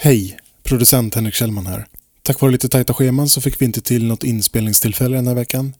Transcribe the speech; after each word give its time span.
Hej! 0.00 0.38
Producent 0.62 1.14
Henrik 1.14 1.34
Kjellman 1.34 1.66
här. 1.66 1.86
Tack 2.22 2.40
vare 2.40 2.52
lite 2.52 2.68
tajta 2.68 2.94
scheman 2.94 3.28
så 3.28 3.40
fick 3.40 3.60
vi 3.60 3.64
inte 3.64 3.80
till 3.80 4.06
något 4.06 4.24
inspelningstillfälle 4.24 5.16
den 5.16 5.26
här 5.26 5.34
veckan. 5.34 5.74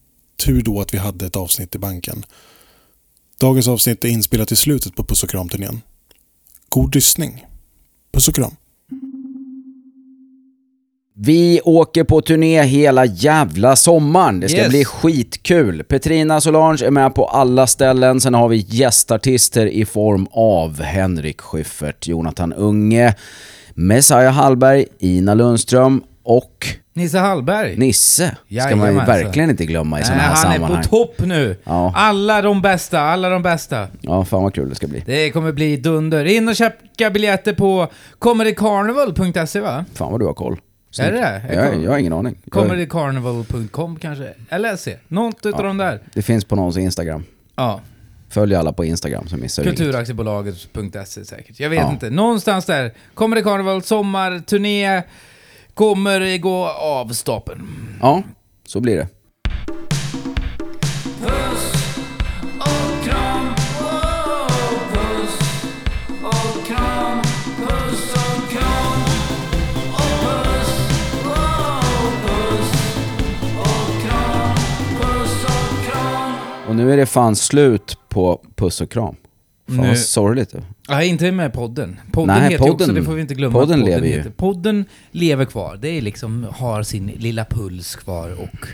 Tur 0.45 0.63
då 0.63 0.81
att 0.81 0.95
vi 0.95 0.99
hade 0.99 1.27
ett 1.27 1.37
avsnitt 1.37 1.75
i 1.75 1.79
banken. 1.79 2.25
Dagens 3.41 3.69
avsnitt 3.69 4.05
är 4.05 4.09
inspelat 4.09 4.53
i 4.53 4.57
slutet 4.57 4.95
på 4.97 5.05
Puss 5.05 5.23
och 5.23 5.31
kram-turnén. 5.31 5.81
God 6.69 6.95
lyssning. 6.95 7.45
Puss 8.13 8.29
och 8.29 8.35
kram. 8.35 8.57
Vi 11.21 11.61
åker 11.65 12.05
på 12.05 12.21
turné 12.21 12.63
hela 12.63 13.05
jävla 13.07 13.77
sommaren. 13.77 14.41
Det 14.41 14.49
ska 14.49 14.59
Yes. 14.59 14.69
bli 14.69 14.85
skitkul. 14.85 15.85
Petrina 15.85 16.41
Solange 16.41 16.87
är 16.87 16.91
med 16.91 17.15
på 17.15 17.25
alla 17.27 17.67
ställen. 17.67 18.21
Sen 18.21 18.35
har 18.35 18.49
vi 18.49 18.57
gästartister 18.69 19.67
i 19.67 19.85
form 19.85 20.27
av 20.31 20.83
Henrik 20.83 21.41
Schyffert, 21.41 22.07
Jonathan 22.07 22.53
Unge, 22.53 23.15
Messiah 23.81 24.33
Hallberg, 24.33 24.87
Ina 24.99 25.35
Lundström 25.35 26.03
och 26.23 26.67
Nisse 26.93 27.19
Hallberg. 27.19 27.77
Nisse. 27.77 28.29
Ska 28.29 28.37
man 28.47 28.71
ju 28.71 28.77
Jajamensan. 28.77 29.07
verkligen 29.07 29.51
inte 29.51 29.67
glömma 29.67 30.01
i 30.01 30.05
sådana 30.05 30.23
här 30.23 30.29
han 30.29 30.37
sammanhang. 30.37 30.79
är 30.79 30.83
på 30.83 30.89
topp 30.89 31.15
nu. 31.19 31.57
Ja. 31.65 31.93
Alla 31.97 32.43
de 32.43 32.63
bästa, 32.63 33.01
alla 33.01 33.29
de 33.29 33.43
bästa. 33.43 33.87
Ja, 34.01 34.25
fan 34.25 34.43
vad 34.43 34.55
kul 34.55 34.69
det 34.69 34.75
ska 34.75 34.87
bli. 34.87 35.03
Det 35.07 35.31
kommer 35.31 35.53
bli 35.53 35.77
dunder. 35.77 36.25
In 36.25 36.49
och 36.49 36.57
köpa 36.57 37.11
biljetter 37.11 37.53
på 37.53 37.89
comedycarnival.se 38.19 39.61
va? 39.61 39.85
Fan 39.95 40.13
vad 40.13 40.21
du 40.21 40.27
har 40.27 40.35
koll. 40.35 40.61
Är 41.01 41.13
det 41.13 41.19
det? 41.19 41.55
Jag, 41.55 41.83
jag 41.83 41.91
har 41.91 41.99
ingen 41.99 42.13
aning. 42.13 42.39
Jag, 42.45 42.53
Comedycarnival.com 42.53 43.97
kanske? 43.97 44.29
Eller 44.51 44.77
se. 44.77 44.97
Något 45.09 45.47
utav 45.47 45.63
de 45.63 45.77
där. 45.77 46.01
det 46.15 46.23
finns 46.23 46.45
på 46.45 46.57
någons 46.57 46.77
Instagram. 46.77 47.25
Ja. 47.57 47.81
Följ 48.31 48.55
alla 48.55 48.73
på 48.73 48.85
Instagram 48.85 49.29
så 49.29 49.37
missar 49.37 49.63
du 49.63 49.69
inget. 49.69 49.79
Kulturaktiebolaget.se 49.79 51.25
säkert. 51.25 51.61
Jag 51.61 51.71
vet 51.71 51.79
Ja. 51.81 51.91
inte. 51.91 52.11
Någonstans 52.11 52.65
där. 52.67 52.93
Comedy 53.15 53.43
Carnival, 53.43 53.83
sommarturné. 53.83 55.03
Kommer 55.75 56.39
gå 56.39 56.67
av 56.69 57.09
stapeln. 57.13 57.63
Ja, 58.01 58.23
så 58.67 58.81
blir 58.81 58.97
det. 58.97 59.09
Nu 76.79 76.93
är 76.93 76.97
det 76.97 77.07
fan 77.07 77.37
slut 77.37 77.99
på 78.09 78.41
puss 78.57 78.81
och 78.81 78.91
kram. 78.91 79.15
Fan 79.69 79.77
Nu- 79.77 79.89
vad 79.89 79.99
sorgligt. 79.99 80.55
Ja, 80.89 81.03
inte 81.03 81.33
med 81.33 81.53
podden. 81.53 82.01
Podden 82.13 82.35
Nej, 82.41 82.53
heter 82.53 82.65
ju 82.65 82.71
också, 82.71 82.85
podden- 82.87 82.95
det 82.95 83.03
får 83.03 83.13
vi 83.15 83.21
inte 83.21 83.35
glömma. 83.35 83.53
podden 83.59 83.81
att 83.81 83.87
lever 83.87 84.07
ju. 84.07 84.13
Heter. 84.13 84.31
Podden 84.31 84.85
lever 85.11 85.45
kvar. 85.45 85.77
Det 85.83 85.89
är 85.89 86.01
liksom, 86.03 86.47
har 86.53 86.83
sin 86.83 87.07
lilla 87.07 87.45
puls 87.45 87.97
kvar 87.97 88.31
och 88.43 88.67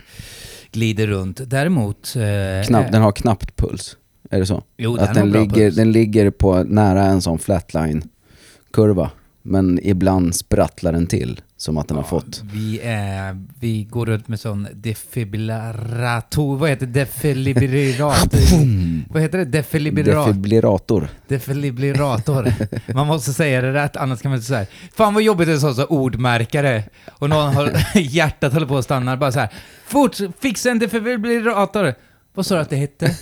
glider 0.72 1.06
runt. 1.06 1.40
Däremot... 1.50 2.16
Eh, 2.16 2.66
Knapp, 2.66 2.84
eh, 2.86 2.90
den 2.92 3.02
har 3.02 3.12
knappt 3.12 3.56
puls. 3.56 3.96
Är 4.30 4.40
det 4.40 4.46
så? 4.46 4.62
Jo, 4.76 4.96
att 4.96 5.14
den 5.14 5.30
den, 5.32 5.42
ligger, 5.42 5.54
puls. 5.66 5.76
den 5.76 5.92
ligger 5.92 6.30
på 6.30 6.62
nära 6.62 7.02
en 7.04 7.22
sån 7.22 7.38
flatline-kurva. 7.38 9.10
Men 9.42 9.80
ibland 9.82 10.34
sprattlar 10.34 10.92
den 10.92 11.06
till. 11.06 11.40
Som 11.64 11.78
att 11.78 11.88
den 11.88 11.96
har 11.96 12.04
fått... 12.04 12.42
Vi, 12.52 12.80
är, 12.84 13.44
vi 13.60 13.84
går 13.84 14.06
runt 14.06 14.28
med 14.28 14.40
sån 14.40 14.68
defibrillator... 14.72 16.56
Vad 16.56 16.70
heter 16.70 16.86
det? 16.86 16.92
Defibrillator? 16.92 19.08
vad 19.12 19.22
heter 19.22 19.38
det? 19.38 19.44
Defibrillator? 19.44 20.26
Defibrillator. 20.26 21.08
Defibrillator. 21.28 22.52
Man 22.94 23.06
måste 23.06 23.32
säga 23.32 23.60
det 23.60 23.72
rätt, 23.72 23.96
annars 23.96 24.22
kan 24.22 24.30
man 24.30 24.36
inte 24.36 24.48
säga. 24.48 24.66
Fan 24.94 25.14
vad 25.14 25.22
jobbigt 25.22 25.46
det 25.46 25.52
är 25.52 25.58
så, 25.58 25.74
så 25.74 25.84
ordmärkare. 25.84 26.84
Och 27.10 27.30
någon 27.30 27.54
har 27.54 27.72
hjärtat 27.98 28.52
håller 28.52 28.66
på 28.66 28.76
att 28.76 28.84
stanna. 28.84 29.16
Bara 29.16 29.32
så 29.32 29.40
här. 29.40 29.48
Fort, 29.86 30.16
fixa 30.40 30.70
en 30.70 30.78
defibrillator. 30.78 31.94
Vad 32.34 32.46
sa 32.46 32.54
du 32.54 32.60
att 32.60 32.70
det 32.70 32.76
hette? 32.76 33.16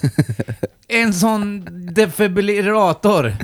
En 0.88 1.14
sån 1.14 1.64
defibrillator. 1.94 3.36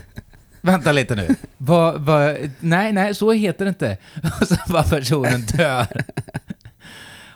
Vänta 0.73 0.93
lite 0.93 1.15
nu. 1.15 1.29
Vad, 1.59 2.01
vad, 2.01 2.37
nej, 2.61 2.93
nej, 2.93 3.15
så 3.15 3.33
heter 3.33 3.65
det 3.65 3.69
inte. 3.69 3.97
Och 4.41 4.49
så 4.49 4.56
var 4.67 4.83
personen 4.83 5.41
dör. 5.41 5.87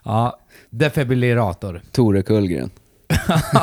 Ja, 0.05 0.39
defibrillator. 0.71 1.81
Tore 1.93 2.23
Kullgren. 2.23 2.71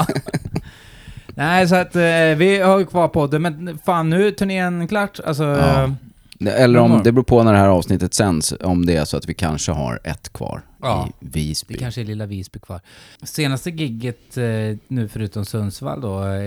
Nej, 1.36 1.68
så 1.68 1.76
att 1.76 1.96
eh, 1.96 2.02
vi 2.38 2.60
har 2.64 2.80
ju 2.80 2.86
kvar 2.86 3.08
podden, 3.08 3.42
men 3.42 3.80
fan 3.86 4.10
nu 4.10 4.28
är 4.28 4.32
turnén 4.32 4.88
klart. 4.88 5.20
Alltså, 5.26 5.44
Ja. 5.44 5.96
Eller 6.46 6.80
om, 6.80 7.02
det 7.04 7.12
beror 7.12 7.24
på 7.24 7.44
när 7.44 7.54
det 7.54 7.60
här 7.60 7.68
avsnittet 7.68 8.14
sänds, 8.14 8.54
om 8.62 8.86
det 8.86 8.96
är 8.96 9.06
så 9.06 9.18
att 9.18 9.30
vi 9.30 9.34
kanske 9.34 9.72
har 9.72 10.00
ett 10.04 10.34
kvar 10.34 10.62
Ja. 10.82 11.10
i 11.22 11.26
Visby. 11.28 11.74
det 11.74 11.80
kanske 11.80 12.02
är 12.02 12.06
lilla 12.06 12.26
Visby 12.26 12.60
kvar. 12.60 12.82
Senaste 13.24 13.70
gigget 13.70 14.38
eh, 14.38 14.44
nu 14.88 15.08
förutom 15.12 15.46
Sundsvall 15.46 16.02
då, 16.02 16.24
eh, 16.24 16.40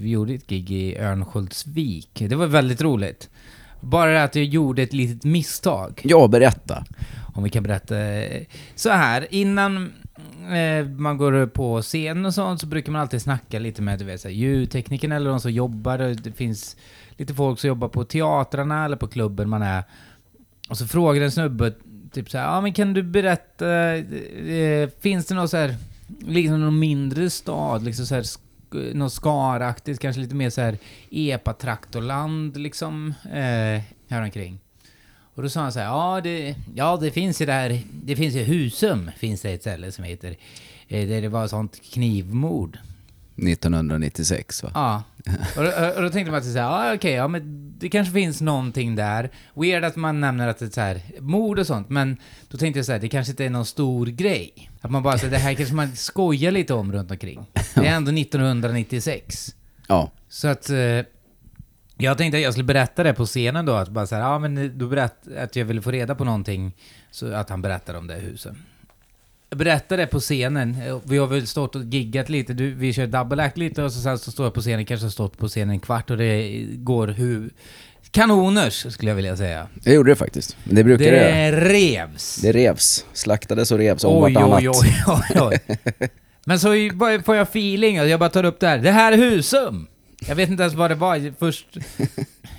vi 0.00 0.08
gjorde 0.10 0.32
ett 0.34 0.46
gig 0.46 0.70
i 0.70 0.96
Örnsköldsvik. 0.98 2.10
Det 2.28 2.34
var 2.36 2.46
väldigt 2.46 2.82
roligt. 2.82 3.30
Bara 3.80 4.10
det 4.10 4.22
att 4.22 4.34
jag 4.36 4.44
gjorde 4.44 4.82
ett 4.82 4.92
litet 4.92 5.24
misstag. 5.24 6.00
Ja, 6.04 6.28
berätta. 6.28 6.84
Om 7.34 7.42
vi 7.44 7.50
kan 7.50 7.62
berätta. 7.62 7.98
eh, 7.98 8.42
Så 8.74 8.90
här, 8.90 9.26
innan 9.30 9.92
man 10.98 11.16
går 11.18 11.46
på 11.46 11.82
scen 11.82 12.26
och 12.26 12.34
sånt 12.34 12.60
så 12.60 12.66
brukar 12.66 12.92
man 12.92 13.00
alltid 13.00 13.22
snacka 13.22 13.58
lite 13.58 13.82
med 13.82 13.98
du 13.98 14.04
vet, 14.04 14.20
så 14.20 14.28
här, 14.28 14.34
ljudteknikerna 14.34 15.16
eller 15.16 15.30
de 15.30 15.40
som 15.40 15.52
jobbar. 15.52 15.98
Det 15.98 16.32
finns 16.32 16.76
lite 17.20 17.34
folk 17.34 17.60
som 17.60 17.68
jobbar 17.68 17.88
på 17.88 18.04
teatrarna 18.04 18.84
eller 18.84 18.96
på 18.96 19.08
klubben 19.08 19.48
man 19.48 19.62
är. 19.62 19.82
Och 20.68 20.78
så 20.78 20.86
frågar 20.86 21.22
en 21.22 21.30
snubbe 21.32 21.72
typ 22.12 22.30
så 22.30 22.38
här, 22.38 22.44
ja 22.44 22.60
men 22.60 22.72
kan 22.72 22.92
du 22.94 23.02
berätta, 23.02 23.96
eh, 23.96 24.88
finns 25.00 25.26
det 25.26 25.34
någon 25.34 25.48
så 25.48 25.56
här, 25.56 25.76
liksom 26.26 26.60
någon 26.60 26.78
mindre 26.78 27.30
stad, 27.30 27.84
liksom 27.84 28.06
så 28.06 28.14
här, 28.14 28.22
sk- 28.22 28.94
något 28.94 29.12
skaraktigt, 29.12 30.00
kanske 30.00 30.22
lite 30.22 30.34
mer 30.34 30.50
så 30.50 30.60
här 30.60 30.78
epatraktorland 31.10 32.56
liksom, 32.56 33.14
eh, 33.32 33.82
häromkring? 34.08 34.58
Och 35.34 35.42
då 35.42 35.48
sa 35.48 35.60
han 35.60 35.72
så 35.72 35.78
här, 35.78 35.86
ja 35.86 36.20
det, 36.20 36.54
ja 36.74 36.96
det 37.00 37.10
finns 37.10 37.42
ju 37.42 37.46
där, 37.46 37.80
det 37.92 38.16
finns 38.16 38.34
ju 38.34 38.42
Husum, 38.44 39.10
finns 39.16 39.40
det 39.40 39.50
ett 39.52 39.60
ställe 39.60 39.92
som 39.92 40.04
heter, 40.04 40.36
eh, 40.88 41.08
där 41.08 41.22
det 41.22 41.28
var 41.28 41.46
sånt 41.48 41.80
knivmord. 41.92 42.78
1996 43.48 44.62
va? 44.62 44.70
Ja. 44.74 45.02
Och 45.56 45.64
då, 45.64 45.70
och 45.96 46.02
då 46.02 46.10
tänkte 46.10 46.30
man 46.30 46.38
att 46.38 46.44
så 46.44 46.50
här, 46.50 46.88
ja 46.88 46.94
okej, 46.94 47.12
ja 47.12 47.28
men 47.28 47.72
det 47.78 47.88
kanske 47.88 48.14
finns 48.14 48.40
någonting 48.40 48.96
där. 48.96 49.30
Weird 49.54 49.84
att 49.84 49.96
man 49.96 50.20
nämner 50.20 50.48
att 50.48 50.58
det 50.58 50.64
är 50.64 50.70
så 50.70 50.80
här, 50.80 51.00
mord 51.18 51.58
och 51.58 51.66
sånt, 51.66 51.88
men 51.88 52.16
då 52.48 52.58
tänkte 52.58 52.78
jag 52.78 52.86
så 52.86 52.92
här, 52.92 52.98
det 52.98 53.08
kanske 53.08 53.30
inte 53.30 53.44
är 53.44 53.50
någon 53.50 53.66
stor 53.66 54.06
grej. 54.06 54.70
Att 54.80 54.90
man 54.90 55.02
bara 55.02 55.18
säger 55.18 55.30
det 55.32 55.38
här 55.38 55.54
kanske 55.54 55.74
man 55.74 55.96
skojar 55.96 56.50
lite 56.50 56.74
om 56.74 56.92
runt 56.92 57.10
omkring. 57.10 57.46
Det 57.74 57.86
är 57.86 57.94
ändå 57.94 58.12
1996. 58.12 59.54
Ja. 59.88 60.10
Så 60.28 60.48
att... 60.48 60.70
Eh, 60.70 61.00
jag 62.02 62.18
tänkte 62.18 62.36
att 62.36 62.42
jag 62.42 62.52
skulle 62.52 62.64
berätta 62.64 63.02
det 63.02 63.14
på 63.14 63.26
scenen 63.26 63.66
då, 63.66 63.74
att 63.74 63.88
bara 63.88 64.06
så 64.06 64.14
här, 64.14 64.22
ja 64.22 64.38
men 64.38 64.78
då 64.78 64.86
berätt, 64.86 65.28
att 65.38 65.56
jag 65.56 65.64
ville 65.64 65.82
få 65.82 65.90
reda 65.90 66.14
på 66.14 66.24
någonting, 66.24 66.76
så 67.10 67.32
att 67.32 67.50
han 67.50 67.62
berättar 67.62 67.94
om 67.94 68.06
det 68.06 68.14
huset. 68.14 68.52
Jag 69.50 69.58
berättade 69.58 70.06
på 70.06 70.20
scenen, 70.20 70.76
vi 71.04 71.18
har 71.18 71.26
väl 71.26 71.46
stått 71.46 71.76
och 71.76 71.82
giggat 71.84 72.28
lite, 72.28 72.52
du, 72.52 72.74
vi 72.74 72.92
kör 72.92 73.06
double 73.06 73.42
act 73.42 73.58
lite 73.58 73.82
och 73.82 73.92
så 73.92 74.00
sen 74.00 74.18
så 74.18 74.30
står 74.30 74.46
jag 74.46 74.54
på 74.54 74.60
scenen, 74.60 74.86
kanske 74.86 75.06
har 75.06 75.10
stått 75.10 75.38
på 75.38 75.48
scenen 75.48 75.70
en 75.70 75.80
kvart 75.80 76.10
och 76.10 76.16
det 76.16 76.66
går 76.68 77.08
hur... 77.08 77.50
Kanoners, 78.10 78.86
skulle 78.92 79.10
jag 79.10 79.16
vilja 79.16 79.36
säga. 79.36 79.66
Jag 79.84 79.94
gjorde 79.94 80.10
det 80.10 80.16
faktiskt. 80.16 80.56
Men 80.64 80.74
det 80.74 80.84
brukar 80.84 81.04
det. 81.04 81.18
Det 81.18 81.52
revs. 81.52 82.36
Det 82.36 82.52
revs. 82.52 83.04
Slaktades 83.12 83.72
och 83.72 83.78
revs 83.78 84.04
om 84.04 84.22
Oj, 84.24 84.34
vartannat. 84.34 84.58
oj, 84.58 84.68
oj, 84.68 85.20
oj, 85.40 85.58
oj. 85.70 85.78
Men 86.44 86.60
så 86.60 86.68
får 87.24 87.36
jag 87.36 87.42
feeling 87.42 87.96
jag 87.96 88.20
bara 88.20 88.30
tar 88.30 88.44
upp 88.44 88.60
det 88.60 88.66
här. 88.66 88.78
Det 88.78 88.90
här 88.90 89.12
är 89.12 89.16
Husum! 89.16 89.86
Jag 90.28 90.36
vet 90.36 90.50
inte 90.50 90.62
ens 90.62 90.74
vad 90.74 90.90
det 90.90 90.94
var 90.94 91.32
först. 91.38 91.76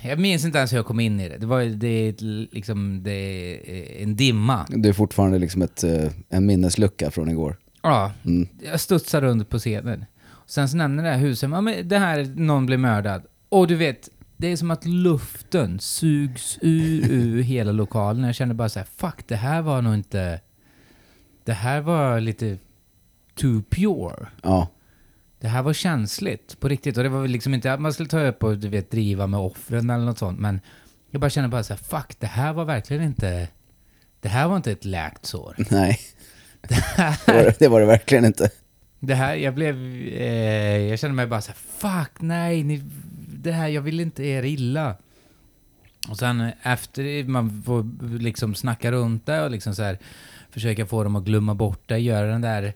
Jag 0.04 0.18
minns 0.18 0.44
inte 0.44 0.58
ens 0.58 0.72
hur 0.72 0.76
jag 0.78 0.86
kom 0.86 1.00
in 1.00 1.20
i 1.20 1.28
det. 1.28 1.36
Det 1.38 1.46
var 1.46 1.62
det 1.64 2.20
liksom, 2.52 3.02
det 3.02 4.02
en 4.02 4.16
dimma. 4.16 4.66
Det 4.68 4.88
är 4.88 4.92
fortfarande 4.92 5.38
liksom 5.38 5.62
ett, 5.62 5.84
eh, 5.84 6.12
en 6.28 6.46
minneslucka 6.46 7.10
från 7.10 7.28
igår. 7.28 7.56
Ja, 7.82 8.12
Mm. 8.24 8.48
jag 8.62 8.80
studsar 8.80 9.20
runt 9.20 9.48
på 9.48 9.58
scenen. 9.58 10.04
Sen 10.46 10.68
så 10.68 10.76
nämner 10.76 11.02
det 11.02 11.10
här 11.10 11.18
Husum, 11.18 11.52
ja 11.52 11.60
men 11.60 11.88
det 11.88 11.98
här, 11.98 12.24
någon 12.36 12.66
blir 12.66 12.76
mördad. 12.78 13.22
Och 13.48 13.66
du 13.66 13.74
vet, 13.76 14.08
det 14.36 14.46
är 14.46 14.56
som 14.56 14.70
att 14.70 14.86
luften 14.86 15.80
sugs 15.80 16.58
ur, 16.60 17.10
ur 17.10 17.42
hela 17.42 17.72
lokalen. 17.72 18.24
Jag 18.24 18.34
kände 18.34 18.54
bara 18.54 18.68
så 18.68 18.78
här, 18.78 18.86
fuck, 18.96 19.28
det 19.28 19.36
här 19.36 19.62
var 19.62 19.82
nog 19.82 19.94
inte... 19.94 20.40
Det 21.44 21.52
här 21.52 21.80
var 21.80 22.20
lite 22.20 22.58
too 23.34 23.62
pure. 23.70 24.26
Ja. 24.42 24.68
Det 25.42 25.48
här 25.48 25.62
var 25.62 25.72
känsligt 25.72 26.60
på 26.60 26.68
riktigt. 26.68 26.96
Och 26.96 27.02
det 27.02 27.08
var 27.08 27.22
väl 27.22 27.30
liksom 27.30 27.54
inte 27.54 27.72
att 27.72 27.80
man 27.80 27.92
skulle 27.92 28.08
ta 28.08 28.20
upp 28.26 28.42
och 28.44 28.58
du 28.58 28.68
vet, 28.68 28.90
driva 28.90 29.26
med 29.26 29.40
offren 29.40 29.90
eller 29.90 30.04
något 30.04 30.18
sånt. 30.18 30.38
Men 30.38 30.60
jag 31.10 31.20
bara 31.20 31.30
kände 31.30 31.48
bara 31.48 31.62
så 31.62 31.72
här, 31.74 31.80
fuck, 31.80 32.16
det 32.18 32.26
här 32.26 32.52
var 32.52 32.64
verkligen 32.64 33.02
inte... 33.02 33.48
Det 34.20 34.28
här 34.28 34.48
var 34.48 34.56
inte 34.56 34.72
ett 34.72 34.84
läkt 34.84 35.26
sår. 35.26 35.56
Nej. 35.70 36.00
Det 36.68 36.84
var, 37.26 37.34
det- 37.44 37.58
det 37.58 37.68
var 37.68 37.80
det 37.80 37.86
verkligen 37.86 38.24
inte. 38.24 38.50
Det 39.00 39.14
här, 39.14 39.34
jag 39.34 39.54
blev... 39.54 39.76
Eh, 40.06 40.78
jag 40.78 40.98
kände 40.98 41.14
mig 41.16 41.26
bara 41.26 41.40
så 41.40 41.52
här, 41.52 41.58
fuck, 42.04 42.12
nej, 42.20 42.62
ni, 42.62 42.82
det 43.28 43.52
här, 43.52 43.68
jag 43.68 43.82
vill 43.82 44.00
inte 44.00 44.24
er 44.24 44.42
illa. 44.42 44.96
Och 46.08 46.18
sen 46.18 46.50
efter 46.62 47.24
man 47.24 47.62
får 47.66 47.86
liksom 48.18 48.54
snacka 48.54 48.92
runt 48.92 49.26
det 49.26 49.42
och 49.42 49.50
liksom 49.50 49.74
så 49.74 49.82
här 49.82 49.98
försöka 50.50 50.86
få 50.86 51.04
dem 51.04 51.16
att 51.16 51.24
glömma 51.24 51.54
bort 51.54 51.82
det, 51.86 51.98
göra 51.98 52.26
den 52.26 52.40
där 52.40 52.72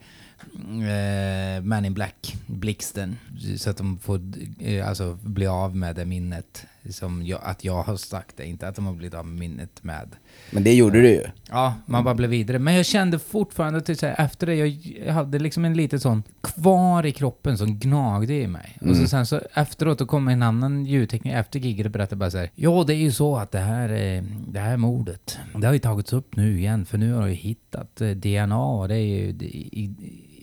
eh, 0.55 1.63
Man 1.63 1.85
in 1.85 1.95
Black-blixten. 1.95 3.17
Så 3.57 3.71
att 3.71 3.77
de 3.77 3.99
får 3.99 4.21
eh, 4.61 4.89
alltså, 4.89 5.19
bli 5.23 5.47
av 5.47 5.77
med 5.77 5.97
det 5.97 6.05
minnet. 6.05 6.67
Som 6.91 7.27
jag, 7.27 7.41
att 7.43 7.65
jag 7.65 7.83
har 7.83 7.97
sagt 7.97 8.37
det, 8.37 8.47
inte 8.47 8.69
att 8.69 8.77
de 8.77 8.87
har 8.87 8.93
blivit 8.93 9.15
av 9.15 9.27
med 9.27 9.39
minnet 9.39 9.85
med. 9.85 10.09
Men 10.51 10.65
det 10.65 10.75
gjorde 10.75 11.03
du 11.03 11.09
ju. 11.09 11.25
Ja, 11.51 11.75
man 11.87 12.05
bara 12.05 12.15
blev 12.15 12.31
vidare. 12.31 12.59
Men 12.59 12.75
jag 12.75 12.87
kände 12.87 13.19
fortfarande 13.19 13.81
till 13.81 13.97
så 13.97 14.07
här, 14.07 14.25
efter 14.25 14.47
det, 14.47 14.55
jag, 14.55 14.69
jag 15.07 15.13
hade 15.13 15.39
liksom 15.39 15.65
en 15.65 15.75
liten 15.75 16.01
sån 16.01 16.23
kvar 16.41 17.07
i 17.07 17.13
kroppen 17.13 17.59
som 17.59 17.79
gnagde 17.79 18.35
i 18.35 18.47
mig. 18.47 18.79
Och 18.81 18.97
så 18.97 19.07
sen 19.07 19.27
så 19.27 19.41
efteråt 19.55 19.99
då 19.99 20.07
kom 20.07 20.29
en 20.29 20.43
annan 20.43 20.87
ljudtekniker 20.87 21.39
efter 21.39 21.61
giget 21.61 21.87
och 21.87 21.93
berättade 21.93 22.17
bara 22.17 22.31
så 22.31 22.39
här. 22.39 22.51
Ja, 22.55 22.85
det 22.87 22.95
är 22.95 22.99
ju 22.99 23.13
så 23.13 23.37
att 23.37 23.53
det 23.53 23.59
här, 23.59 23.89
eh, 23.89 24.23
det 24.49 24.61
här 24.61 24.77
mordet, 24.77 25.39
det 25.55 25.67
har 25.67 25.75
ju 25.75 25.79
tagits 25.79 26.13
upp 26.13 26.37
nu 26.37 26.59
igen, 26.59 26.87
för 26.87 26.99
nu 26.99 27.13
har 27.13 27.27
ju 27.27 27.35
hittat 27.35 28.01
eh, 28.01 28.11
DNA 28.11 28.65
och 28.67 28.89
det 28.89 28.95
är 28.95 28.99
ju 28.99 29.29
i, 29.29 29.71
i, 29.73 29.95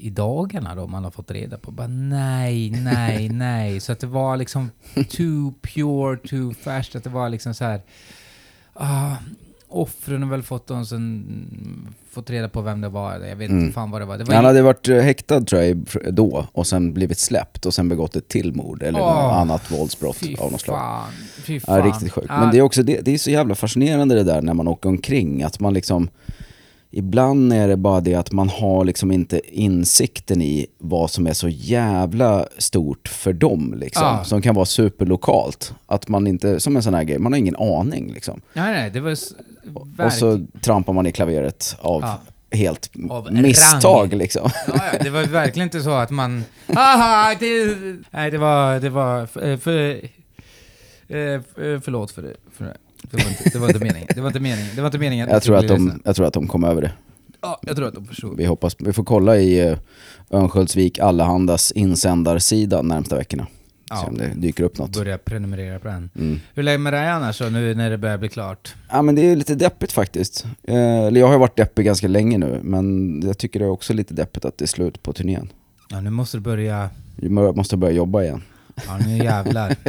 i 0.04 0.10
dagarna 0.10 0.76
då 0.76 0.88
man 0.88 1.04
har 1.04 1.12
fått 1.12 1.32
reda 1.32 1.58
på. 1.58 1.72
Bara 1.72 1.88
nej, 1.88 2.70
nej, 2.72 3.30
nej. 3.34 3.80
Så 3.80 3.92
att 3.92 4.00
det 4.00 4.08
var 4.08 4.38
liksom 4.38 4.72
too 4.94 5.54
pure, 5.62 6.18
too 6.30 6.54
fast. 6.54 6.96
Att 6.96 7.04
det 7.04 7.10
var 7.10 7.30
liksom 7.30 7.54
så 7.54 7.64
här... 7.66 7.82
Ah, 8.74 9.16
offren 9.68 10.24
har 10.24 10.30
väl 10.30 10.44
fått 10.44 10.68
dem 10.68 10.86
sen, 10.86 11.26
fått 12.12 12.30
reda 12.30 12.50
på 12.50 12.62
vem 12.62 12.82
det 12.82 12.90
var. 12.90 13.20
Jag 13.20 13.36
vet 13.36 13.50
inte 13.50 13.74
fan 13.74 13.92
vad 13.92 14.02
det 14.02 14.06
var. 14.06 14.18
Det 14.18 14.24
var 14.24 14.36
Han 14.36 14.46
hade 14.46 14.62
varit 14.62 14.90
eh, 14.90 14.98
häktad 15.00 15.42
tror 15.42 15.62
jag 15.62 15.86
då 16.12 16.48
och 16.52 16.68
sen 16.68 16.94
blivit 16.94 17.18
släppt 17.20 17.66
och 17.66 17.74
sen 17.74 17.90
begått 17.90 18.16
ett 18.16 18.28
till 18.28 18.56
mord 18.56 18.84
eller 18.84 19.00
något 19.00 19.08
Åh, 19.16 19.38
annat 19.38 19.72
våldsbrott 19.72 20.16
Fy 20.18 20.36
av 20.36 20.52
något 20.52 20.62
slag. 20.62 20.78
fan, 20.78 21.12
fy 21.44 21.54
Ja, 21.54 21.60
fan. 21.60 21.84
riktigt 21.84 22.12
sjukt. 22.12 22.28
Ja, 22.30 22.40
Men 22.40 22.52
det 22.52 22.58
är 22.58 22.62
också 22.62 22.84
det, 22.84 23.02
det 23.02 23.14
är 23.14 23.18
så 23.18 23.32
jävla 23.32 23.56
fascinerande 23.56 24.16
det 24.16 24.24
där 24.24 24.42
när 24.42 24.54
man 24.54 24.68
åker 24.68 24.90
omkring. 24.90 25.44
Att 25.44 25.60
man 25.60 25.74
liksom, 25.74 26.10
ibland 26.94 27.54
är 27.54 27.68
det 27.68 27.78
bara 27.78 28.00
det 28.02 28.16
att 28.16 28.32
man 28.32 28.50
har 28.50 28.86
liksom 28.86 29.12
inte 29.12 29.42
insikten 29.60 30.42
i 30.42 30.68
vad 30.78 31.12
som 31.12 31.28
är 31.28 31.34
så 31.34 31.50
jävla 31.50 32.48
stort 32.58 33.08
för 33.08 33.34
dem 33.34 33.74
liksom. 33.78 34.04
Ja. 34.08 34.24
Som 34.24 34.42
kan 34.42 34.56
vara 34.56 34.66
superlokalt. 34.66 35.74
Att 35.86 36.08
man 36.08 36.28
inte, 36.28 36.60
som 36.60 36.76
en 36.76 36.84
sån 36.84 36.94
här 36.94 37.04
grej, 37.04 37.20
man 37.20 37.34
har 37.34 37.38
ingen 37.40 37.56
aning 37.56 38.14
liksom. 38.14 38.42
Nej, 38.54 38.72
nej, 38.74 38.90
det 38.92 39.00
var 39.00 39.12
s- 39.12 39.34
Och 40.06 40.14
så 40.14 40.46
trampar 40.62 40.94
man 40.94 41.06
i 41.08 41.12
klaveret 41.12 41.76
av 41.80 42.02
Ja. 42.02 42.22
helt 42.58 42.90
Av 43.10 43.34
misstag 43.34 44.12
rang. 44.14 44.20
liksom. 44.20 44.50
Ja, 44.68 44.74
ja, 44.94 45.00
det 45.04 45.10
var 45.10 45.24
verkligen 45.24 45.68
inte 45.68 45.82
så 45.82 45.92
att 45.92 46.10
man... 46.10 46.44
Haha, 46.68 47.36
det... 47.40 47.76
Nej, 48.12 48.32
det 48.32 48.38
var... 48.38 48.80
Det 48.80 48.90
var 48.90 49.26
för, 49.26 49.58
för, 49.58 49.90
eh, 51.08 51.42
för, 51.56 51.80
förlåt 51.80 52.12
för 52.12 52.22
det. 52.22 52.34
För 52.58 52.66
det. 52.66 52.78
Det 53.14 53.24
var, 53.24 53.30
inte, 53.30 53.50
det 53.50 53.60
var 53.60 53.68
inte 53.68 53.80
meningen. 53.80 54.08
Det 54.16 54.22
var 54.22 54.28
inte 54.28 54.40
meningen. 54.40 54.76
Det 54.76 54.82
var 54.82 54.88
inte 54.88 54.98
meningen 55.00 55.30
Jag 55.30 55.44
tror, 55.44 55.56
att 55.56 55.68
de, 55.68 56.02
jag 56.06 56.16
tror 56.16 56.26
att 56.28 56.34
de 56.34 56.48
kom 56.48 56.64
över 56.64 56.82
det. 56.82 56.92
Ja, 57.42 57.60
jag 57.62 57.76
tror 57.76 57.88
att 57.88 57.94
de 57.94 58.06
förstod. 58.06 58.38
Vi 58.38 58.46
hoppas, 58.46 58.76
vi 58.80 58.94
får 58.94 59.04
kolla 59.04 59.38
i 59.38 59.70
uh, 59.72 59.78
Örnsköldsvik 60.32 61.00
Allahandas 61.00 61.72
insändarsida 61.72 62.82
närmsta 62.82 63.16
veckorna. 63.16 63.48
Ja. 63.90 64.02
Se 64.02 64.08
om 64.08 64.18
det 64.18 64.32
dyker 64.36 64.64
upp 64.64 64.78
något. 64.78 64.92
Börja 64.98 65.18
prenumerera 65.18 65.80
på 65.80 65.88
den. 65.88 66.10
Mm. 66.16 66.40
Hur 66.54 66.64
länge 66.64 66.78
med 66.78 66.94
dig 66.94 67.08
annars 67.10 67.40
då, 67.40 67.46
nu 67.46 67.76
när 67.76 67.90
det 67.90 67.98
börjar 67.98 68.18
bli 68.18 68.30
klart? 68.30 68.76
Ja 68.90 69.02
men 69.02 69.16
det 69.16 69.22
är 69.22 69.36
lite 69.36 69.56
deppigt 69.56 69.92
faktiskt. 69.92 70.46
Eh, 70.64 70.76
Eller 70.76 71.20
jag 71.20 71.28
har 71.28 71.38
varit 71.38 71.58
deppig 71.58 71.86
ganska 71.86 72.08
länge 72.08 72.38
nu, 72.38 72.60
men 72.64 73.22
jag 73.26 73.38
tycker 73.38 73.60
det 73.60 73.66
är 73.66 73.70
också 73.70 73.94
lite 73.94 74.14
deppigt 74.14 74.46
att 74.46 74.58
det 74.58 74.66
är 74.66 74.68
slut 74.68 75.04
på 75.04 75.14
turnén. 75.14 75.50
Ja, 75.90 76.02
nu 76.02 76.10
måste 76.10 76.38
du 76.38 76.42
börja... 76.42 76.90
Må- 77.16 77.54
måste 77.54 77.78
börja 77.78 77.94
jobba 77.94 78.24
igen. 78.24 78.42
Ja, 78.88 78.98
nu 79.08 79.18
jävlar. 79.18 79.76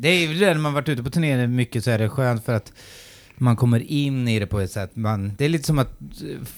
Det 0.00 0.08
är 0.08 0.28
ju 0.28 0.38
det 0.38 0.54
när 0.54 0.60
man 0.60 0.74
varit 0.74 0.88
ute 0.88 1.02
på 1.02 1.10
turné 1.10 1.46
mycket 1.46 1.84
så 1.84 1.90
är 1.90 1.98
det 1.98 2.08
skönt 2.08 2.44
för 2.44 2.54
att 2.54 2.72
man 3.36 3.56
kommer 3.56 3.80
in 3.80 4.28
i 4.28 4.38
det 4.38 4.46
på 4.46 4.60
ett 4.60 4.70
sätt. 4.70 4.96
Man, 4.96 5.34
det 5.38 5.44
är 5.44 5.48
lite 5.48 5.66
som 5.66 5.78
att, 5.78 6.00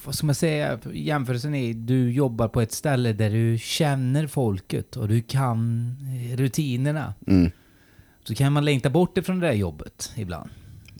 vad 0.04 0.14
ska 0.14 0.26
man 0.26 0.34
säga, 0.34 0.78
jämförelsen 0.92 1.54
är 1.54 1.74
du 1.74 2.12
jobbar 2.12 2.48
på 2.48 2.60
ett 2.60 2.72
ställe 2.72 3.12
där 3.12 3.30
du 3.30 3.58
känner 3.58 4.26
folket 4.26 4.96
och 4.96 5.08
du 5.08 5.22
kan 5.22 5.96
rutinerna. 6.36 7.14
Mm. 7.26 7.50
Så 8.24 8.34
kan 8.34 8.52
man 8.52 8.64
längta 8.64 8.90
bort 8.90 9.18
ifrån 9.18 9.40
det 9.40 9.46
där 9.46 9.54
jobbet 9.54 10.12
ibland. 10.16 10.50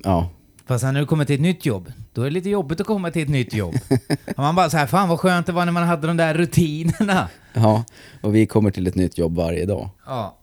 Ja. 0.04 0.30
Fast 0.66 0.80
sen 0.80 0.94
när 0.94 1.00
du 1.00 1.06
kommer 1.06 1.24
till 1.24 1.34
ett 1.34 1.40
nytt 1.40 1.66
jobb, 1.66 1.92
då 2.12 2.20
är 2.20 2.24
det 2.24 2.30
lite 2.30 2.50
jobbigt 2.50 2.80
att 2.80 2.86
komma 2.86 3.10
till 3.10 3.22
ett 3.22 3.28
nytt 3.28 3.54
jobb. 3.54 3.74
man 4.36 4.54
bara 4.54 4.70
så 4.70 4.76
här, 4.76 4.86
fan 4.86 5.08
vad 5.08 5.20
skönt 5.20 5.46
det 5.46 5.52
var 5.52 5.64
när 5.64 5.72
man 5.72 5.82
hade 5.82 6.06
de 6.06 6.16
där 6.16 6.34
rutinerna. 6.34 7.28
ja, 7.52 7.84
och 8.20 8.34
vi 8.34 8.46
kommer 8.46 8.70
till 8.70 8.86
ett 8.86 8.94
nytt 8.94 9.18
jobb 9.18 9.36
varje 9.36 9.66
dag. 9.66 9.90
Ja. 10.06 10.38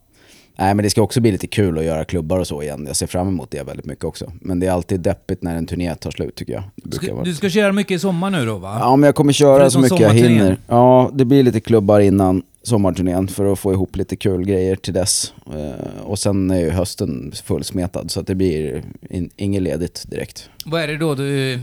Nej 0.59 0.73
men 0.73 0.83
det 0.83 0.89
ska 0.89 1.01
också 1.01 1.21
bli 1.21 1.31
lite 1.31 1.47
kul 1.47 1.77
att 1.77 1.83
göra 1.83 2.05
klubbar 2.05 2.39
och 2.39 2.47
så 2.47 2.61
igen. 2.63 2.83
Jag 2.87 2.95
ser 2.95 3.07
fram 3.07 3.27
emot 3.27 3.51
det 3.51 3.63
väldigt 3.63 3.85
mycket 3.85 4.05
också. 4.05 4.31
Men 4.41 4.59
det 4.59 4.67
är 4.67 4.71
alltid 4.71 4.99
deppigt 4.99 5.43
när 5.43 5.55
en 5.55 5.65
turné 5.65 5.95
tar 5.95 6.11
slut 6.11 6.35
tycker 6.35 6.53
jag. 6.53 6.93
Ska, 6.93 7.13
vara... 7.13 7.23
du 7.23 7.35
ska 7.35 7.49
köra 7.49 7.71
mycket 7.71 7.95
i 7.95 7.99
sommar 7.99 8.29
nu 8.29 8.45
då 8.45 8.57
va? 8.57 8.77
Ja 8.79 8.95
men 8.95 9.07
jag 9.07 9.15
kommer 9.15 9.33
köra 9.33 9.69
så 9.69 9.79
mycket 9.79 9.99
jag 9.99 10.13
hinner. 10.13 10.57
Ja, 10.67 11.09
det 11.13 11.25
blir 11.25 11.43
lite 11.43 11.59
klubbar 11.59 11.99
innan 11.99 12.41
sommarturnén 12.63 13.27
för 13.27 13.53
att 13.53 13.59
få 13.59 13.73
ihop 13.73 13.95
lite 13.95 14.15
kul 14.15 14.45
grejer 14.45 14.75
till 14.75 14.93
dess. 14.93 15.33
Eh, 15.53 16.01
och 16.03 16.19
sen 16.19 16.51
är 16.51 16.59
ju 16.59 16.69
hösten 16.69 17.31
fullsmetad 17.43 18.11
så 18.11 18.19
att 18.19 18.27
det 18.27 18.35
blir 18.35 18.83
in, 19.09 19.29
inget 19.35 19.61
ledigt 19.61 20.05
direkt. 20.07 20.49
Vad 20.65 20.81
är 20.81 20.87
det 20.87 20.97
då 20.97 21.15
du... 21.15 21.59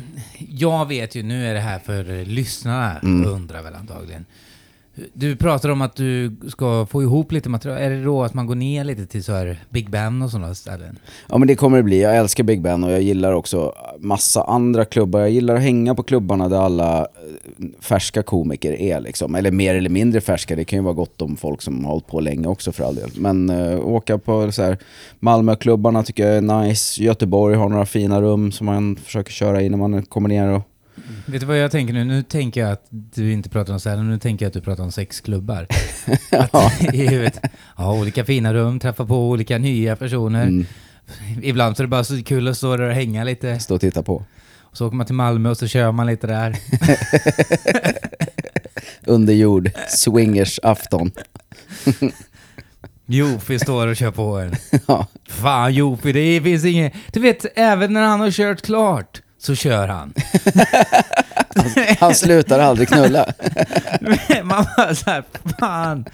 Jag 0.50 0.88
vet 0.88 1.14
ju, 1.14 1.22
nu 1.22 1.46
är 1.46 1.54
det 1.54 1.60
här 1.60 1.78
för 1.78 2.24
lyssnarna, 2.24 2.96
Mm. 3.02 3.32
undrar 3.32 3.62
väl 3.62 3.74
antagligen. 3.74 4.24
Du 5.12 5.36
pratar 5.36 5.68
om 5.68 5.80
att 5.80 5.96
du 5.96 6.36
ska 6.48 6.86
få 6.86 7.02
ihop 7.02 7.32
lite 7.32 7.48
material. 7.48 7.78
Är 7.78 7.90
det 7.90 8.04
då 8.04 8.22
att 8.22 8.34
man 8.34 8.46
går 8.46 8.54
ner 8.54 8.84
lite 8.84 9.06
till 9.06 9.24
så 9.24 9.32
här 9.32 9.64
Big 9.70 9.90
Ben 9.90 10.22
och 10.22 10.30
sådana 10.30 10.54
ställen? 10.54 10.98
Ja 11.28 11.38
men 11.38 11.48
det 11.48 11.54
kommer 11.54 11.76
det 11.76 11.82
bli. 11.82 12.02
Jag 12.02 12.16
älskar 12.16 12.44
Big 12.44 12.62
Ben 12.62 12.84
och 12.84 12.92
jag 12.92 13.02
gillar 13.02 13.32
också 13.32 13.72
massa 13.98 14.44
andra 14.44 14.84
klubbar. 14.84 15.20
Jag 15.20 15.30
gillar 15.30 15.54
att 15.54 15.62
hänga 15.62 15.94
på 15.94 16.02
klubbarna 16.02 16.48
där 16.48 16.56
alla 16.56 17.00
eh, 17.00 17.06
färska 17.80 18.22
komiker 18.22 18.72
är 18.72 19.00
liksom. 19.00 19.34
Eller 19.34 19.50
mer 19.50 19.74
eller 19.74 19.90
mindre 19.90 20.20
färska. 20.20 20.56
Det 20.56 20.64
kan 20.64 20.78
ju 20.78 20.82
vara 20.82 20.94
gott 20.94 21.22
om 21.22 21.36
folk 21.36 21.62
som 21.62 21.84
har 21.84 21.92
hållit 21.92 22.06
på 22.06 22.20
länge 22.20 22.48
också 22.48 22.72
för 22.72 22.84
all 22.84 22.94
del. 22.94 23.10
Men 23.16 23.50
uh, 23.50 23.86
åka 23.86 24.18
på 24.18 24.52
så 24.52 24.62
här 24.62 24.78
Malmöklubbarna 25.18 26.02
tycker 26.02 26.26
jag 26.26 26.36
är 26.36 26.64
nice. 26.64 27.02
Göteborg 27.02 27.56
har 27.56 27.68
några 27.68 27.86
fina 27.86 28.22
rum 28.22 28.52
som 28.52 28.66
man 28.66 28.96
försöker 28.96 29.32
köra 29.32 29.62
i 29.62 29.68
när 29.68 29.78
man 29.78 30.02
kommer 30.02 30.28
ner 30.28 30.48
och 30.48 30.62
Vet 31.26 31.40
du 31.40 31.46
vad 31.46 31.58
jag 31.58 31.70
tänker 31.70 31.94
nu? 31.94 32.04
Nu 32.04 32.22
tänker 32.22 32.60
jag 32.60 32.72
att 32.72 32.86
du 32.90 33.32
inte 33.32 33.48
pratar 33.48 33.72
om 33.72 33.80
ställen, 33.80 34.10
nu 34.10 34.18
tänker 34.18 34.44
jag 34.44 34.50
att 34.50 34.54
du 34.54 34.60
pratar 34.60 34.84
om 34.84 34.92
sexklubbar. 34.92 35.66
att, 36.30 36.82
i 36.94 37.06
huvudet, 37.06 37.40
ja, 37.76 37.92
olika 38.00 38.24
fina 38.24 38.54
rum, 38.54 38.78
träffa 38.80 39.06
på 39.06 39.28
olika 39.28 39.58
nya 39.58 39.96
personer. 39.96 40.42
mm, 40.42 40.66
Ibland 41.42 41.76
så 41.76 41.82
är 41.82 41.84
det 41.84 41.88
bara 41.88 42.04
så 42.04 42.22
kul 42.22 42.48
att 42.48 42.56
stå 42.56 42.76
där 42.76 42.88
och 42.88 42.94
hänga 42.94 43.24
lite. 43.24 43.58
stå 43.60 43.74
och 43.74 43.80
titta 43.80 44.02
på. 44.02 44.24
Och 44.60 44.76
så 44.76 44.86
åker 44.86 44.96
man 44.96 45.06
till 45.06 45.14
Malmö 45.14 45.50
och 45.50 45.58
så 45.58 45.66
kör 45.66 45.92
man 45.92 46.06
lite 46.06 46.26
där. 46.26 46.56
Under 49.06 49.34
jord, 49.34 49.70
swingers 49.88 50.60
afton. 50.62 51.10
Jofi 53.06 53.58
står 53.58 53.86
och 53.86 53.96
kör 53.96 54.10
på 54.10 54.38
en. 54.38 54.54
Ja. 54.86 55.06
Fan 55.28 55.74
Jofi, 55.74 56.12
det 56.12 56.40
finns 56.42 56.64
inget... 56.64 56.92
Du 57.12 57.20
vet, 57.20 57.46
även 57.58 57.92
när 57.92 58.02
han 58.02 58.20
har 58.20 58.30
kört 58.30 58.62
klart 58.62 59.20
så 59.46 59.54
kör 59.54 59.88
han. 59.88 60.14
Han 62.00 62.14
slutar 62.14 62.58
aldrig 62.58 62.88
knulla. 62.88 63.26
Man 64.42 64.66
bara 64.76 64.94
såhär, 64.94 65.22
fan. 65.58 66.04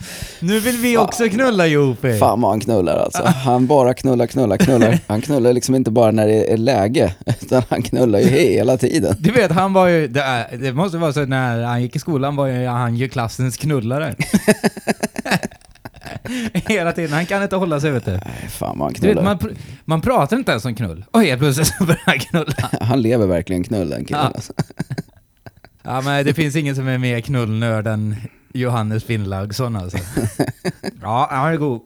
Nu 0.40 0.60
vill 0.60 0.76
vi 0.76 0.96
också 0.96 1.28
knulla 1.28 1.66
Jofi. 1.66 2.18
Fan 2.18 2.40
vad 2.40 2.50
han 2.50 2.60
knullar 2.60 2.96
alltså. 2.96 3.22
Han 3.24 3.66
bara 3.66 3.94
knullar, 3.94 4.26
knullar, 4.26 4.56
knullar. 4.56 4.98
Han 5.06 5.20
knullar 5.20 5.52
liksom 5.52 5.74
inte 5.74 5.90
bara 5.90 6.10
när 6.10 6.26
det 6.26 6.52
är 6.52 6.56
läge, 6.56 7.14
utan 7.40 7.62
han 7.68 7.82
knullar 7.82 8.18
ju 8.18 8.26
hela 8.26 8.76
tiden. 8.76 9.16
Du 9.18 9.30
vet, 9.30 9.52
han 9.52 9.72
var 9.72 9.86
ju... 9.86 10.08
Det, 10.08 10.46
det 10.60 10.72
måste 10.72 10.98
vara 10.98 11.12
så 11.12 11.24
när 11.24 11.62
han 11.62 11.82
gick 11.82 11.96
i 11.96 11.98
skolan 11.98 12.36
var 12.36 12.46
ju 12.46 12.66
han 12.66 12.96
ju 12.96 13.08
klassens 13.08 13.56
knullare. 13.56 14.14
Hela 16.54 16.92
tiden. 16.92 17.12
Han 17.12 17.26
kan 17.26 17.42
inte 17.42 17.56
hålla 17.56 17.80
sig 17.80 17.90
vet 17.90 18.04
du. 18.04 18.10
Nej, 18.10 18.48
fan 18.48 18.78
vad 18.78 18.86
han 18.86 18.92
du 18.92 19.00
vet, 19.00 19.12
knullar. 19.16 19.22
man, 19.22 19.38
pr- 19.38 19.56
man 19.84 20.00
pratar 20.00 20.36
inte 20.36 20.50
ens 20.50 20.64
om 20.64 20.74
knull. 20.74 21.04
Och 21.10 21.22
helt 21.22 21.40
plötsligt 21.40 21.66
så 21.66 21.84
börjar 21.84 22.02
han 22.06 22.18
knulla. 22.18 22.54
Han 22.80 23.02
lever 23.02 23.26
verkligen 23.26 23.64
knull 23.64 23.90
den 23.90 24.04
killen 24.04 24.20
Ja. 24.22 24.28
alltså. 24.34 24.52
Ja 25.84 26.00
men 26.00 26.24
det 26.24 26.34
finns 26.34 26.56
ingen 26.56 26.76
som 26.76 26.88
är 26.88 26.98
mer 26.98 27.20
knullnörd 27.20 27.86
än 27.86 28.16
Johannes 28.52 29.04
Finnlaugsson 29.04 29.76
alltså. 29.76 29.98
Ja, 31.02 31.28
han 31.30 31.52
är 31.52 31.56
god. 31.56 31.80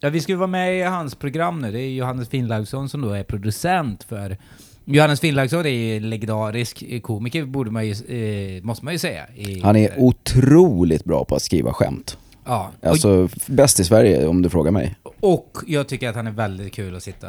Ja, 0.00 0.10
vi 0.10 0.20
ska 0.20 0.32
ju 0.32 0.36
vara 0.38 0.46
med 0.46 0.78
i 0.78 0.82
hans 0.82 1.14
program 1.14 1.60
nu. 1.60 1.72
Det 1.72 1.80
är 1.80 1.90
Johannes 1.90 2.28
Finnlaugsson 2.28 2.88
som 2.88 3.00
då 3.00 3.10
är 3.12 3.22
producent 3.24 4.02
för... 4.08 4.36
Johannes 4.84 5.20
Finnlaugsson 5.20 5.66
är 5.66 5.70
ju 5.70 5.96
en 5.96 6.10
legendarisk 6.10 6.84
komiker, 7.02 7.44
borde 7.44 7.70
man 7.70 7.86
ju, 7.86 7.92
eh, 7.92 8.62
måste 8.62 8.84
man 8.84 8.94
ju 8.94 8.98
säga. 8.98 9.26
I, 9.36 9.60
Han 9.60 9.76
är 9.76 9.98
otroligt 9.98 11.04
bra 11.04 11.24
på 11.24 11.34
att 11.34 11.42
skriva 11.42 11.72
skämt. 11.72 12.18
Ja, 12.44 12.70
Alltså 12.82 13.28
bäst 13.46 13.80
i 13.80 13.84
Sverige 13.84 14.26
om 14.26 14.42
du 14.42 14.50
frågar 14.50 14.70
mig. 14.70 14.96
och 15.20 15.58
jag 15.66 15.88
tycker 15.88 16.08
att 16.08 16.16
han 16.16 16.26
är 16.26 16.30
väldigt 16.30 16.72
kul 16.72 16.96
att 16.96 17.02
sitta... 17.02 17.28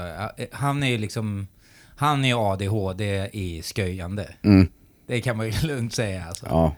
Han 0.51 0.84
är 0.84 0.88
ju 0.88 0.98
liksom... 0.98 1.48
Han 1.96 2.25
är 2.25 2.51
ADHD 2.51 3.29
i 3.34 3.62
sköjande. 3.75 4.27
Mm. 4.41 4.67
Det 5.08 5.22
kan 5.22 5.38
man 5.38 5.46
ju 5.46 5.53
lugnt 5.67 5.93
säga 5.93 6.25
alltså. 6.27 6.46
Ja. 6.50 6.75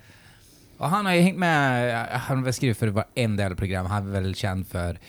Och 0.77 0.89
han 0.89 1.05
har 1.05 1.13
ju 1.13 1.21
hängt 1.21 1.37
med, 1.37 2.07
han 2.19 2.37
har 2.37 2.43
väl 2.43 2.53
skrivit 2.53 2.77
för 2.77 2.87
varenda 2.87 3.43
jävla 3.43 3.55
program, 3.55 3.85
han 3.85 4.07
är 4.07 4.11
väl 4.21 4.35
känd 4.35 4.67
för 4.67 4.99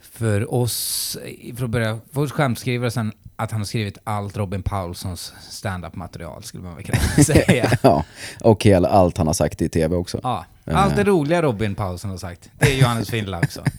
för 0.00 0.54
oss, 0.54 1.16
för 1.56 1.64
att 1.64 1.70
börja, 1.70 1.98
först 2.12 2.32
skämtskrivare 2.34 2.90
sen 2.90 3.12
att 3.36 3.50
han 3.50 3.60
har 3.60 3.64
skrivit 3.64 3.98
allt 4.04 4.36
Robin 4.36 4.62
Paulssons 4.62 5.32
stand-up 5.50 5.94
material 5.94 6.42
skulle 6.42 6.62
man 6.64 6.74
väl 6.76 6.84
kunna 6.84 6.98
säga. 7.24 7.70
ja, 7.82 8.04
och 8.40 8.64
hela, 8.64 8.88
allt 8.88 9.18
han 9.18 9.26
har 9.26 9.34
sagt 9.34 9.62
i 9.62 9.68
tv 9.68 9.96
också. 9.96 10.20
Ja, 10.22 10.44
allt 10.76 10.96
det 10.96 11.04
roliga 11.04 11.42
Robin 11.42 11.74
Paulsson 11.74 12.10
har 12.10 12.18
sagt, 12.18 12.50
det 12.58 12.72
är 12.72 12.80
Johannes 12.80 13.10
Finnla 13.10 13.38
också. 13.38 13.64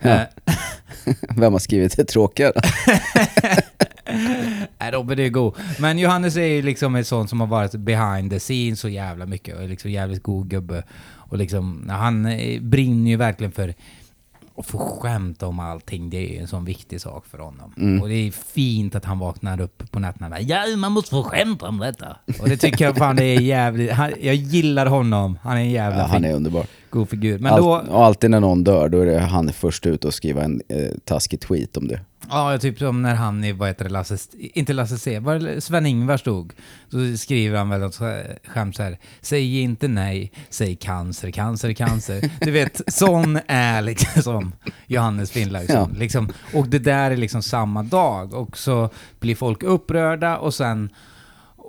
Ja. 0.00 0.10
Eh, 0.10 0.26
Vem 1.36 1.52
har 1.52 1.60
skrivit 1.60 1.96
det 1.96 2.04
tråkiga 2.04 2.52
då? 2.54 2.60
Nej, 4.78 4.90
Robin 4.92 5.18
är 5.18 5.28
god. 5.28 5.54
Men 5.78 5.98
Johannes 5.98 6.36
är 6.36 6.46
ju 6.46 6.62
liksom 6.62 6.96
ett 6.96 7.06
sånt 7.06 7.30
som 7.30 7.40
har 7.40 7.46
varit 7.46 7.72
behind 7.72 8.30
the 8.30 8.38
scenes 8.38 8.80
så 8.80 8.88
jävla 8.88 9.26
mycket 9.26 9.56
och 9.56 9.62
är 9.62 9.68
liksom 9.68 9.90
jävligt 9.90 10.22
god 10.22 10.48
gubbe. 10.48 10.82
Och 11.30 11.38
liksom, 11.38 11.88
han 11.90 12.26
eh, 12.26 12.60
brinner 12.60 13.10
ju 13.10 13.16
verkligen 13.16 13.52
för 13.52 13.74
att 14.58 14.66
få 14.66 14.78
skämta 14.78 15.46
om 15.46 15.60
allting. 15.60 16.10
Det 16.10 16.16
är 16.16 16.32
ju 16.32 16.38
en 16.38 16.46
sån 16.46 16.64
viktig 16.64 17.00
sak 17.00 17.26
för 17.26 17.38
honom. 17.38 17.74
Mm. 17.76 18.02
Och 18.02 18.08
det 18.08 18.14
är 18.14 18.30
fint 18.30 18.94
att 18.94 19.04
han 19.04 19.18
vaknar 19.18 19.60
upp 19.60 19.90
på 19.90 19.98
nätterna 19.98 20.26
och 20.26 20.30
bara, 20.30 20.40
Ja, 20.40 20.76
man 20.76 20.92
måste 20.92 21.10
få 21.10 21.22
skämta 21.22 21.68
om 21.68 21.78
detta. 21.78 22.16
Och 22.40 22.48
det 22.48 22.56
tycker 22.56 22.84
jag 22.84 22.96
fan 22.96 23.16
det 23.16 23.24
är 23.24 23.40
jävligt... 23.40 23.90
Han, 23.92 24.12
jag 24.20 24.34
gillar 24.34 24.86
honom. 24.86 25.38
Han 25.42 25.56
är 25.56 25.60
en 25.60 25.70
jävla 25.70 25.98
Ja, 25.98 26.06
han 26.06 26.24
är 26.24 26.34
underbar. 26.34 26.66
god 26.90 27.08
figur. 27.08 27.38
Men 27.38 27.52
Allt, 27.52 27.62
då... 27.62 27.70
och 27.92 28.04
alltid 28.06 28.30
när 28.30 28.40
någon 28.40 28.64
dör, 28.64 28.88
då 28.88 29.00
är 29.00 29.06
det 29.06 29.18
han 29.18 29.52
först 29.52 29.86
ut 29.86 30.04
och 30.04 30.14
skriva 30.14 30.42
en 30.44 30.62
eh, 30.68 30.88
taskig 31.04 31.40
tweet 31.40 31.76
om 31.76 31.88
det. 31.88 32.00
Ja, 32.30 32.58
typ 32.58 32.78
som 32.78 33.02
när 33.02 33.14
han 33.14 33.44
i, 33.44 33.52
vad 33.52 33.68
heter 33.68 33.84
det, 33.84 33.90
Lasse, 33.90 34.18
inte 34.38 34.72
Lasse 34.72 34.98
C, 34.98 35.18
var 35.18 35.60
Sven-Ingvar 35.60 36.16
stod, 36.16 36.52
så 36.90 37.16
skriver 37.16 37.58
han 37.58 37.68
väl 37.68 37.80
något 37.80 38.00
skämt 38.44 38.76
så 38.76 38.82
här, 38.82 38.98
säg 39.20 39.60
inte 39.60 39.88
nej, 39.88 40.32
säg 40.50 40.76
cancer, 40.76 41.30
cancer, 41.30 41.72
cancer. 41.72 42.30
Du 42.40 42.50
vet, 42.50 42.80
sån 42.86 43.38
är 43.46 43.82
liksom 43.82 44.52
Johannes 44.86 45.30
Finnlaugsson. 45.30 45.90
Ja. 45.92 45.98
Liksom, 45.98 46.32
och 46.54 46.68
det 46.68 46.78
där 46.78 47.10
är 47.10 47.16
liksom 47.16 47.42
samma 47.42 47.82
dag, 47.82 48.34
och 48.34 48.58
så 48.58 48.90
blir 49.20 49.34
folk 49.34 49.62
upprörda 49.62 50.38
och 50.38 50.54
sen 50.54 50.90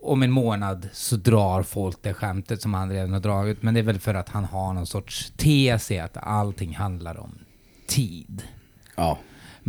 om 0.01 0.23
en 0.23 0.31
månad 0.31 0.89
så 0.93 1.15
drar 1.15 1.63
folk 1.63 1.97
det 2.01 2.13
skämtet 2.13 2.61
som 2.61 2.73
han 2.73 2.91
redan 2.91 3.13
har 3.13 3.19
dragit, 3.19 3.63
men 3.63 3.73
det 3.73 3.79
är 3.79 3.83
väl 3.83 3.99
för 3.99 4.13
att 4.13 4.29
han 4.29 4.45
har 4.45 4.73
någon 4.73 4.87
sorts 4.87 5.33
tes 5.37 5.91
i 5.91 5.99
att 5.99 6.17
allting 6.17 6.75
handlar 6.75 7.19
om 7.19 7.39
tid. 7.87 8.43
Ja. 8.95 9.17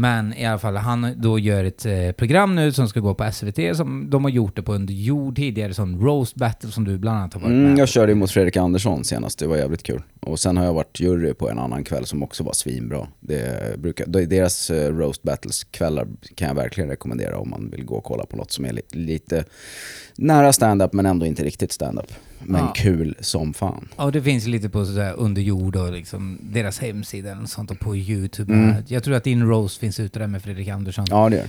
Men 0.01 0.35
i 0.35 0.47
alla 0.47 0.59
fall, 0.59 0.77
han 0.77 1.13
då 1.17 1.39
gör 1.39 1.65
ett 1.65 1.87
eh, 1.87 2.13
program 2.13 2.55
nu 2.55 2.73
som 2.73 2.89
ska 2.89 3.01
gå 3.01 3.15
på 3.15 3.33
SVT, 3.33 3.77
som 3.77 4.11
de 4.11 4.25
har 4.25 4.31
gjort 4.31 4.57
det 4.57 4.63
på 4.63 4.75
under 4.75 4.95
jord 4.95 5.37
tidigare, 5.37 5.75
sån 5.75 6.01
roast 6.01 6.35
battle 6.35 6.71
som 6.71 6.85
du 6.85 6.99
bland 6.99 7.19
annat 7.19 7.35
har 7.35 7.41
varit 7.41 7.51
Mm, 7.51 7.63
med 7.63 7.79
jag 7.79 7.89
på. 7.89 7.93
körde 7.93 8.15
mot 8.15 8.31
Fredrik 8.31 8.57
Andersson 8.57 9.05
senast, 9.05 9.39
det 9.39 9.47
var 9.47 9.57
jävligt 9.57 9.83
kul. 9.83 10.03
Och 10.21 10.41
sen 10.41 10.57
har 10.57 10.65
jag 10.65 10.75
varit 10.75 11.01
jury 11.01 11.35
på 11.35 11.51
en 11.51 11.59
annan 11.59 11.85
kväll 11.85 12.07
som 12.07 12.23
också 12.23 12.45
var 12.45 12.53
svinbra. 12.53 13.09
Det 13.21 13.79
brukar, 13.79 14.07
deras 14.07 14.71
eh, 14.71 14.93
roast 14.97 15.23
battles 15.23 15.65
kvällar 15.65 16.07
kan 16.35 16.49
jag 16.49 16.55
verkligen 16.55 16.91
rekommendera 16.91 17.39
om 17.39 17.51
man 17.51 17.71
vill 17.71 17.85
gå 17.85 17.95
och 17.95 18.05
kolla 18.05 18.27
på 18.27 18.37
något 18.37 18.53
som 18.53 18.65
är 18.65 18.73
li, 18.73 18.83
lite 18.93 19.45
nära 20.17 20.53
stand-up 20.53 20.93
men 20.93 21.07
ändå 21.07 21.27
inte 21.27 21.45
riktigt 21.45 21.73
stand-up. 21.73 22.13
Men 22.45 22.61
Ja. 22.61 22.73
kul 22.77 23.17
som 23.21 23.55
fan. 23.55 23.89
Ja, 23.97 24.11
det 24.11 24.23
finns 24.23 24.47
lite 24.47 24.69
på 24.69 24.85
sådär 24.87 25.15
under 25.17 25.43
jord 25.43 25.77
och 25.77 25.93
liksom 25.93 26.39
deras 26.43 26.79
hemsida 26.79 27.39
och 27.43 27.49
sånt 27.49 27.71
och 27.71 27.79
på 27.81 27.97
YouTube. 27.97 28.53
Mm. 28.55 28.75
Jag 28.87 29.05
tror 29.05 29.15
att 29.15 29.25
din 29.25 29.49
roast 29.49 29.79
finns 29.79 30.01
ute 30.01 30.19
där 30.19 30.27
med 30.27 30.43
Fredrik 30.43 30.69
Andersson. 30.69 31.07
Ja 31.11 31.29
det 31.29 31.37
gör 31.37 31.47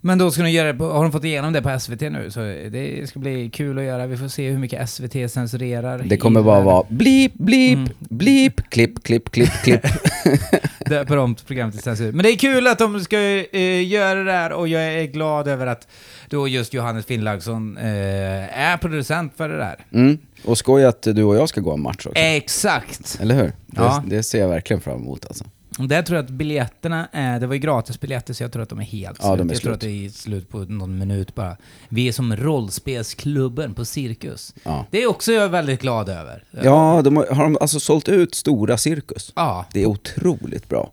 Men 0.00 0.18
då 0.18 0.30
ska 0.30 0.42
de 0.42 0.50
göra 0.50 0.72
det 0.72 0.78
på, 0.78 0.84
har 0.92 1.02
de 1.02 1.12
fått 1.12 1.24
igenom 1.24 1.52
det 1.52 1.62
på 1.62 1.78
SVT 1.80 2.00
nu? 2.00 2.30
Så 2.30 2.40
det 2.70 3.08
ska 3.08 3.18
bli 3.18 3.50
kul 3.50 3.78
att 3.78 3.84
göra. 3.84 4.06
Vi 4.06 4.16
får 4.16 4.28
se 4.28 4.50
hur 4.50 4.58
mycket 4.58 4.88
SVT 4.90 5.28
censurerar. 5.30 6.02
Det 6.06 6.16
kommer 6.16 6.42
bara 6.42 6.60
vara 6.60 6.84
blip, 6.88 7.34
blip, 7.34 7.78
Mm. 7.78 7.88
blip, 7.98 8.70
klipp, 8.70 9.02
klipp, 9.02 9.30
klipp, 9.30 9.50
klipp. 9.64 9.80
De 10.92 11.34
programmet 11.46 11.74
till 11.74 11.82
censur. 11.82 12.12
Men 12.12 12.22
det 12.22 12.32
är 12.32 12.36
kul 12.36 12.66
att 12.66 12.78
de 12.78 13.00
ska 13.00 13.18
eh, 13.18 13.88
göra 13.88 14.24
det 14.24 14.32
här 14.32 14.52
och 14.52 14.68
jag 14.68 14.82
är 14.82 15.04
glad 15.04 15.48
över 15.48 15.66
att 15.66 15.88
då 16.28 16.48
just 16.48 16.74
Johannes 16.74 17.06
Finnlaugsson 17.06 17.76
eh, 17.76 18.58
är 18.58 18.76
producent 18.76 19.32
för 19.36 19.48
det 19.48 19.56
där. 19.56 19.86
Mm. 19.92 20.18
Och 20.44 20.58
skoj 20.58 20.84
att 20.84 21.02
du 21.02 21.24
och 21.24 21.36
jag 21.36 21.48
ska 21.48 21.60
gå 21.60 21.72
en 21.72 21.82
match 21.82 22.06
också. 22.06 22.18
Exakt! 22.18 23.18
Eller 23.20 23.34
hur? 23.34 23.52
Ja. 23.66 24.02
Det, 24.06 24.16
det 24.16 24.22
ser 24.22 24.40
jag 24.40 24.48
verkligen 24.48 24.80
fram 24.80 25.00
emot 25.00 25.26
alltså. 25.26 25.44
Där 25.78 26.02
tror 26.02 26.16
jag 26.16 26.24
att 26.24 26.30
biljetterna 26.30 27.08
är, 27.12 27.40
det 27.40 27.46
var 27.46 27.54
ju 27.54 27.60
gratisbiljetter 27.60 28.34
så 28.34 28.42
jag 28.42 28.52
tror 28.52 28.62
att 28.62 28.68
de 28.68 28.78
är 28.78 28.84
helt 28.84 29.18
Ja, 29.22 29.26
slut. 29.28 29.38
de 29.38 29.50
är 29.50 29.54
jag 29.54 29.62
tror 29.62 29.72
att 29.72 29.80
det 29.80 30.04
är 30.06 30.08
slut 30.08 30.48
på 30.48 30.58
någon 30.58 30.98
minut 30.98 31.34
bara. 31.34 31.56
Vi 31.88 32.08
är 32.08 32.12
som 32.12 32.36
rollspelsklubben 32.36 33.74
på 33.74 33.84
Cirkus. 33.84 34.54
Ja. 34.62 34.86
Det 34.90 35.02
är 35.02 35.06
också 35.06 35.32
jag 35.32 35.48
väldigt 35.48 35.80
glad 35.80 36.08
över. 36.08 36.44
Ja, 36.50 37.00
de 37.04 37.16
har, 37.16 37.26
har 37.26 37.42
de 37.44 37.58
alltså 37.60 37.80
sålt 37.80 38.08
ut 38.08 38.34
stora 38.34 38.76
cirkus? 38.76 39.32
Ja. 39.36 39.66
Det 39.72 39.82
är 39.82 39.86
otroligt 39.86 40.68
bra. 40.68 40.90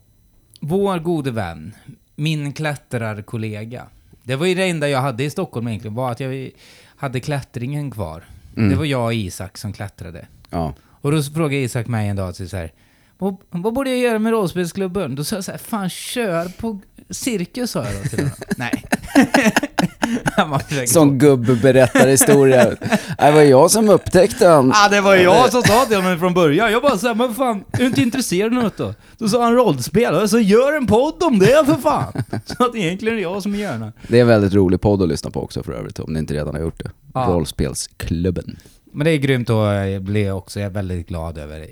Vår 0.60 0.98
gode 0.98 1.30
vän, 1.30 1.74
min 2.16 2.52
klättrarkollega. 2.52 3.86
Det 4.22 4.36
var 4.36 4.46
ju 4.46 4.54
det 4.54 4.64
enda 4.64 4.88
jag 4.88 5.00
hade 5.00 5.24
i 5.24 5.30
Stockholm 5.30 5.68
egentligen, 5.68 5.94
var 5.94 6.10
att 6.12 6.20
jag 6.20 6.50
hade 6.96 7.20
klättringen 7.20 7.90
kvar. 7.90 8.24
Mm. 8.56 8.70
Det 8.70 8.76
var 8.76 8.84
jag 8.84 9.04
och 9.04 9.14
Isak 9.14 9.58
som 9.58 9.72
klättrade. 9.72 10.26
Ja. 10.50 10.74
Och 10.80 11.12
då 11.12 11.22
frågade 11.22 11.56
Isak 11.62 11.86
mig 11.86 12.08
en 12.08 12.16
dag 12.16 12.36
så 12.36 12.56
här, 12.56 12.72
vad, 13.20 13.36
vad 13.50 13.74
borde 13.74 13.90
jag 13.90 13.98
göra 13.98 14.18
med 14.18 14.32
rollspelsklubben? 14.32 15.14
Då 15.14 15.24
sa 15.24 15.36
jag 15.36 15.44
så 15.44 15.50
här, 15.50 15.58
fan 15.58 15.88
kör 15.90 16.48
på 16.48 16.78
cirkus 17.10 17.70
sa 17.70 17.84
jag 17.84 17.94
då 18.02 18.08
till 18.08 18.18
honom. 18.18 18.32
Nej. 18.56 18.84
Så. 20.70 20.86
Som 20.86 21.18
gubbe 21.18 21.54
berättar 21.54 22.08
historia. 22.08 22.64
Det 23.18 23.30
var 23.30 23.40
jag 23.40 23.70
som 23.70 23.88
upptäckte 23.88 24.48
han. 24.48 24.72
Ja, 24.74 24.88
det 24.88 25.00
var 25.00 25.14
jag 25.16 25.52
som 25.52 25.62
sa 25.62 25.84
till 25.84 25.96
honom 25.96 26.18
från 26.18 26.34
början. 26.34 26.72
Jag 26.72 26.82
bara 26.82 26.98
såhär, 26.98 27.14
men 27.14 27.34
fan, 27.34 27.64
är 27.72 27.78
du 27.78 27.86
inte 27.86 28.02
intresserad 28.02 28.56
av 28.56 28.62
något 28.62 28.76
då? 28.76 28.94
Då 29.18 29.28
sa 29.28 29.42
han 29.42 29.54
rollspel, 29.54 30.28
sa 30.28 30.38
gör 30.38 30.76
en 30.76 30.86
podd 30.86 31.22
om 31.22 31.38
det 31.38 31.66
för 31.66 31.74
fan! 31.74 32.12
Så 32.44 32.64
att 32.64 32.76
egentligen 32.76 33.12
är 33.12 33.16
det 33.16 33.22
jag 33.22 33.42
som 33.42 33.54
gör 33.54 33.78
det. 33.78 33.92
Det 34.08 34.16
är 34.16 34.20
en 34.20 34.28
väldigt 34.28 34.54
rolig 34.54 34.80
podd 34.80 35.02
att 35.02 35.08
lyssna 35.08 35.30
på 35.30 35.42
också 35.42 35.62
för 35.62 35.72
övrigt, 35.72 35.98
om 35.98 36.12
ni 36.12 36.18
inte 36.18 36.34
redan 36.34 36.54
har 36.54 36.62
gjort 36.62 36.82
det. 36.84 36.90
Ja. 37.14 37.26
Rollspelsklubben. 37.28 38.56
Men 38.92 39.04
det 39.04 39.10
är 39.10 39.16
grymt 39.18 39.50
och 39.50 39.56
jag 39.56 40.02
blir 40.02 40.32
också 40.32 40.60
jag 40.60 40.66
är 40.66 40.70
väldigt 40.70 41.08
glad 41.08 41.38
över 41.38 41.66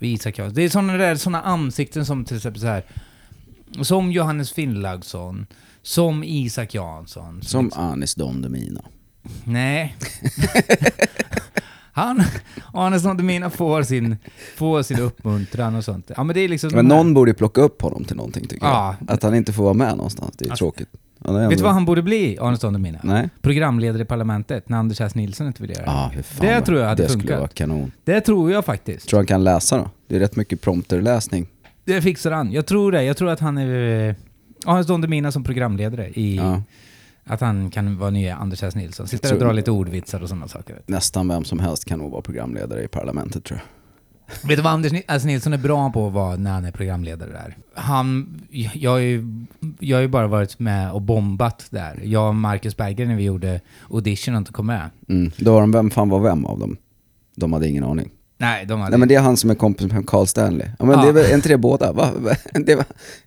Isak. 0.00 0.36
Det 0.52 0.62
är 0.62 0.68
sådana 0.68 0.96
där 0.96 1.16
såna 1.16 1.42
ansikten 1.42 2.06
som 2.06 2.24
till 2.24 2.36
exempel 2.36 2.60
så 2.60 2.66
här 2.66 2.84
som 3.82 4.12
Johannes 4.12 4.52
Finnlaugsson, 4.52 5.46
som 5.82 6.24
Isak 6.24 6.74
Jansson. 6.74 7.42
Som 7.42 7.70
Anis 7.74 8.14
Don 8.14 8.42
Demina. 8.42 8.84
Nej. 9.44 9.96
Han, 11.92 12.22
Arne 12.72 13.00
Snodemina 13.00 13.50
får 13.50 13.82
sin, 13.82 14.16
får 14.56 14.82
sin 14.82 14.98
uppmuntran 15.00 15.74
och 15.74 15.84
sånt. 15.84 16.10
Ja 16.16 16.24
men 16.24 16.34
det 16.34 16.40
är 16.40 16.48
liksom... 16.48 16.70
Men 16.74 16.88
de 16.88 16.94
här- 16.94 17.02
någon 17.04 17.14
borde 17.14 17.34
plocka 17.34 17.60
upp 17.60 17.82
honom 17.82 18.04
till 18.04 18.16
någonting 18.16 18.46
tycker 18.46 18.66
Ja. 18.66 18.96
jag. 19.00 19.10
Att 19.14 19.22
han 19.22 19.34
inte 19.34 19.52
får 19.52 19.62
vara 19.64 19.74
med 19.74 19.96
någonstans, 19.96 20.34
det 20.38 20.44
är 20.46 20.50
Alltså, 20.50 20.64
tråkigt. 20.64 20.88
Vet 21.24 21.58
du 21.58 21.64
vad 21.64 21.72
han 21.72 21.84
borde 21.84 22.02
bli, 22.02 22.38
Arne 22.40 22.56
Snodemina? 22.56 22.98
Nej? 23.02 23.28
Programledare 23.42 24.02
i 24.02 24.04
Parlamentet, 24.04 24.68
när 24.68 24.78
Anders 24.78 25.00
S. 25.00 25.14
Nilsson 25.14 25.46
inte 25.46 25.62
vill 25.62 25.70
göra 25.70 26.10
det. 26.16 26.22
Fan 26.22 26.46
Det 26.46 26.54
vad- 26.54 26.64
tror 26.64 26.80
jag 26.80 26.88
hade 26.88 27.02
Det 27.02 27.08
skulle 27.08 27.22
funkat. 27.22 27.38
vara 27.38 27.48
kanon. 27.48 27.92
Det 28.04 28.20
tror 28.20 28.52
jag 28.52 28.64
faktiskt. 28.64 29.08
Tror 29.08 29.18
han 29.18 29.26
kan 29.26 29.44
läsa 29.44 29.76
då? 29.78 29.90
Det 30.08 30.16
är 30.16 30.20
rätt 30.20 30.36
mycket 30.36 30.60
prompterläsning. 30.60 31.46
Det 31.84 32.02
fixar 32.02 32.30
han. 32.30 32.52
Jag 32.52 32.66
tror 32.66 32.92
det. 32.92 33.02
Jag 33.04 33.16
tror 33.16 33.30
att 33.30 33.40
han 33.40 33.58
är... 33.58 34.08
eh, 34.08 34.14
Arne 34.66 34.84
Snodemina 34.84 35.32
som 35.32 35.44
programledare 35.44 36.08
i... 36.08 36.36
Ja. 36.36 36.62
Att 37.26 37.40
han 37.40 37.70
kan 37.70 37.98
vara 37.98 38.10
nya 38.10 38.36
Anders 38.36 38.62
S. 38.62 38.74
Nilsson. 38.74 39.06
Sitter 39.08 39.32
och 39.32 39.38
drar 39.40 39.52
lite 39.52 39.70
ordvitsar 39.70 40.22
och 40.22 40.28
sådana 40.28 40.48
saker. 40.48 40.82
Nästan 40.86 41.28
vem 41.28 41.44
som 41.44 41.58
helst 41.58 41.84
kan 41.84 41.98
nog 41.98 42.10
vara 42.12 42.22
programledare 42.22 42.82
i 42.84 42.88
parlamentet 42.88 43.44
tror 43.44 43.58
jag. 43.58 43.66
Vet 44.44 44.56
du 44.56 44.62
vad 44.62 44.72
Anders 44.72 44.92
alltså 45.08 45.26
Nilsson 45.28 45.52
är 45.52 45.58
bra 45.58 45.90
på 45.90 46.06
att 46.06 46.12
vara 46.12 46.36
när 46.36 46.52
han 46.52 46.64
är 46.64 46.72
programledare 46.72 47.30
där? 47.30 47.56
Han... 47.74 48.40
Jag 48.50 48.90
har 48.90 48.98
ju, 48.98 49.44
jag 49.80 49.96
har 49.96 50.02
ju 50.02 50.08
bara 50.08 50.26
varit 50.26 50.58
med 50.58 50.92
och 50.92 51.02
bombat 51.02 51.66
där. 51.70 52.00
Jag 52.04 52.28
och 52.28 52.34
Marcus 52.34 52.76
Berger 52.76 53.06
när 53.06 53.16
vi 53.16 53.24
gjorde 53.24 53.60
audition 53.90 54.34
och 54.34 54.38
inte 54.38 54.52
kom 54.52 54.66
med. 54.66 54.90
Mm. 55.08 55.30
Då 55.36 55.52
var 55.52 55.60
de, 55.60 55.72
vem 55.72 55.90
fan 55.90 56.08
var 56.08 56.20
vem 56.20 56.46
av 56.46 56.58
dem? 56.58 56.76
De 57.36 57.52
hade 57.52 57.68
ingen 57.68 57.84
aning. 57.84 58.10
Nej, 58.38 58.66
de 58.66 58.80
hade... 58.80 58.90
Nej 58.90 58.98
men 58.98 59.08
det 59.08 59.14
är 59.14 59.20
han 59.20 59.36
som 59.36 59.50
är 59.50 59.54
kompis 59.54 59.92
med 59.92 60.06
Carl 60.08 60.26
Stanley. 60.26 60.66
Ja 60.78 60.84
men 60.84 60.98
Ja. 60.98 61.02
det 61.02 61.08
är 61.08 61.12
väl 61.12 61.32
inte 61.32 61.48
det 61.48 61.58
båda? 61.58 61.92
Va? 61.92 62.10
Det, 62.52 62.74
var, 62.74 62.84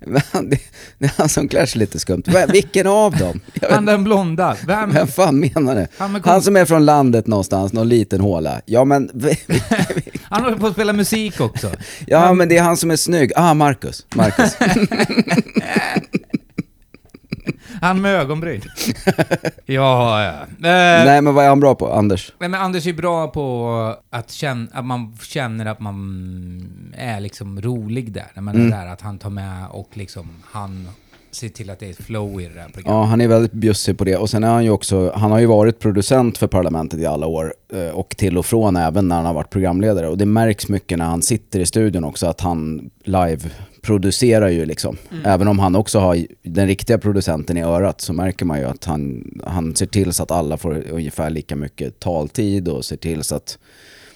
va? 0.08 0.22
det, 0.34 0.60
det 0.98 1.06
är 1.06 1.12
han 1.18 1.30
som 1.30 1.48
klär 1.48 1.66
sig 1.66 1.80
lite 1.80 2.00
skumt. 2.00 2.24
Vilken 2.48 2.88
av 2.88 3.12
dem? 3.18 3.40
Jag 3.62 3.70
Han 3.70 3.86
vet, 3.86 3.94
den 3.94 4.04
blonda. 4.04 4.56
Vem? 4.68 4.92
vem 4.94 5.08
fan 5.08 5.40
menar 5.40 5.76
det? 5.76 5.88
Han 5.98 6.22
Han 6.26 6.42
som 6.42 6.56
är 6.58 6.66
från 6.66 6.86
landet 6.86 7.28
någonstans, 7.28 7.74
någon 7.74 7.90
liten 7.90 8.22
håla. 8.22 8.62
Ja 8.66 8.86
men, 8.86 9.10
Han 10.24 10.44
håller 10.44 10.58
på 10.58 10.68
att 10.68 10.74
spela 10.74 10.94
musik 10.94 11.42
också. 11.42 11.72
ja 12.08 12.34
men 12.34 12.50
det 12.50 12.58
är 12.58 12.62
han 12.64 12.78
som 12.78 12.92
är 12.92 12.96
snygg. 12.96 13.32
Ah, 13.36 13.54
Marcus. 13.54 14.06
Marcus. 14.16 14.56
Han 17.82 18.02
med 18.02 18.16
ögonbryn. 18.16 18.62
ja, 19.66 20.24
ja. 20.24 20.32
Eh, 20.32 21.06
Nej 21.06 21.22
men 21.22 21.34
vad 21.34 21.46
är 21.46 21.50
han 21.50 21.60
bra 21.60 21.76
på? 21.76 21.94
Anders? 21.94 22.34
Nej, 22.40 22.50
men 22.50 22.62
Anders 22.62 22.88
är 22.88 22.94
bra 22.94 23.28
på 23.28 23.96
att, 24.10 24.32
känna, 24.32 24.68
att 24.74 24.86
man 24.86 25.18
känner 25.22 25.66
att 25.66 25.80
man 25.80 26.94
är 26.98 27.20
liksom 27.20 27.62
rolig 27.62 28.12
där. 28.12 28.28
När 28.34 28.42
man 28.42 28.66
är 28.66 28.70
där, 28.78 28.88
att 28.88 29.02
han 29.02 29.18
tar 29.18 29.30
med 29.30 29.66
och 29.72 29.90
liksom 29.94 30.28
han 30.52 30.88
ser 31.32 31.50
till 31.50 31.70
att 31.70 31.80
det 31.80 31.86
är 31.86 31.90
ett 31.90 32.04
flow 32.04 32.42
i 32.42 32.44
det 32.44 32.54
där 32.54 32.64
programmet. 32.74 32.86
Ja, 32.86 33.04
han 33.04 33.22
är 33.22 33.28
väldigt 33.28 33.52
bjussig 33.52 33.98
på 33.98 34.04
det. 34.04 34.18
Och 34.18 34.30
sen 34.30 34.44
är 34.44 34.48
han 34.52 34.64
ju 34.64 34.70
också, 34.70 35.12
han 35.16 35.32
har 35.32 35.40
ju 35.40 35.46
varit 35.46 35.80
producent 35.80 36.38
för 36.38 36.48
Parlamentet 36.48 37.00
i 37.00 37.06
alla 37.06 37.28
år. 37.28 37.54
eh, 37.74 37.88
Och 37.90 38.10
till 38.18 38.38
och 38.38 38.46
från 38.46 38.76
även 38.76 39.08
när 39.08 39.16
han 39.16 39.26
har 39.26 39.34
varit 39.34 39.50
programledare. 39.50 40.08
Och 40.08 40.18
det 40.18 40.26
märks 40.26 40.68
mycket 40.70 40.98
när 40.98 41.06
han 41.06 41.22
sitter 41.22 41.60
i 41.60 41.66
studion 41.66 42.04
också 42.04 42.28
att 42.28 42.42
han 42.42 42.90
live 43.04 43.40
producerar 43.88 44.50
ju 44.50 44.66
liksom. 44.66 44.98
Även 45.26 45.48
om 45.48 45.60
han 45.60 45.76
också 45.76 46.00
har 46.00 46.26
den 46.44 46.68
riktiga 46.68 46.98
producenten 46.98 47.58
i 47.58 47.62
örat 47.64 48.02
så 48.02 48.14
märker 48.14 48.46
man 48.46 48.60
ju 48.60 48.66
att 48.66 48.86
han, 48.86 49.24
han 49.46 49.76
ser 49.76 49.86
till 49.86 50.14
så 50.14 50.24
att 50.24 50.32
alla 50.32 50.58
får 50.58 50.84
ungefär 50.90 51.30
lika 51.30 51.56
mycket 51.56 52.00
taltid 52.00 52.68
och 52.68 52.86
ser 52.86 52.98
till 52.98 53.24
så 53.24 53.36
att 53.36 53.58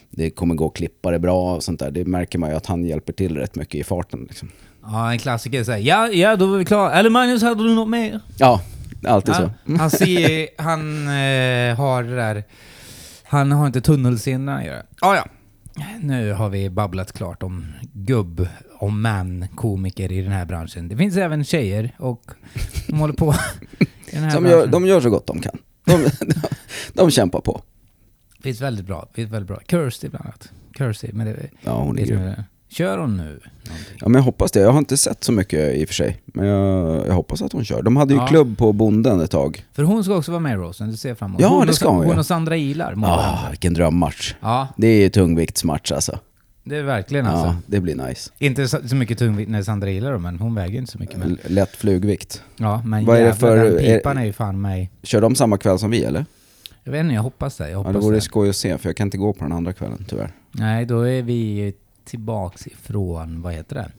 det 0.09 0.29
kommer 0.29 0.55
gå 0.55 0.67
att 0.67 0.75
klippa 0.75 1.11
det 1.11 1.19
bra 1.19 1.55
och 1.55 1.63
sånt 1.63 1.79
där. 1.79 1.91
Det 1.91 2.05
märker 2.05 2.39
man 2.39 2.49
ju 2.49 2.55
att 2.55 2.65
han 2.65 2.85
hjälper 2.85 3.13
till 3.13 3.37
rätt 3.37 3.55
mycket 3.55 3.75
i 3.75 3.83
farten. 3.83 4.25
Liksom. 4.29 4.51
Ja, 4.83 5.11
en 5.11 5.19
klassiker 5.19 5.63
säger 5.63 5.87
ja, 5.87 6.07
ja, 6.07 6.35
då 6.35 6.45
var 6.45 6.57
vi 6.57 6.65
klara. 6.65 6.93
Eller 6.93 7.09
Magnus, 7.09 7.41
hade 7.41 7.63
du 7.63 7.75
något 7.75 7.89
mer? 7.89 8.19
Ja, 8.37 8.61
alltid 9.07 9.35
så. 9.35 9.51
Han, 9.77 9.91
ser, 9.91 10.61
han 10.61 11.07
eh, 11.07 11.75
har 11.75 12.03
det 12.03 12.15
där, 12.15 12.43
han 13.23 13.51
har 13.51 13.67
inte 13.67 13.81
tunnelseende 13.81 14.53
att 14.53 14.65
göra. 14.65 14.81
Ah, 15.01 15.15
ja, 15.15 15.25
nu 16.01 16.33
har 16.33 16.49
vi 16.49 16.69
babblat 16.69 17.11
klart 17.11 17.43
om 17.43 17.65
gubb 17.93 18.47
och 18.79 18.93
män 18.93 19.47
komiker 19.55 20.11
i 20.11 20.21
den 20.21 20.31
här 20.31 20.45
branschen. 20.45 20.87
Det 20.87 20.97
finns 20.97 21.17
även 21.17 21.43
tjejer 21.43 21.95
och 21.99 22.31
de 22.87 22.99
håller 22.99 23.13
på 23.13 23.33
i 23.79 23.85
den 24.11 24.23
här 24.23 24.29
Som 24.31 24.43
branschen. 24.43 24.59
gör, 24.59 24.67
de 24.67 24.85
gör 24.85 25.01
så 25.01 25.09
gott 25.09 25.27
de 25.27 25.41
kan. 25.41 25.57
De, 25.85 26.03
de, 26.03 26.09
de 26.93 27.11
kämpar 27.11 27.41
på. 27.41 27.61
Finns 28.43 28.61
väldigt 28.61 28.85
bra, 28.85 29.09
finns 29.13 29.31
väldigt 29.31 29.47
bra. 29.47 29.59
Kirsty 29.67 30.09
bland 30.09 30.25
annat. 30.25 30.51
Kirsty, 30.77 31.09
men 31.13 31.25
det 31.27 31.49
Ja, 31.61 31.83
hon 31.83 31.99
är 31.99 32.05
grym. 32.05 32.33
Kör 32.71 32.97
hon 32.97 33.17
nu? 33.17 33.23
Någonting? 33.23 33.97
Ja 33.99 34.07
men 34.09 34.13
jag 34.13 34.23
hoppas 34.23 34.51
det. 34.51 34.59
Jag 34.59 34.71
har 34.71 34.79
inte 34.79 34.97
sett 34.97 35.23
så 35.23 35.31
mycket 35.31 35.75
i 35.75 35.83
och 35.83 35.87
för 35.87 35.93
sig. 35.95 36.21
Men 36.25 36.47
jag, 36.47 37.07
jag 37.07 37.13
hoppas 37.13 37.41
att 37.41 37.53
hon 37.53 37.65
kör. 37.65 37.81
De 37.81 37.97
hade 37.97 38.13
ju 38.13 38.19
Ja. 38.19 38.27
klubb 38.27 38.57
på 38.57 38.73
Bonden 38.73 39.21
ett 39.21 39.31
tag. 39.31 39.65
För 39.73 39.83
hon 39.83 40.03
ska 40.03 40.15
också 40.17 40.31
vara 40.31 40.39
med 40.39 40.51
i 40.53 40.55
Rosen, 40.55 40.91
du 40.91 40.97
ser 40.97 41.15
fram 41.15 41.29
emot. 41.31 41.41
Ja, 41.41 41.47
hon 41.47 41.61
det 41.65 41.69
och- 41.69 41.75
ska 41.75 41.89
hon 41.89 41.97
Hon 42.05 42.13
ju. 42.13 42.19
och 42.19 42.25
Sandra 42.25 42.57
Ilar 42.57 42.95
mot 42.95 43.09
Ah, 43.09 43.15
varandra. 43.15 43.49
vilken 43.49 43.73
drömmatch. 43.73 44.33
Ja, 44.41 44.67
Det 44.77 44.87
är 44.87 45.01
ju 45.01 45.09
tungviktsmatch 45.09 45.91
alltså. 45.91 46.19
det 46.63 46.77
är 46.77 46.83
verkligen 46.83 47.25
alltså. 47.27 47.45
Ja, 47.47 47.55
det 47.65 47.79
blir 47.79 47.95
nice. 48.07 48.29
Inte 48.37 48.67
så, 48.67 48.77
så 48.87 48.95
mycket 48.95 49.17
tungvikt 49.19 49.51
när 49.51 49.63
Sandra 49.63 49.89
Ilar 49.91 50.11
då, 50.13 50.19
men 50.19 50.39
hon 50.39 50.55
väger 50.55 50.79
inte 50.79 50.91
så 50.91 50.99
mycket. 50.99 51.17
Men, 51.17 51.31
L- 51.31 51.39
Lätt 51.47 51.75
flugvikt. 51.75 52.43
ja, 52.57 52.81
men 52.85 53.05
Vad 53.05 53.15
är 53.17 53.19
det 53.21 53.25
jävlar, 53.27 53.49
för- 53.57 53.65
den 53.65 53.77
pipan 53.77 54.17
är 54.17 54.25
ju 54.25 54.33
fan 54.33 54.61
mig. 54.61 54.91
Kör 55.03 55.21
de 55.21 55.35
samma 55.35 55.57
kväll 55.57 55.79
som 55.79 55.91
vi 55.91 56.03
eller? 56.03 56.25
Jag 56.83 56.91
vet 56.91 56.99
inte, 57.01 57.15
jag 57.15 57.21
hoppas 57.23 57.57
det. 57.57 57.63
Jag 57.63 57.71
Ja, 57.71 57.77
hoppas 57.77 57.93
det 57.93 57.99
vore 57.99 58.15
det. 58.17 58.21
skoj 58.21 58.49
att 58.49 58.55
se 58.55 58.77
för 58.77 58.89
jag 58.89 58.95
kan 58.97 59.07
inte 59.07 59.17
gå 59.17 59.33
på 59.33 59.43
den 59.43 59.51
andra 59.53 59.73
kvällen 59.73 60.05
tyvärr. 60.09 60.31
Nej, 60.51 60.85
då 60.85 61.01
är 61.01 61.21
vi 61.21 61.73
tillbaks 62.05 62.67
ifrån, 62.67 63.41
vad 63.41 63.53
heter 63.53 63.75
det? 63.75 63.91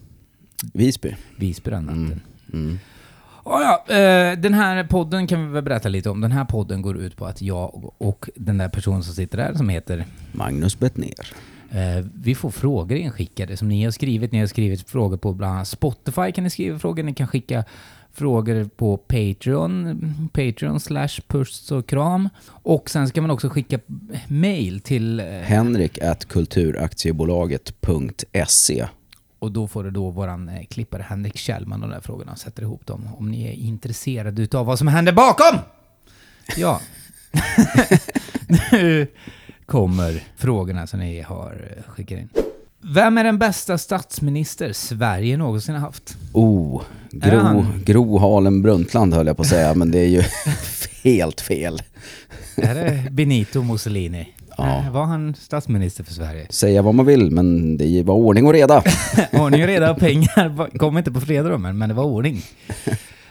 Visby. 0.73 1.15
Visby 1.37 1.71
den 1.71 1.85
natten. 1.85 2.21
Mm. 2.53 2.65
Mm. 2.65 2.79
Oh, 3.45 3.61
ja, 3.61 3.95
eh, 3.95 4.39
den 4.39 4.55
här 4.55 4.85
podden 4.85 5.27
kan 5.27 5.47
vi 5.47 5.53
väl 5.53 5.63
berätta 5.63 5.89
lite 5.89 6.11
om. 6.11 6.21
Den 6.21 6.33
här 6.33 6.45
podden 6.45 6.83
går 6.83 6.97
ut 6.97 7.17
på 7.17 7.27
att 7.27 7.43
jag 7.43 7.93
och 7.99 8.29
den 8.35 8.59
där 8.59 8.69
personen 8.69 9.03
som 9.03 9.15
sitter 9.15 9.39
där 9.39 9.55
som 9.55 9.69
heter 9.69 10.05
Magnus 10.33 10.79
Bettner. 10.79 11.33
Eh, 11.71 12.05
vi 12.15 12.35
får 12.35 12.51
frågor 12.51 12.99
inskickade 12.99 13.57
som 13.57 13.69
ni 13.69 13.85
har 13.85 13.91
skrivit. 13.91 14.33
Ni 14.33 14.41
har 14.41 14.47
skrivit 14.47 14.91
frågor 14.91 15.17
på 15.17 15.33
bland 15.33 15.55
annat 15.55 15.69
Spotify 15.69 16.33
kan 16.33 16.45
ni 16.45 16.51
skriva 16.51 16.79
frågor. 16.79 17.03
Ni 17.03 17.15
kan 17.15 17.29
skicka 17.29 17.65
frågor 18.14 18.64
på 18.64 18.97
Patreon, 18.97 20.00
Patreon 20.33 20.81
slash 20.81 21.09
puss 21.26 21.73
och 21.73 21.88
kram. 21.88 22.28
Och 22.47 22.90
sen 22.90 23.09
ska 23.09 23.21
man 23.21 23.31
också 23.31 23.49
skicka 23.49 23.78
mail 24.28 24.81
till... 24.81 25.21
eh, 25.21 25.26
Henrik 25.26 26.02
at 26.02 26.28
kulturaktiebolaget.se 26.28 28.87
Och 29.38 29.52
då 29.52 29.69
får 29.69 29.85
du 29.85 29.90
då 29.90 30.11
våran 30.11 30.49
eh, 30.49 30.64
klippare 30.71 31.07
Henrik 31.09 31.37
Kjellman 31.37 31.81
de 31.81 31.90
där 31.90 32.00
frågorna 32.00 32.33
och 32.33 32.38
sätter 32.38 32.62
ihop 32.62 32.87
dem. 32.87 33.09
Om 33.19 33.31
ni 33.31 33.45
är 33.49 33.52
intresserade 33.52 34.42
utav 34.42 34.66
vad 34.66 34.78
som 34.78 34.88
händer 34.88 35.12
bakom! 35.12 35.59
Ja. 36.57 36.81
nu 38.73 39.07
kommer 39.66 40.25
frågorna 40.37 40.87
som 40.87 41.00
ni 41.00 41.21
har 41.21 41.75
eh, 41.76 41.83
skickat 41.92 42.19
in. 42.19 42.28
Vem 42.85 43.19
är 43.19 43.25
den 43.25 43.39
bästa 43.39 43.79
statsminister 43.79 44.73
Sverige 44.73 45.37
någonsin 45.37 45.75
har 45.75 45.81
haft? 45.81 46.17
Oh, 46.33 46.83
Gro, 47.11 47.65
Gro 47.85 48.19
Harlem 48.19 48.62
Brundtland 48.62 49.15
höll 49.15 49.27
jag 49.27 49.37
på 49.37 49.43
att 49.43 49.49
säga, 49.49 49.75
men 49.75 49.91
det 49.91 49.99
är 49.99 50.09
ju 50.09 50.23
helt 51.05 51.41
fel. 51.41 51.83
Är 52.57 52.75
det 52.75 53.11
Benito 53.11 53.62
Mussolini? 53.62 54.29
Ja. 54.57 54.85
Var 54.92 55.05
han 55.05 55.35
statsminister 55.35 56.05
för 56.05 56.12
Sverige? 56.14 56.47
Säga 56.51 56.83
vad 56.83 56.95
man 56.95 57.07
vill, 57.07 57.31
men 57.31 57.77
det 57.77 58.03
var 58.03 58.14
ordning 58.14 58.47
och 58.47 58.53
reda. 58.53 58.83
Ordning 59.33 59.62
och 59.62 59.68
reda 59.68 59.90
och 59.90 59.99
pengar 59.99 60.79
kom 60.79 60.99
inte 60.99 61.12
på 61.12 61.21
fredag 61.21 61.49
då, 61.49 61.59
men 61.59 61.88
det 61.88 61.95
var 61.95 62.05
ordning. 62.05 62.42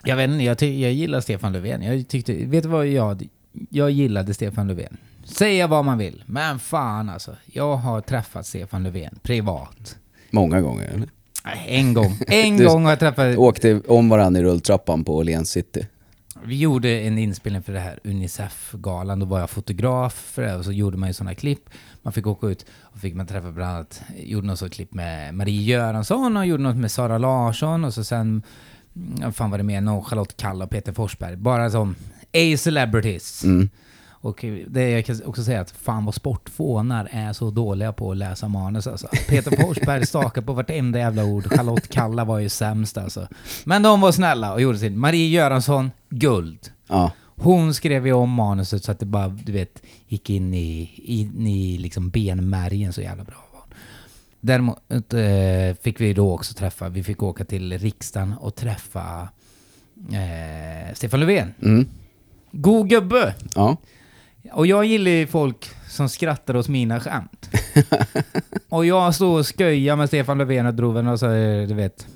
Jag 0.04 0.16
vet 0.16 0.30
inte, 0.30 0.44
jag, 0.44 0.64
jag 0.64 0.94
gillar 0.94 1.22
Stefan 1.22 1.54
Löfven. 1.54 1.82
Jag 1.82 2.08
tyckte, 2.08 2.34
vet 2.34 2.64
du 2.64 2.70
vad 2.70 2.88
jag, 2.88 3.28
jag 3.70 3.92
gillade 3.92 4.34
Stefan 4.34 4.68
Löfven. 4.68 4.98
Säga 5.32 5.68
vad 5.68 5.86
man 5.86 5.98
vill, 5.98 6.24
men 6.26 6.60
fan 6.60 7.10
alltså. 7.10 7.36
Jag 7.46 7.76
har 7.76 8.02
träffat 8.02 8.46
Stefan 8.46 8.84
Löfven 8.84 9.20
privat. 9.24 9.98
Många 10.30 10.62
gånger. 10.62 10.88
eller? 10.88 11.10
Nej, 11.46 11.66
En 11.68 11.94
gång. 11.94 12.18
En 12.28 12.58
Du- 12.58 12.66
gång 12.68 12.84
har 12.84 12.92
jag 12.92 13.00
träffat... 13.00 13.38
Åkte 13.38 13.82
om 13.88 14.10
varandra 14.10 14.40
i 14.42 14.44
rulltrappan 14.44 15.04
på 15.04 15.16
Åhléns 15.18 15.50
city. 15.50 15.88
Vi 16.46 16.58
gjorde 16.60 16.90
en 16.90 17.18
inspelning 17.18 17.62
för 17.64 17.74
det 17.74 17.80
här 17.80 18.00
Unicef-galan. 18.04 19.20
Då 19.20 19.26
var 19.26 19.40
jag 19.40 19.50
fotograf 19.50 20.14
för 20.14 20.42
det 20.42 20.56
och 20.56 20.66
så 20.66 20.72
gjorde 20.72 20.98
man 20.98 21.10
ju 21.10 21.14
sådana 21.14 21.36
klipp. 21.36 21.70
Man 22.02 22.14
fick 22.14 22.28
åka 22.28 22.48
ut 22.48 22.66
och 22.82 23.00
fick 23.00 23.16
man 23.16 23.28
träffa 23.28 23.52
bland 23.52 23.76
annat, 23.76 24.02
gjorde 24.18 24.48
något 24.48 24.60
sånt 24.60 24.74
klipp 24.74 24.94
med 24.94 25.34
Marie 25.34 25.62
Göransson 25.64 26.38
och 26.38 26.46
gjorde 26.46 26.64
något 26.64 26.76
med 26.78 26.92
Sara 26.92 27.18
Larsson 27.18 27.86
och 27.86 27.94
så 27.94 28.04
sen, 28.04 28.44
vad 28.94 29.36
fan 29.36 29.52
var 29.52 29.58
det 29.58 29.64
mer, 29.64 29.82
någon 29.82 30.04
Charlotte 30.04 30.38
Kalla 30.38 30.66
och 30.66 30.72
Peter 30.72 30.94
Forsberg. 30.94 31.36
Bara 31.36 31.70
som 31.70 31.96
A-celebrities. 32.34 33.44
Mm. 33.44 33.70
Och 34.22 34.46
det 34.68 34.90
jag 34.90 35.06
kan 35.06 35.24
också 35.26 35.44
säga 35.44 35.62
att 35.62 35.72
fan 35.72 36.06
vad 36.06 36.16
sportfånar 36.16 37.08
är 37.12 37.34
så 37.34 37.52
dåliga 37.52 37.94
på 37.94 38.12
att 38.12 38.18
läsa 38.18 38.48
manus 38.48 38.88
alltså. 38.88 39.08
Peter 39.30 39.62
Forsberg 39.62 40.06
stakade 40.06 40.46
på 40.46 40.54
vartenda 40.54 41.00
jävla 41.00 41.24
ord. 41.26 41.46
Charlotte 41.56 41.88
Kalla 41.88 42.26
var 42.26 42.40
ju 42.40 42.50
sämst 42.50 42.98
alltså. 42.98 43.28
Men 43.64 43.84
de 43.84 44.02
var 44.02 44.12
snälla 44.12 44.54
och 44.54 44.62
gjorde 44.62 44.78
sin. 44.80 45.00
Marie 45.00 45.30
Göransson, 45.30 45.92
guld. 46.10 46.72
Ja, 46.88 47.12
Hon 47.36 47.74
skrev 47.74 48.08
ju 48.08 48.14
om 48.14 48.30
manuset 48.30 48.84
så 48.84 48.92
att 48.92 49.00
det 49.00 49.06
bara, 49.06 49.28
du 49.28 49.52
vet, 49.52 49.82
gick 50.08 50.30
in 50.30 50.54
i, 50.54 50.92
in 50.96 51.48
i 51.48 51.78
liksom 51.78 52.10
benmärgen 52.10 52.94
så 52.94 53.02
jävla 53.02 53.24
bra. 53.24 53.36
Däremot 54.40 55.14
eh, 55.14 55.82
fick 55.82 56.02
vi 56.02 56.14
då 56.14 56.34
också 56.34 56.54
träffa, 56.54 56.90
vi 56.90 57.04
fick 57.04 57.24
åka 57.24 57.46
till 57.46 57.78
riksdagen 57.80 58.34
och 58.40 58.56
träffa 58.56 59.30
eh, 60.12 60.94
Stefan 60.94 61.20
Löfven. 61.20 61.54
mm. 61.62 61.88
God 62.52 62.90
gubbe! 62.90 63.36
ja. 63.56 63.78
Och 64.52 64.68
jag 64.68 64.86
gillar 64.86 65.12
ju 65.12 65.28
folk 65.28 65.70
som 65.90 66.10
skrattar 66.10 66.56
åt 66.56 66.68
mina 66.68 67.00
skämt. 67.00 67.50
och 68.70 68.86
jag 68.86 69.16
stod 69.16 69.40
och 69.40 69.58
sköjade 69.58 69.98
med 69.98 70.08
Stefan 70.08 70.38
Löfven 70.38 70.66
och 70.66 70.74
drog 70.74 70.96
och 70.96 71.20
så, 71.20 71.32
eh, 71.32 71.68
du 71.68 71.74
vet. 71.74 72.08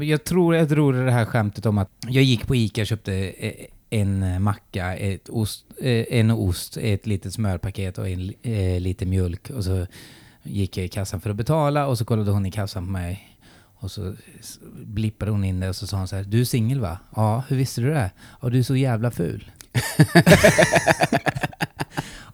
Jag 0.00 0.24
tror 0.24 0.54
jag 0.54 0.68
drog 0.68 0.94
det 0.94 1.10
här 1.10 1.24
skämtet 1.24 1.66
om 1.66 1.78
att 1.78 1.90
jag 2.08 2.24
gick 2.24 2.46
på 2.46 2.56
Ica 2.56 2.80
och 2.80 2.86
köpte 2.86 3.14
eh, 3.14 3.52
en 3.90 4.42
macka, 4.42 4.96
ett 4.96 5.28
ost, 5.28 5.64
eh, 5.80 6.04
en 6.10 6.30
ost, 6.30 6.76
ett 6.76 7.06
litet 7.06 7.32
smörpaket 7.32 7.98
och 7.98 8.08
en 8.08 8.32
eh, 8.42 8.80
lite 8.80 9.06
mjölk. 9.06 9.50
Och 9.50 9.64
så 9.64 9.86
gick 10.42 10.76
jag 10.76 10.86
i 10.86 10.88
kassan 10.88 11.20
för 11.20 11.30
att 11.30 11.36
betala 11.36 11.86
och 11.86 11.98
så 11.98 12.04
kollade 12.04 12.30
hon 12.30 12.46
i 12.46 12.50
kassan 12.50 12.84
på 12.84 12.90
mig. 12.92 13.38
Och 13.80 13.90
så 13.90 14.14
blippade 14.72 15.30
hon 15.30 15.44
in 15.44 15.60
det 15.60 15.68
och 15.68 15.76
så 15.76 15.86
sa 15.86 15.96
hon 15.96 16.08
så 16.08 16.16
här, 16.16 16.24
du 16.24 16.40
är 16.40 16.44
singel 16.44 16.80
va? 16.80 16.98
Ja, 17.16 17.44
hur 17.48 17.56
visste 17.56 17.80
du 17.80 17.90
det? 17.90 18.10
Ja, 18.42 18.48
du 18.48 18.58
är 18.58 18.62
så 18.62 18.76
jävla 18.76 19.10
ful. 19.10 19.50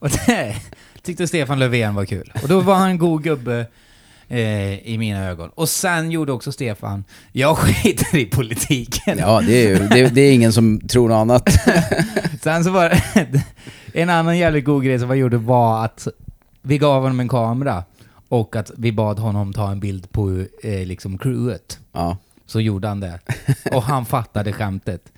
Och 0.05 0.11
det 0.27 0.57
tyckte 1.03 1.27
Stefan 1.27 1.59
Löfven 1.59 1.95
var 1.95 2.05
kul. 2.05 2.33
Och 2.43 2.49
då 2.49 2.61
var 2.61 2.75
han 2.75 2.89
en 2.89 2.99
god 2.99 3.23
gubbe 3.23 3.67
eh, 4.29 4.89
i 4.89 4.97
mina 4.99 5.29
ögon. 5.29 5.51
Och 5.55 5.69
sen 5.69 6.11
gjorde 6.11 6.33
också 6.33 6.53
Stefan, 6.53 7.05
jag 7.33 7.59
skiter 7.59 8.17
i 8.17 8.25
politiken. 8.27 9.19
ja 9.19 9.41
det, 9.47 9.53
är 9.53 9.69
ju, 9.69 9.89
det, 9.89 10.15
det 10.15 10.21
är 10.21 10.33
ingen 10.33 10.53
som 10.53 10.81
tror 10.81 11.09
något 11.09 11.17
annat. 11.17 11.49
Sen 12.43 12.65
så 12.65 12.71
var 12.71 12.89
det 13.15 13.43
en 13.93 14.11
annan 14.11 14.39
jävligt 14.39 14.65
god 14.65 14.85
grej 14.85 14.99
som 14.99 15.09
han 15.09 15.19
gjorde 15.19 15.37
var 15.37 15.85
att 15.85 16.09
vi 16.63 16.79
gav 16.79 17.03
honom 17.03 17.21
en 17.21 17.29
kamera 17.29 17.85
och 18.29 18.57
att 18.57 18.71
vi 18.77 18.93
bad 18.93 19.19
honom 19.19 19.53
ta 19.53 19.71
en 19.71 19.81
bild 19.81 20.13
på 20.13 20.45
eh, 20.63 20.87
liksom 20.87 21.19
crewet. 21.19 21.79
Ja, 21.93 22.17
Så 22.47 22.61
gjorde 22.61 22.89
han 22.89 23.01
det. 23.01 23.19
Och 23.73 23.83
han 23.83 24.07
fattade 24.07 24.53
skämtet. 24.53 25.13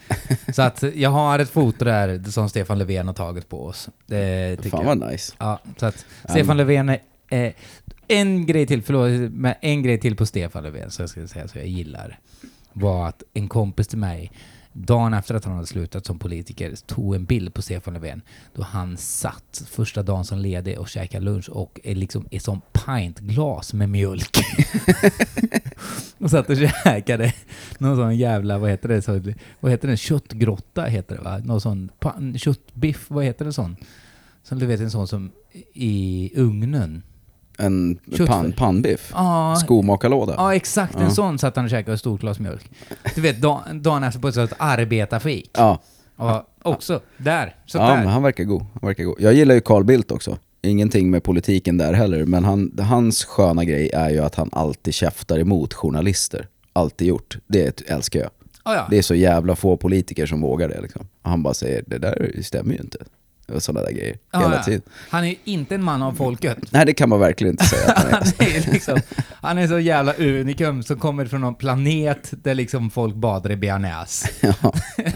Så 0.52 0.62
att 0.62 0.84
jag 0.94 1.10
har 1.10 1.38
ett 1.38 1.50
foto 1.50 1.84
där 1.84 2.30
som 2.30 2.48
Stefan 2.48 2.78
Löfven 2.78 3.06
har 3.06 3.14
tagit 3.14 3.48
på 3.48 3.64
oss. 3.66 3.88
Det 4.06 4.56
tycker 4.56 4.70
fan 4.70 4.86
jag. 4.86 4.96
vad 4.96 5.10
nice. 5.10 5.34
Ja, 5.38 5.60
så 5.76 5.86
att 5.86 6.06
Stefan 6.28 6.56
Löfven 6.56 6.88
är... 6.88 7.00
Eh, 7.28 7.52
en 8.08 8.46
grej 8.46 8.66
till, 8.66 8.82
förlåt, 8.82 9.32
men 9.32 9.54
en 9.60 9.82
grej 9.82 10.00
till 10.00 10.16
på 10.16 10.26
Stefan 10.26 10.62
Löfven, 10.62 10.90
så 10.90 11.02
jag 11.02 11.10
ska 11.10 11.26
säga 11.26 11.48
så 11.48 11.58
jag 11.58 11.66
gillar, 11.66 12.18
var 12.72 13.08
att 13.08 13.22
en 13.34 13.48
kompis 13.48 13.88
till 13.88 13.98
mig, 13.98 14.32
dagen 14.76 15.14
efter 15.14 15.34
att 15.34 15.44
han 15.44 15.54
hade 15.54 15.66
slutat 15.66 16.06
som 16.06 16.18
politiker, 16.18 16.74
tog 16.86 17.14
en 17.14 17.24
bild 17.24 17.54
på 17.54 17.62
Stefan 17.62 17.94
Löfven 17.94 18.22
då 18.54 18.62
han 18.62 18.96
satt 18.96 19.62
första 19.70 20.02
dagen 20.02 20.24
som 20.24 20.38
ledig 20.38 20.78
och 20.78 20.88
käkade 20.88 21.24
lunch 21.24 21.48
och 21.48 21.80
är 21.84 21.94
liksom 21.94 22.28
i 22.30 22.40
sånt 22.40 22.64
pintglas 22.72 23.72
med 23.72 23.88
mjölk. 23.88 24.38
och 26.18 26.30
satt 26.30 26.50
och 26.50 26.56
käkade 26.56 27.32
någon 27.78 27.96
sån 27.96 28.16
jävla, 28.16 28.58
vad 28.58 28.70
heter 28.70 28.88
det, 28.88 29.02
så, 29.02 29.20
vad 29.60 29.72
heter 29.72 29.88
det, 29.88 29.96
köttgrotta 29.96 30.84
heter 30.84 31.16
det 31.16 31.22
va? 31.22 31.38
Någon 31.38 31.60
sån 31.60 31.90
köttbiff, 32.36 33.06
vad 33.08 33.24
heter 33.24 33.44
det 33.44 33.52
sån? 33.52 33.76
Som 34.42 34.58
du 34.58 34.66
vet 34.66 34.80
en 34.80 34.90
sån 34.90 35.08
som 35.08 35.32
i 35.72 36.32
ugnen. 36.34 37.02
En 37.59 37.99
pan, 38.27 38.53
pannbiff. 38.53 39.11
Ja, 39.14 39.57
Skomakarlåda. 39.57 40.35
ja 40.37 40.55
exakt 40.55 40.95
en 40.95 41.03
Ja. 41.03 41.11
sån 41.11 41.38
satt 41.38 41.57
han 41.57 41.64
och 41.64 41.71
käkade 41.71 41.92
och 41.92 41.99
stort 41.99 42.21
glas 42.21 42.38
mjölk. 42.38 42.71
Du 43.14 43.21
vet, 43.21 43.40
dagen 43.40 43.83
dagen 43.83 44.05
efter 44.05 44.21
på 44.21 44.29
ett 44.29 44.53
arbetarfik. 44.59 45.51
Ja, 45.55 45.83
Och 46.16 46.42
också, 46.62 47.01
där. 47.16 47.55
Så 47.66 47.79
ja 47.79 47.88
där. 47.88 47.97
men 47.97 48.07
han 48.07 48.23
verkar 48.23 48.45
god. 48.45 48.61
Han 48.81 48.87
verkar 48.88 49.05
god. 49.05 49.16
Jag 49.21 49.35
gillar 49.35 49.55
ju 49.55 49.61
Carl 49.61 49.85
Bildt 49.85 50.11
också. 50.11 50.38
Ingenting 50.62 51.11
med 51.11 51.23
politiken 51.23 51.79
där 51.79 51.92
heller, 51.92 52.25
men 52.25 52.45
han, 52.45 52.79
hans 52.81 53.25
sköna 53.25 53.64
grej 53.64 53.90
är 53.95 54.11
ju 54.11 54.19
att 54.21 54.35
han 54.35 54.49
alltid 54.53 54.95
käftar 54.95 55.38
emot 55.38 55.75
journalister. 55.75 56.49
Alltid 56.73 57.09
gjort. 57.09 57.38
Det 57.47 57.83
älskar 57.90 58.21
jag. 58.21 58.31
Ja, 58.64 58.75
ja. 58.75 58.87
Det 58.90 58.99
är 58.99 59.03
så 59.03 59.14
jävla 59.14 59.57
få 59.57 59.77
politiker 59.77 60.27
som 60.27 60.40
vågar 60.40 60.69
det 60.69 60.81
liksom. 60.81 61.09
Han 61.23 61.42
bara 61.42 61.55
säger, 61.55 61.85
det 61.87 61.99
där 61.99 62.33
stämmer 62.42 62.75
ju 62.75 62.81
inte. 62.81 62.99
Och 63.52 63.62
sådana 63.62 63.87
där 63.87 63.92
grejer. 63.92 64.16
Ja, 64.32 64.38
hela 64.38 64.56
ja. 64.56 64.62
tiden. 64.62 64.82
Han 65.11 65.24
är 65.24 65.28
ju 65.28 65.37
inte 65.44 65.74
en 65.74 65.85
man 65.85 66.02
av 66.02 66.12
folket. 66.12 66.59
Nej 66.70 66.87
det 66.87 66.94
kan 66.94 67.09
man 67.09 67.20
verkligen 67.20 67.52
inte 67.52 67.64
säga 67.64 67.92
att 67.92 68.02
han 68.02 68.12
är. 68.12 68.12
Han 68.38 68.46
är, 68.46 68.72
liksom, 68.72 69.00
han 69.42 69.59
är 69.59 69.66
så 69.66 69.78
jävla 69.78 70.14
unikum 70.14 70.82
som 70.82 70.98
kommer 70.98 71.26
från 71.26 71.40
någon 71.40 71.54
planet 71.54 72.32
där 72.42 72.54
liksom 72.54 72.90
folk 72.90 73.14
badar 73.14 73.52
i 73.52 73.56
bearnaise. 73.56 74.28
Ja. 74.62 74.72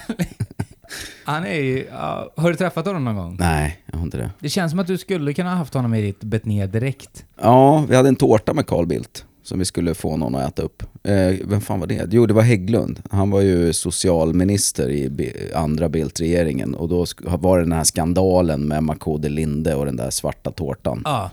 Han 1.24 1.44
är 1.44 1.60
ju, 1.60 1.86
ja, 1.90 2.32
har 2.36 2.50
du 2.50 2.56
träffat 2.56 2.86
honom 2.86 3.04
någon 3.04 3.16
gång? 3.16 3.36
Nej, 3.40 3.82
jag 3.86 3.98
har 3.98 4.04
inte 4.04 4.16
det. 4.16 4.30
Det 4.38 4.48
känns 4.48 4.70
som 4.70 4.78
att 4.78 4.86
du 4.86 4.98
skulle 4.98 5.34
kunna 5.34 5.50
ha 5.50 5.56
haft 5.56 5.74
honom 5.74 5.94
i 5.94 6.02
ditt 6.02 6.20
betné 6.20 6.66
direkt. 6.66 7.24
Ja, 7.40 7.84
vi 7.88 7.96
hade 7.96 8.08
en 8.08 8.16
tårta 8.16 8.54
med 8.54 8.66
Carl 8.66 8.86
Bildt 8.86 9.24
som 9.42 9.58
vi 9.58 9.64
skulle 9.64 9.94
få 9.94 10.16
någon 10.16 10.34
att 10.34 10.52
äta 10.52 10.62
upp. 10.62 10.82
Eh, 11.02 11.34
vem 11.44 11.60
fan 11.60 11.80
var 11.80 11.86
det? 11.86 12.08
Jo, 12.10 12.26
det 12.26 12.34
var 12.34 12.42
Hägglund. 12.42 13.02
Han 13.10 13.30
var 13.30 13.40
ju 13.40 13.72
socialminister 13.72 14.90
i 14.90 15.30
andra 15.54 15.88
Bildt-regeringen 15.88 16.74
och 16.74 16.88
då 16.88 17.06
var 17.22 17.58
det 17.58 17.64
den 17.64 17.72
här 17.72 17.84
skandalen 17.84 18.68
med 18.68 18.82
Makode 18.82 19.28
Linde 19.28 19.74
och 19.74 19.86
den 19.86 19.96
där 19.96 20.10
svarta 20.10 20.50
tårtan. 20.50 21.02
Ja. 21.04 21.30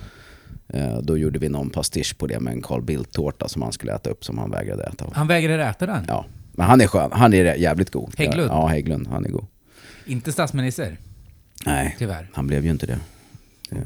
Eh, 0.67 0.97
då 0.97 1.17
gjorde 1.17 1.39
vi 1.39 1.49
någon 1.49 1.69
pastisch 1.69 2.17
på 2.17 2.27
det 2.27 2.39
med 2.39 2.53
en 2.53 2.61
Carl 2.61 2.81
Bildt-tårta 2.81 3.47
som 3.47 3.61
han 3.61 3.71
skulle 3.71 3.95
äta 3.95 4.09
upp 4.09 4.25
som 4.25 4.37
han 4.37 4.51
vägrade 4.51 4.83
äta. 4.83 5.05
Han 5.13 5.27
vägrade 5.27 5.63
äta 5.63 5.85
den. 5.85 6.05
Ja, 6.07 6.25
men 6.51 6.65
han 6.67 6.81
är 6.81 6.87
skön. 6.87 7.09
Han 7.13 7.33
är 7.33 7.55
jävligt 7.55 7.89
god. 7.91 8.13
Hägglund? 8.17 8.51
Ja, 8.51 8.67
Hägglund. 8.67 9.07
Han 9.07 9.25
är 9.25 9.29
god. 9.29 9.45
Inte 10.05 10.31
statsminister, 10.31 10.97
Nej, 11.65 11.95
tyvärr. 11.99 12.29
han 12.33 12.47
blev 12.47 12.65
ju 12.65 12.71
inte 12.71 12.85
det. 12.85 12.99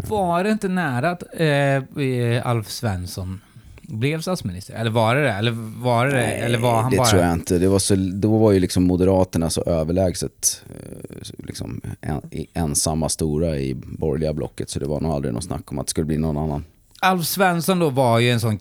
Var 0.08 0.44
det 0.44 0.52
inte 0.52 0.68
nära 0.68 1.10
att 1.12 1.24
eh, 1.34 2.48
Alf 2.48 2.70
Svensson 2.70 3.42
blev 3.92 4.22
statsminister? 4.22 4.74
Eller 4.74 4.92
var 4.92 5.16
det? 5.16 5.32
Eller 5.32 5.52
var 5.82 6.06
det 6.06 6.12
det? 6.12 6.24
Eller 6.24 6.60
var 6.60 6.82
han 6.82 6.92
det 6.92 6.98
bara... 6.98 7.08
tror 7.08 7.22
jag 7.22 7.34
inte. 7.34 7.58
Det 7.58 7.68
var 7.68 7.80
så, 7.80 7.96
då 7.96 8.38
var 8.38 8.52
ju 8.52 8.60
liksom 8.60 8.84
Moderaterna 8.84 9.50
så 9.50 9.62
överlägset 9.62 10.64
eh, 10.70 11.46
liksom 11.46 11.82
en, 12.02 12.22
ensamma 12.54 13.10
stora 13.10 13.58
i 13.58 13.76
borgerliga 13.76 14.34
blocket 14.34 14.70
så 14.70 14.80
det 14.80 14.86
var 14.86 15.02
nog 15.02 15.12
aldrig 15.12 15.34
något 15.34 15.44
snack 15.44 15.72
om 15.72 15.80
att 15.80 15.88
det 15.88 15.92
skulle 15.92 16.06
bli 16.06 16.18
någon 16.18 16.38
annan. 16.38 16.66
Alf 17.00 17.26
Svensson 17.26 17.80
då 17.80 17.90
var 17.90 18.20
ju 18.20 18.32
en 18.32 18.40
sån... 18.40 18.60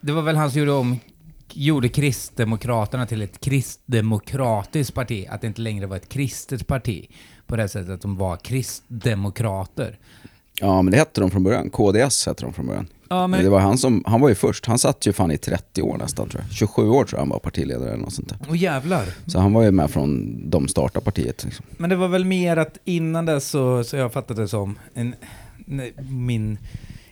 Det 0.00 0.12
var 0.12 0.22
väl 0.22 0.36
han 0.36 0.50
som 0.50 0.60
gjorde 0.60 0.72
om... 0.72 0.98
Gjorde 1.52 1.88
Kristdemokraterna 1.88 3.06
till 3.06 3.22
ett 3.22 3.40
kristdemokratiskt 3.40 4.94
parti. 4.94 5.26
Att 5.30 5.40
det 5.40 5.46
inte 5.46 5.60
längre 5.60 5.86
var 5.86 5.96
ett 5.96 6.08
kristet 6.08 6.66
parti. 6.66 7.06
På 7.46 7.56
det 7.56 7.68
sättet 7.68 7.90
att 7.90 8.00
de 8.00 8.16
var 8.16 8.36
kristdemokrater. 8.36 9.98
Ja 10.60 10.82
men 10.82 10.90
det 10.90 10.98
hette 10.98 11.20
de 11.20 11.30
från 11.30 11.42
början. 11.42 11.70
KDS 11.70 12.26
hette 12.26 12.44
de 12.44 12.52
från 12.52 12.66
början. 12.66 12.86
Ja, 13.08 13.26
men... 13.26 13.44
Det 13.44 13.50
var 13.50 13.60
han 13.60 13.78
som, 13.78 14.04
han 14.06 14.20
var 14.20 14.28
ju 14.28 14.34
först. 14.34 14.66
Han 14.66 14.78
satt 14.78 15.06
ju 15.06 15.12
fan 15.12 15.30
i 15.30 15.38
30 15.38 15.82
år 15.82 15.98
nästan 15.98 16.28
tror 16.28 16.42
jag. 16.42 16.56
27 16.56 16.88
år 16.88 17.04
tror 17.04 17.18
jag 17.18 17.18
han 17.18 17.28
var 17.28 17.38
partiledare 17.38 17.88
eller 17.88 18.02
något 18.02 18.14
sånt 18.14 18.28
där. 18.28 18.38
Åh 18.48 18.56
jävlar. 18.56 19.04
Så 19.26 19.38
han 19.38 19.52
var 19.52 19.62
ju 19.62 19.70
med 19.70 19.90
från 19.90 20.40
de 20.50 20.68
startade 20.68 21.04
partiet. 21.04 21.44
Liksom. 21.44 21.66
Men 21.70 21.90
det 21.90 21.96
var 21.96 22.08
väl 22.08 22.24
mer 22.24 22.56
att 22.56 22.78
innan 22.84 23.26
dess 23.26 23.48
så, 23.48 23.84
så 23.84 23.96
jag 23.96 24.12
fattade 24.12 24.42
det 24.42 24.48
som 24.48 24.78
en, 24.94 25.14
min 26.08 26.58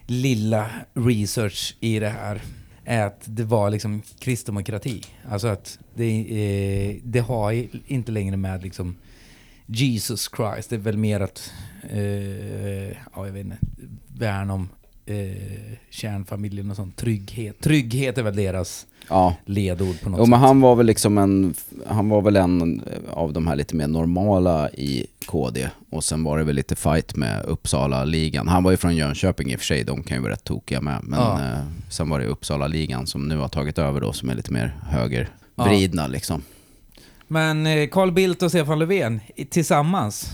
lilla 0.07 0.67
research 0.95 1.77
i 1.81 1.99
det 1.99 2.09
här 2.09 2.43
är 2.85 3.07
att 3.07 3.23
det 3.25 3.45
var 3.45 3.71
liksom 3.71 4.03
kristdemokrati. 4.19 5.03
Alltså 5.31 5.47
att 5.47 5.79
det, 5.95 6.21
eh, 6.21 6.97
det 7.05 7.21
har 7.21 7.67
inte 7.87 8.13
längre 8.13 8.37
med 8.37 8.63
liksom 8.63 8.97
Jesus 9.67 10.31
Christ. 10.37 10.71
Det 10.71 10.77
är 10.77 10.81
väl 10.81 10.97
mer 10.97 11.21
att, 11.21 11.53
eh, 11.91 12.89
ja 13.15 13.27
jag 13.27 13.33
vet 13.33 13.45
inte, 13.45 13.57
värna 14.19 14.55
om 14.55 14.69
eh, 15.07 15.77
kärnfamiljen 15.91 16.71
och 16.71 16.77
sånt. 16.77 16.97
Trygghet. 16.97 17.61
Trygghet 17.61 18.19
är 18.19 18.23
väl 18.23 18.37
deras 18.37 18.87
Ja, 19.09 19.37
ledord 19.45 20.01
på 20.01 20.09
något 20.11 20.19
Jo 20.19 20.25
sätt. 20.25 20.31
men 20.31 20.41
han 20.41 20.61
var 20.61 20.77
väl 20.77 20.87
liksom 20.87 21.19
en, 21.19 21.55
han 21.87 22.09
var 22.09 22.23
väl 22.23 22.37
en 22.37 22.83
av 23.11 23.33
de 23.33 23.47
här 23.47 23.57
lite 23.57 23.77
mer 23.77 23.87
normala 23.87 24.71
i 24.71 25.07
KD 25.27 25.69
och 25.91 26.05
sen 26.05 26.25
var 26.25 26.39
det 26.39 26.45
väl 26.45 26.57
lite 26.57 26.77
fight 26.77 27.17
med 27.17 27.45
Uppsala-ligan. 27.45 28.49
Han 28.49 28.63
var 28.65 28.71
ju 28.71 28.77
från 28.77 28.97
Jönköping 28.97 29.53
i 29.53 29.57
och 29.57 29.61
för 29.61 29.67
sig, 29.67 29.85
de 29.85 30.03
kan 30.03 30.17
ju 30.17 30.23
vara 30.23 30.33
rätt 30.33 30.45
tokiga 30.45 30.81
med. 30.81 30.99
Men 31.03 31.21
Ja. 31.21 31.53
eh, 31.53 31.59
sen 31.91 32.09
var 32.11 32.19
det 32.21 32.27
Uppsala-ligan 32.27 33.07
som 33.07 33.29
nu 33.29 33.37
har 33.37 33.49
tagit 33.49 33.79
över 33.79 34.01
då 34.01 34.13
som 34.13 34.29
är 34.31 34.35
lite 34.35 34.53
mer 34.53 34.77
högervridna 34.83 36.07
liksom. 36.07 36.43
Men 37.29 37.67
eh, 37.67 37.89
Carl 37.89 38.13
Bildt 38.13 38.43
och 38.43 38.51
Stefan 38.51 38.79
Löfven 38.79 39.21
tillsammans. 39.51 40.31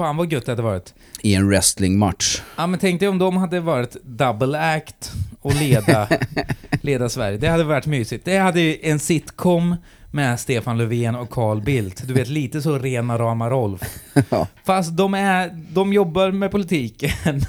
Fan 0.00 0.16
vad 0.16 0.32
gött 0.32 0.46
det 0.46 0.52
hade 0.52 0.62
varit. 0.62 0.94
I 1.22 1.34
en 1.34 1.48
wrestlingmatch. 1.48 2.40
Ja 2.56 2.66
men 2.66 2.80
tänk 2.80 3.00
dig 3.00 3.08
om 3.08 3.18
de 3.18 3.36
hade 3.36 3.60
varit 3.60 3.96
double 4.02 4.74
act 4.74 5.12
och 5.40 5.54
leda, 5.54 6.08
leda 6.80 7.08
Sverige. 7.08 7.38
Det 7.38 7.48
hade 7.48 7.64
varit 7.64 7.86
mysigt. 7.86 8.24
Det 8.24 8.38
hade 8.38 8.60
ju 8.60 8.78
en 8.82 8.98
sitcom 8.98 9.76
med 10.10 10.40
Stefan 10.40 10.78
Löfven 10.78 11.14
och 11.14 11.30
Carl 11.30 11.62
Bildt. 11.62 12.08
Du 12.08 12.14
vet, 12.14 12.28
lite 12.28 12.62
så 12.62 12.78
rena 12.78 13.18
rama 13.18 13.50
Rolf. 13.50 13.82
Ja. 14.30 14.46
Fast 14.64 14.96
de, 14.96 15.14
är, 15.14 15.50
de 15.72 15.92
jobbar 15.92 16.30
med 16.32 16.50
politiken. 16.50 17.40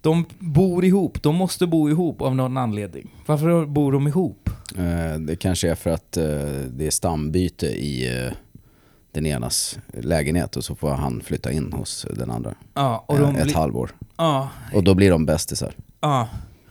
De 0.00 0.24
bor 0.38 0.84
ihop. 0.84 1.22
De 1.22 1.34
måste 1.34 1.66
bo 1.66 1.88
ihop 1.88 2.22
av 2.22 2.36
någon 2.36 2.56
anledning. 2.56 3.10
Varför 3.26 3.66
bor 3.66 3.92
de 3.92 4.08
ihop? 4.08 4.50
Eh, 4.78 5.18
det 5.18 5.36
kanske 5.36 5.70
är 5.70 5.74
för 5.74 5.90
att 5.90 6.16
eh, 6.16 6.24
det 6.68 6.86
är 6.86 6.90
stambyte 6.90 7.66
i 7.66 8.18
eh, 8.26 8.32
den 9.14 9.26
enas 9.26 9.78
lägenhet 9.92 10.56
och 10.56 10.64
så 10.64 10.74
får 10.74 10.90
han 10.90 11.20
flytta 11.24 11.52
in 11.52 11.72
hos 11.72 12.06
den 12.10 12.30
andra. 12.30 12.54
Ja, 12.74 13.04
och 13.08 13.14
Eh, 13.14 13.20
de 13.20 13.36
ett 13.36 13.44
blir... 13.44 13.54
halvår. 13.54 13.90
Ja, 14.16 14.48
Och 14.72 14.84
då 14.84 14.94
blir 14.94 15.10
de 15.10 15.26
bästisar. 15.26 15.74
ja. 16.00 16.28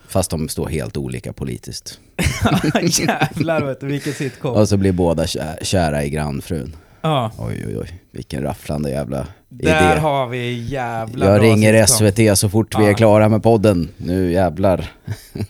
Fast 0.08 0.30
de 0.30 0.48
står 0.48 0.68
helt 0.68 0.96
olika 0.96 1.32
politiskt. 1.32 1.98
Jävlar 2.82 3.62
vet 3.62 3.80
du, 3.80 3.86
vilken 3.86 4.12
sitcom. 4.12 4.56
Och 4.56 4.68
så 4.68 4.76
blir 4.76 4.92
båda 4.92 5.24
kä- 5.24 5.64
kära 5.64 6.04
i 6.04 6.10
grannfrun. 6.10 6.76
Ja. 7.00 7.30
Oj 7.38 7.64
oj 7.66 7.78
oj, 7.78 8.00
vilken 8.10 8.42
rafflande 8.42 8.90
jävla 8.90 9.26
Där 9.48 9.92
idé. 9.92 10.00
har 10.00 10.26
vi 10.28 10.52
jävla 10.68 11.26
Jag 11.26 11.42
ringer 11.42 11.86
sitcom. 11.86 12.08
SVT 12.10 12.38
så 12.38 12.48
fort 12.48 12.78
vi 12.78 12.84
är 12.84 12.88
Ja. 12.88 12.94
klara 12.94 13.28
med 13.28 13.42
podden. 13.42 13.88
Nu 13.96 14.32
jävlar. 14.32 14.92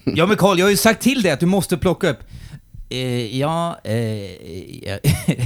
Ja 0.05 0.27
men 0.27 0.37
Carl, 0.37 0.59
jag 0.59 0.67
har 0.67 0.71
ju 0.71 0.77
sagt 0.77 1.03
till 1.03 1.23
dig 1.23 1.33
att 1.33 1.41
du 1.41 1.47
måste 1.47 1.77
plocka 1.77 2.11
upp... 2.11 2.19
Eh, 2.89 3.37
ja, 3.39 3.79
eh, 3.85 3.95
ja, 4.89 4.99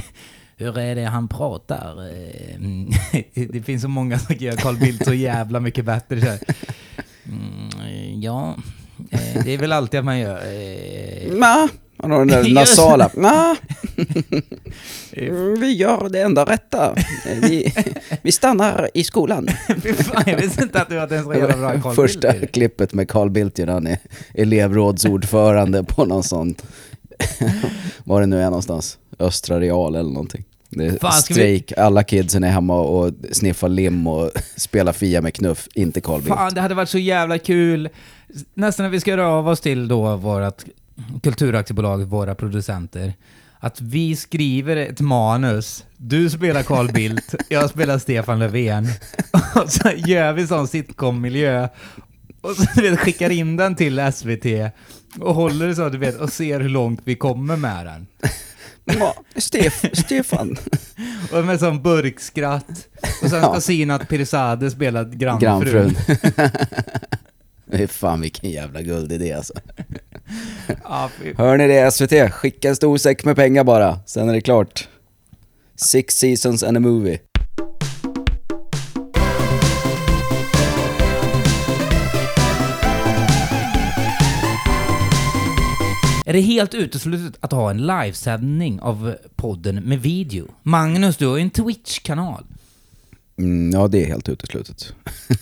hur 0.59 0.77
är 0.79 0.95
det 0.95 1.03
han 1.05 1.27
pratar? 1.27 2.07
Eh, 2.09 2.55
mm, 2.55 2.89
det 3.51 3.61
finns 3.61 3.81
så 3.81 3.87
många 3.87 4.19
som 4.19 4.27
kan 4.35 4.37
göra 4.47 4.55
Carl 4.55 4.77
Bildt 4.77 5.05
så 5.05 5.13
jävla 5.13 5.59
mycket 5.59 5.85
bättre. 5.85 6.21
Så 6.21 6.27
här. 6.27 6.39
Mm, 7.25 7.69
eh, 7.87 8.19
ja, 8.19 8.55
eh, 9.11 9.43
det 9.45 9.53
är 9.53 9.57
väl 9.57 9.71
alltid 9.71 9.99
att 9.99 10.05
man 10.05 10.19
gör. 10.19 10.37
Eh, 10.37 11.33
Ma, 11.33 11.67
han 11.97 12.11
har 12.11 12.19
den 12.19 12.27
där 12.27 12.49
nasala. 12.53 13.09
Ma. 13.17 13.55
Mm, 15.13 15.59
Vi 15.59 15.73
gör 15.73 16.09
det 16.09 16.21
enda 16.21 16.45
rätta. 16.45 16.95
Vi, 17.41 17.73
vi 18.21 18.31
stannar 18.31 18.89
i 18.93 19.03
skolan. 19.03 19.47
fan, 19.97 20.23
jag 20.25 20.37
visste 20.37 20.63
inte 20.63 20.81
att 20.81 20.89
du 20.89 20.99
hade 20.99 21.17
en 21.17 21.23
så 21.23 21.33
jävla 21.33 21.57
bra 21.57 21.81
Carl 21.81 21.95
Första 21.95 22.31
Bildt. 22.31 22.51
klippet 22.53 22.93
med 22.93 23.09
Carl 23.09 23.29
Bildt, 23.29 23.59
ju 23.59 23.65
när 23.65 23.73
han 23.73 23.87
är 23.87 23.97
elevrådsordförande 24.33 25.83
på 25.83 26.05
någon 26.05 26.23
sån, 26.23 26.55
var 28.03 28.21
det 28.21 28.27
nu 28.27 28.39
är 28.41 28.45
någonstans, 28.45 28.97
Östra 29.19 29.59
Real 29.59 29.95
eller 29.95 30.09
någonting. 30.09 30.43
Fan, 31.01 31.11
ska 31.11 31.33
vi- 31.33 31.39
strejk, 31.39 31.71
alla 31.77 32.03
kidsen 32.03 32.43
är 32.43 32.49
hemma 32.51 32.79
och 32.79 33.11
sniffar 33.31 33.69
lim 33.69 34.07
och 34.07 34.31
spelar 34.55 34.93
Fia 34.93 35.21
med 35.21 35.33
knuff, 35.33 35.67
inte 35.73 36.01
Carl 36.01 36.21
Bildt. 36.21 36.35
Fan, 36.37 36.53
det 36.53 36.61
hade 36.61 36.75
varit 36.75 36.89
så 36.89 36.97
jävla 36.99 37.37
kul. 37.37 37.89
Nästan 38.53 38.83
när 38.83 38.89
vi 38.91 38.99
ska 38.99 39.11
göra 39.11 39.27
av 39.27 39.47
oss 39.47 39.59
till 39.61 39.87
då 39.87 40.15
vårt 40.15 40.63
kulturaktiebolag, 41.23 42.03
våra 42.03 42.35
producenter. 42.35 43.13
Att 43.59 43.81
vi 43.81 44.15
skriver 44.15 44.75
ett 44.77 44.99
manus, 44.99 45.85
du 45.97 46.29
spelar 46.29 46.63
Carl 46.63 46.91
Bildt, 46.93 47.35
jag 47.49 47.69
spelar 47.69 47.97
Stefan 47.97 48.39
Löfven. 48.39 48.87
Och 49.55 49.69
så 49.71 49.89
gör 49.95 50.33
vi 50.33 50.47
sån 50.47 50.67
sitcom-miljö. 50.67 51.67
Och 52.41 52.55
så 52.55 52.81
vet, 52.81 52.99
skickar 52.99 53.29
in 53.29 53.57
den 53.57 53.75
till 53.75 54.11
SVT 54.13 54.45
och 55.19 55.35
håller 55.35 55.67
det 55.67 55.75
så 55.75 55.89
du 55.89 55.97
vet 55.97 56.15
och 56.15 56.33
ser 56.33 56.59
hur 56.59 56.69
långt 56.69 57.01
vi 57.03 57.15
kommer 57.15 57.55
med 57.55 57.85
den. 57.85 58.07
Ja, 58.99 59.15
Stef, 59.35 59.85
Stefan. 59.93 60.57
Och 61.31 61.45
med 61.45 61.59
sån 61.59 61.81
burkskratt. 61.81 62.87
Och 63.01 63.29
sen 63.29 63.29
ska 63.29 63.39
Ja. 63.39 63.61
Sinat 63.61 64.09
Pirzadeh 64.09 64.69
spela 64.69 65.03
grannfrun. 65.03 65.95
Är 67.71 67.87
fan 67.87 68.21
vilken 68.21 68.49
jävla 68.49 68.81
guldidé 68.81 69.33
alltså. 69.33 69.53
Ja, 70.83 71.09
fy- 71.21 71.33
Hör 71.37 71.57
ni 71.57 71.67
det 71.67 71.91
SVT? 71.91 72.31
Skicka 72.33 72.69
en 72.69 72.75
stor 72.75 72.97
säck 72.97 73.25
med 73.25 73.35
pengar 73.35 73.63
bara, 73.63 73.99
sen 74.05 74.29
är 74.29 74.33
det 74.33 74.41
klart. 74.41 74.87
Six 75.75 76.13
seasons 76.17 76.63
and 76.63 76.77
a 76.77 76.79
movie. 76.79 77.19
Är 86.29 86.33
det 86.33 86.41
helt 86.41 86.73
uteslutet 86.73 87.43
att 87.43 87.51
ha 87.51 87.69
en 87.69 87.87
livesändning 87.87 88.79
av 88.81 89.15
podden 89.35 89.75
med 89.75 90.01
video? 90.01 90.47
Magnus, 90.63 91.17
du 91.17 91.27
har 91.27 91.37
ju 91.37 91.41
en 91.41 91.49
Twitch-kanal. 91.49 92.43
Mm, 93.39 93.71
ja, 93.73 93.87
det 93.87 94.03
är 94.03 94.07
helt 94.07 94.29
uteslutet. 94.29 94.93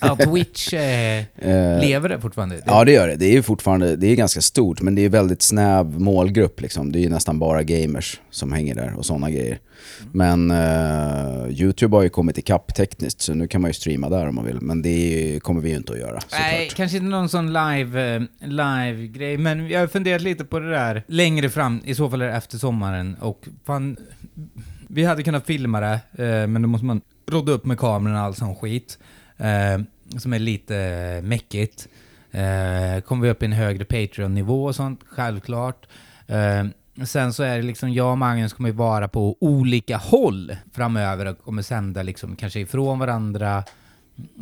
Ja, 0.01 0.15
Twitch 0.25 0.73
eh, 0.73 1.17
Eh, 1.37 1.79
lever 1.81 2.09
det 2.09 2.21
fortfarande? 2.21 2.55
Det, 2.55 2.63
Ja 2.65 2.85
det 2.85 2.91
gör 2.91 3.07
det. 3.07 3.15
Det 3.15 3.37
är 3.37 3.41
fortfarande 3.41 3.95
det 3.95 4.07
är 4.07 4.15
ganska 4.15 4.41
stort 4.41 4.81
men 4.81 4.95
det 4.95 5.01
är 5.01 5.09
väldigt 5.09 5.41
snäv 5.41 5.99
målgrupp 5.99 6.61
liksom. 6.61 6.91
Det 6.91 6.99
är 6.99 7.01
ju 7.01 7.09
nästan 7.09 7.39
bara 7.39 7.63
gamers 7.63 8.19
som 8.31 8.51
hänger 8.51 8.75
där 8.75 8.93
och 8.97 9.05
sådana 9.05 9.31
grejer. 9.31 9.59
Men 10.11 10.51
eh, 10.51 11.61
Youtube 11.61 11.95
har 11.95 12.03
ju 12.03 12.09
kommit 12.09 12.37
ikapp 12.37 12.75
tekniskt 12.75 13.21
så 13.21 13.33
nu 13.33 13.47
kan 13.47 13.61
man 13.61 13.69
ju 13.69 13.73
streama 13.73 14.09
där 14.09 14.27
om 14.27 14.35
man 14.35 14.45
vill. 14.45 14.61
Men 14.61 14.81
det 14.81 15.39
kommer 15.43 15.61
vi 15.61 15.69
ju 15.69 15.75
inte 15.75 15.93
att 15.93 15.99
göra 15.99 16.19
Nej, 16.31 16.59
såklart. 16.59 16.77
kanske 16.77 16.97
inte 16.97 17.09
någon 17.09 17.29
sån 17.29 17.47
live, 17.53 18.15
eh, 18.15 18.21
live-grej, 18.47 19.37
men 19.37 19.67
jag 19.69 19.79
har 19.79 19.87
funderat 19.87 20.21
lite 20.21 20.45
på 20.45 20.59
det 20.59 20.69
där 20.71 21.03
längre 21.07 21.49
fram, 21.49 21.81
i 21.85 21.95
så 21.95 22.09
fall 22.09 22.21
är 22.21 22.27
det 22.27 22.33
efter 22.33 22.57
sommaren, 22.57 23.15
och 23.19 23.47
fan, 23.65 23.97
vi 24.87 25.03
hade 25.03 25.23
kunnat 25.23 25.45
filma 25.45 25.79
det, 25.79 25.99
eh, 26.23 26.47
men 26.47 26.61
då 26.61 26.67
måste 26.67 26.85
man 26.85 27.01
rodda 27.27 27.51
upp 27.51 27.65
med 27.65 27.77
kamerorna 27.79 28.19
och 28.19 28.25
all 28.25 28.35
sån 28.35 28.55
skit, 28.55 28.99
eh, 29.37 29.81
som 30.17 30.33
är 30.33 30.39
lite 30.39 30.75
mäckigt. 31.23 31.87
Eh, 32.31 33.01
kommer 33.01 33.21
vi 33.23 33.29
upp 33.29 33.43
i 33.43 33.45
en 33.45 33.53
högre 33.53 33.85
Patreon-nivå 33.85 34.65
och 34.65 34.75
sånt, 34.75 34.99
självklart. 35.09 35.87
Eh, 36.27 36.65
Sen 37.05 37.33
så 37.33 37.43
är 37.43 37.57
det 37.57 37.63
liksom, 37.63 37.93
jag 37.93 38.11
och 38.11 38.17
Magnus 38.17 38.53
kommer 38.53 38.69
ju 38.69 38.75
vara 38.75 39.07
på 39.07 39.37
olika 39.39 39.97
håll 39.97 40.55
framöver 40.73 41.25
och 41.25 41.43
kommer 41.43 41.61
sända 41.61 42.03
liksom 42.03 42.35
kanske 42.35 42.59
ifrån 42.59 42.99
varandra, 42.99 43.63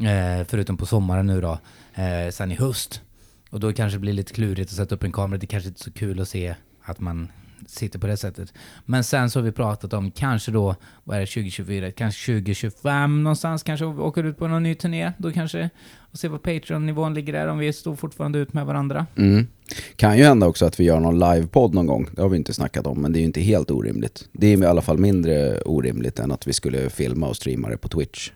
eh, 0.01 0.47
förutom 0.47 0.77
på 0.77 0.85
sommaren 0.85 1.27
nu 1.27 1.41
då, 1.41 1.59
eh, 1.93 2.29
sen 2.31 2.51
i 2.51 2.55
höst. 2.55 3.01
Och 3.49 3.59
då 3.59 3.73
kanske 3.73 3.95
det 3.95 4.01
blir 4.01 4.13
lite 4.13 4.33
klurigt 4.33 4.69
att 4.71 4.75
sätta 4.77 4.95
upp 4.95 5.03
en 5.03 5.11
kamera, 5.11 5.39
det 5.39 5.47
kanske 5.47 5.69
inte 5.69 5.81
är 5.81 5.83
så 5.83 5.91
kul 5.91 6.21
att 6.21 6.29
se 6.29 6.55
att 6.83 6.99
man 6.99 7.31
sitter 7.65 7.99
på 7.99 8.08
det 8.08 8.17
sättet. 8.17 8.54
Men 8.86 9.04
sen 9.04 9.30
så 9.30 9.39
har 9.39 9.43
vi 9.43 9.51
pratat 9.51 9.93
om 9.93 10.12
kanske 10.12 10.51
då, 10.51 10.75
vad 11.04 11.17
är 11.17 11.21
det, 11.21 11.28
2024, 11.28 11.91
kanske 11.91 12.34
2025 12.34 13.23
någonstans, 13.23 13.63
kanske 13.63 13.86
vi 13.86 13.91
åker 13.91 14.23
ut 14.23 14.38
på 14.38 14.47
någon 14.47 14.63
ny 14.63 14.75
turné 14.75 15.12
då 15.17 15.32
kanske, 15.32 15.69
och 15.97 16.19
se 16.19 16.28
vad 16.28 16.41
Patreon-nivån 16.41 17.13
ligger 17.13 17.34
där, 17.34 17.47
om 17.47 17.58
vi 17.58 17.73
står 17.73 17.95
fortfarande 17.95 18.39
ut 18.39 18.54
med 18.54 18.65
varandra. 18.65 19.06
Mm. 19.17 19.47
Kan 19.95 20.17
ju 20.17 20.23
hända 20.23 20.47
också 20.47 20.65
att 20.65 20.80
vi 20.80 20.84
gör 20.84 20.99
någon 20.99 21.19
livepodd 21.19 21.73
någon 21.73 21.88
gång. 21.88 22.10
Det 22.12 22.21
har 22.21 22.30
vi 22.30 22.38
inte 22.38 22.54
snackat 22.54 22.88
om 22.88 23.01
men 23.01 23.13
det 23.13 23.17
är 23.19 23.21
ju 23.21 23.25
inte 23.25 23.41
helt 23.41 23.71
orimligt. 23.71 24.30
Det 24.32 24.47
är 24.47 24.63
i 24.63 24.65
alla 24.65 24.82
fall 24.82 24.97
mindre 24.97 25.62
orimligt 25.62 26.19
än 26.19 26.32
att 26.32 26.47
vi 26.47 26.54
skulle 26.54 26.89
filma 26.89 27.28
och 27.28 27.36
streama 27.36 27.69
det 27.69 27.78
på 27.78 27.88
Twitch. 27.88 28.32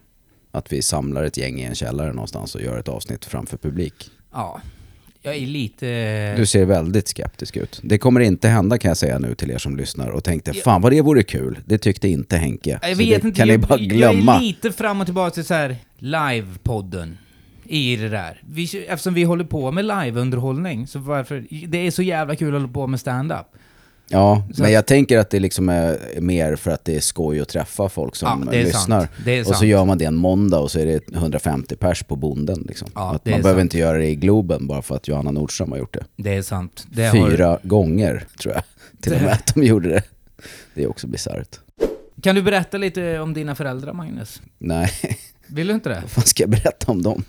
Att 0.51 0.73
vi 0.73 0.81
samlar 0.81 1.23
ett 1.23 1.37
gäng 1.37 1.59
i 1.59 1.63
en 1.63 1.75
källare 1.75 2.13
någonstans 2.13 2.55
och 2.55 2.61
gör 2.61 2.77
ett 2.77 2.87
avsnitt 2.87 3.25
framför 3.25 3.57
publik. 3.57 4.11
Ja, 4.33 4.61
jag 5.21 5.35
är 5.35 5.45
lite... 5.47 6.35
Du 6.35 6.45
ser 6.45 6.65
väldigt 6.65 7.07
skeptisk 7.07 7.57
ut. 7.57 7.79
Det 7.83 7.97
kommer 7.97 8.19
inte 8.19 8.47
hända 8.47 8.77
kan 8.77 8.89
jag 8.89 8.97
säga 8.97 9.19
nu 9.19 9.35
till 9.35 9.51
er 9.51 9.57
som 9.57 9.75
lyssnar 9.75 10.09
och 10.09 10.23
tänkte 10.23 10.53
fan 10.53 10.81
vad 10.81 10.91
det 10.91 11.01
vore 11.01 11.23
kul. 11.23 11.59
Det 11.65 11.77
tyckte 11.77 12.07
inte 12.07 12.37
Henke. 12.37 12.79
Jag 12.81 12.95
vet 12.95 13.23
inte, 13.23 13.37
kan 13.37 13.47
ni 13.47 13.53
jag, 13.53 13.61
bara 13.61 13.79
jag 13.79 13.89
glömma. 13.89 14.35
är 14.35 14.41
lite 14.41 14.71
fram 14.71 15.01
och 15.01 15.07
tillbaka 15.07 15.31
till 15.31 15.45
så 15.45 15.53
här 15.53 15.75
live-podden 15.99 17.17
i 17.63 17.95
det 17.95 18.09
där. 18.09 18.41
Vi, 18.49 18.85
eftersom 18.87 19.13
vi 19.13 19.23
håller 19.23 19.43
på 19.43 19.71
med 19.71 19.85
live-underhållning, 19.85 20.87
så 20.87 20.99
varför... 20.99 21.45
Det 21.67 21.87
är 21.87 21.91
så 21.91 22.01
jävla 22.01 22.35
kul 22.35 22.55
att 22.55 22.61
hålla 22.61 22.73
på 22.73 22.87
med 22.87 22.99
stand-up. 22.99 23.47
Ja, 24.11 24.43
Så 24.53 24.61
men 24.61 24.71
jag 24.71 24.85
tänker 24.85 25.17
att 25.17 25.29
det 25.29 25.39
liksom 25.39 25.69
är 25.69 25.97
mer 26.21 26.55
för 26.55 26.71
att 26.71 26.85
det 26.85 26.95
är 26.95 26.99
skoj 26.99 27.39
att 27.41 27.47
träffa 27.49 27.89
folk 27.89 28.15
som 28.15 28.43
Ja, 28.45 28.51
det 28.51 28.57
är 28.57 28.63
lyssnar. 28.65 29.07
och 29.49 29.55
så 29.55 29.65
gör 29.65 29.85
man 29.85 29.97
det 29.97 30.05
en 30.05 30.15
måndag 30.15 30.59
och 30.59 30.71
så 30.71 30.79
är 30.79 30.85
det 30.85 31.13
150 31.15 31.75
pers 31.75 32.03
på 32.03 32.15
bonden. 32.15 32.65
Liksom. 32.67 32.87
Ja, 32.95 33.01
att 33.15 33.25
man 33.25 33.41
behöver 33.41 33.59
sant. 33.61 33.61
inte 33.61 33.77
göra 33.77 33.97
det 33.97 34.07
i 34.07 34.15
Globen 34.15 34.67
bara 34.67 34.81
för 34.81 34.95
att 34.95 35.07
Johanna 35.07 35.31
Nordström 35.31 35.71
har 35.71 35.77
gjort 35.79 35.93
det. 35.93 36.05
Det 36.15 36.35
är 36.35 36.41
sant. 36.41 36.87
Det 36.91 37.05
har- 37.07 37.29
Fyra 37.29 37.59
gånger 37.63 38.25
tror 38.41 38.53
jag 38.53 38.63
till 39.01 39.13
och 39.13 39.21
med 39.21 39.31
att 39.31 39.53
de 39.55 39.63
gjorde 39.63 39.89
det. 39.89 40.03
Det 40.73 40.83
är 40.83 40.89
också 40.89 41.07
bisarrt. 41.07 41.59
Kan 42.23 42.35
du 42.35 42.41
berätta 42.41 42.77
lite 42.77 43.19
om 43.19 43.33
dina 43.33 43.55
föräldrar, 43.55 43.93
Magnus? 43.93 44.41
Nej, 44.57 44.91
Vill 45.47 45.67
du 45.67 45.73
inte 45.73 45.89
det? 45.89 45.95
vad 46.01 46.09
fan 46.11 46.23
ska 46.23 46.43
jag 46.43 46.49
berätta 46.49 46.91
om 46.91 47.01
dem? 47.03 47.23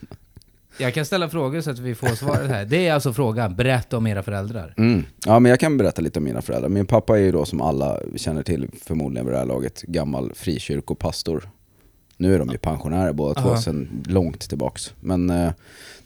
Jag 0.81 0.95
kan 0.95 1.05
ställa 1.05 1.29
frågor 1.29 1.61
så 1.61 1.71
att 1.71 1.79
vi 1.79 1.95
får 1.95 2.09
svaret 2.09 2.51
här. 2.51 2.64
Det 2.64 2.87
är 2.88 2.93
alltså 2.95 3.12
frågan. 3.12 3.57
Berätta 3.57 3.97
om 3.97 4.07
era 4.07 4.23
föräldrar. 4.23 4.75
Mm. 4.77 5.05
Ja, 5.27 5.38
men 5.38 5.51
jag 5.51 5.61
kan 5.61 5.77
berätta 5.77 6.03
lite 6.03 6.19
om 6.19 6.25
mina 6.25 6.43
föräldrar. 6.43 6.69
Min 6.69 6.87
pappa 6.87 7.19
är 7.19 7.23
ju 7.23 7.33
då 7.33 7.45
som 7.45 7.61
alla 7.61 7.99
känner 8.16 8.43
till 8.43 8.69
förmodligen 8.85 9.27
vid 9.27 9.35
det 9.35 9.38
här 9.38 9.47
laget, 9.47 9.83
gammal 9.83 10.33
frikyrkopastor. 10.35 11.49
Nu 12.16 12.35
är 12.35 12.38
de 12.38 12.49
ju 12.51 12.59
pensionärer 12.59 13.12
båda 13.12 13.43
två 13.43 13.57
sedan 13.57 13.88
långt 14.07 14.40
tillbaks. 14.49 14.95
Men 15.01 15.31
eh, 15.31 15.53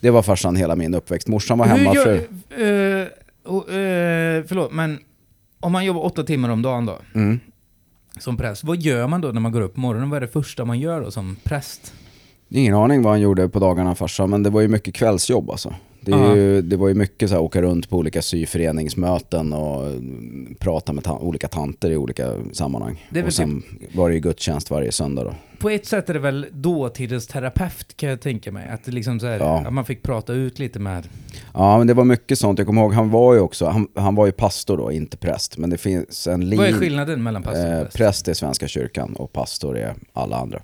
det 0.00 0.10
var 0.10 0.22
farsan 0.22 0.56
hela 0.56 0.76
min 0.76 0.94
uppväxt. 0.94 1.28
Morsan 1.28 1.58
var 1.58 1.66
hemma 1.66 1.94
för... 1.94 2.20
och, 3.44 3.72
eh, 3.72 4.44
förlåt, 4.46 4.72
men 4.72 4.98
om 5.60 5.72
man 5.72 5.84
jobbar 5.84 6.04
åtta 6.04 6.24
timmar 6.24 6.48
om 6.48 6.62
dagen 6.62 6.86
då, 6.86 6.98
Mm. 7.14 7.40
som 8.18 8.36
präst, 8.36 8.64
vad 8.64 8.76
gör 8.82 9.06
man 9.06 9.20
då 9.20 9.28
när 9.28 9.40
man 9.40 9.52
går 9.52 9.60
upp 9.60 9.74
på 9.74 9.80
morgonen? 9.80 10.10
Vad 10.10 10.16
är 10.16 10.20
det 10.20 10.28
första 10.32 10.64
man 10.64 10.78
gör 10.80 11.00
då 11.00 11.10
som 11.10 11.36
präst? 11.44 11.94
Ingen 12.54 12.74
aning 12.74 13.02
vad 13.02 13.12
han 13.12 13.20
gjorde 13.20 13.48
på 13.48 13.58
dagarna 13.58 13.94
farsan, 13.94 14.30
men 14.30 14.42
det 14.42 14.50
var 14.50 14.60
ju 14.60 14.68
mycket 14.68 14.94
kvällsjobb 14.94 15.50
alltså. 15.50 15.74
Det, 16.00 16.10
ju, 16.36 16.62
det 16.62 16.76
var 16.76 16.88
ju 16.88 16.94
mycket 16.94 17.28
så 17.28 17.34
här, 17.34 17.42
åka 17.42 17.62
runt 17.62 17.90
på 17.90 17.96
olika 17.96 18.22
syföreningsmöten 18.22 19.52
och 19.52 19.86
mm, 19.86 20.54
prata 20.60 20.92
med 20.92 21.04
ta- 21.04 21.18
olika 21.18 21.48
tanter 21.48 21.90
i 21.90 21.96
olika 21.96 22.32
sammanhang. 22.52 23.06
Det 23.10 23.18
är 23.18 23.22
väl 23.22 23.28
och 23.28 23.34
sen 23.34 23.62
var 23.94 24.08
det 24.08 24.14
ju 24.14 24.20
gudstjänst 24.20 24.70
varje 24.70 24.92
söndag 24.92 25.24
då. 25.24 25.34
På 25.58 25.70
ett 25.70 25.86
sätt 25.86 26.10
är 26.10 26.14
det 26.14 26.20
väl 26.20 26.46
dåtidens 26.52 27.26
terapeut 27.26 27.96
kan 27.96 28.08
jag 28.08 28.20
tänka 28.20 28.52
mig. 28.52 28.68
Att, 28.68 28.84
det 28.84 28.92
liksom 28.92 29.20
så 29.20 29.26
här, 29.26 29.38
Ja. 29.38 29.66
att 29.66 29.72
man 29.72 29.84
fick 29.84 30.02
prata 30.02 30.32
ut 30.32 30.58
lite 30.58 30.78
med... 30.78 31.08
Ja 31.54 31.78
men 31.78 31.86
det 31.86 31.94
var 31.94 32.04
mycket 32.04 32.38
sånt. 32.38 32.58
Jag 32.58 32.66
kommer 32.66 32.82
ihåg, 32.82 32.92
han 32.92 33.10
var 33.10 33.34
ju 33.34 33.40
också, 33.40 33.66
han, 33.66 33.88
han 33.94 34.14
var 34.14 34.26
ju 34.26 34.32
pastor 34.32 34.76
då, 34.76 34.92
inte 34.92 35.16
präst. 35.16 35.58
Men 35.58 35.70
det 35.70 35.78
finns 35.78 36.26
en 36.26 36.48
lin... 36.48 36.58
Vad 36.58 36.68
är 36.68 36.72
skillnaden 36.72 37.22
mellan 37.22 37.42
pastor 37.42 37.66
och 37.66 37.72
Eh, 37.72 37.82
präst? 37.82 37.96
präst 37.96 38.28
är 38.28 38.34
Svenska 38.34 38.68
kyrkan 38.68 39.14
och 39.16 39.32
pastor 39.32 39.78
är 39.78 39.94
alla 40.12 40.36
andra. 40.36 40.60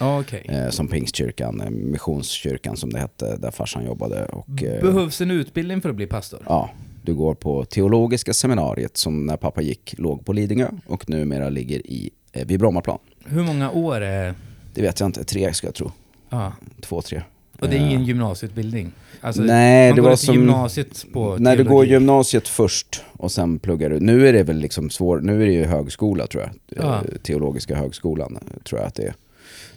Okej. 0.00 0.46
Eh, 0.48 0.68
som 0.70 0.88
Pingstkyrkan, 0.88 1.60
eh, 1.60 1.70
Missionskyrkan 1.70 2.76
som 2.76 2.90
det 2.92 2.98
hette, 2.98 3.36
där 3.36 3.50
farsan 3.50 3.84
jobbade. 3.84 4.24
Och, 4.24 4.62
eh, 4.62 4.82
Behövs 4.82 5.20
en 5.20 5.30
utbildning 5.30 5.80
för 5.80 5.88
att 5.90 5.96
bli 5.96 6.06
pastor? 6.06 6.40
Ja, 6.46 6.70
du 7.02 7.14
går 7.14 7.34
på 7.34 7.64
teologiska 7.64 8.32
seminariet 8.34 8.96
som 8.96 9.26
när 9.26 9.36
pappa 9.36 9.62
gick 9.62 9.94
låg 9.98 10.24
på 10.26 10.32
Lidingö 10.32 10.68
och 10.86 11.10
numera 11.10 11.48
ligger 11.48 11.78
i, 11.86 12.10
eh, 12.32 12.46
vid 12.46 12.58
Brommaplan. 12.60 12.98
Hur 13.24 13.42
många 13.42 13.70
år 13.70 14.00
är... 14.00 14.34
Det 14.74 14.82
vet 14.82 15.00
jag 15.00 15.06
inte, 15.08 15.24
tre 15.24 15.54
ska 15.54 15.66
jag 15.66 15.74
tro. 15.74 15.92
Ja. 16.30 16.52
Två, 16.80 17.02
tre. 17.02 17.22
Och 17.60 17.68
det 17.68 17.76
är 17.76 17.80
ingen 17.80 18.04
gymnasieutbildning? 18.04 18.92
Alltså, 19.20 19.42
Nej, 19.42 19.92
det 19.92 20.00
var 20.00 20.16
som- 20.16 20.34
gymnasiet 20.34 21.04
på 21.12 21.36
När 21.38 21.56
du 21.56 21.64
går 21.64 21.86
gymnasiet 21.86 22.48
först 22.48 23.02
och 23.12 23.32
sen 23.32 23.58
pluggar 23.58 23.90
du. 23.90 24.00
Nu 24.00 24.28
är 24.28 24.32
det 24.32 24.42
väl 24.42 24.56
liksom 24.58 24.90
svår, 24.90 25.20
nu 25.20 25.42
är 25.42 25.46
det 25.46 25.52
ju 25.52 25.64
högskola 25.64 26.26
tror 26.26 26.42
jag. 26.42 26.52
Ja. 26.84 26.94
Eh, 26.96 27.18
Teologiska 27.22 27.76
högskolan 27.76 28.38
tror 28.64 28.80
jag 28.80 28.88
att 28.88 28.94
det 28.94 29.02
är. 29.02 29.14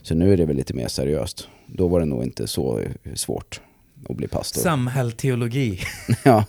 Så 0.08 0.14
nu 0.14 0.32
är 0.32 0.36
det 0.36 0.44
väl 0.44 0.56
lite 0.56 0.74
mer 0.74 0.88
seriöst. 0.88 1.48
Då 1.66 1.88
var 1.88 2.00
det 2.00 2.06
nog 2.06 2.22
inte 2.22 2.46
så 2.46 2.82
svårt 3.14 3.60
att 4.08 4.16
bli 4.16 4.28
pastor. 4.28 4.60
Samhällsteologi. 4.60 5.80
ja, 6.24 6.44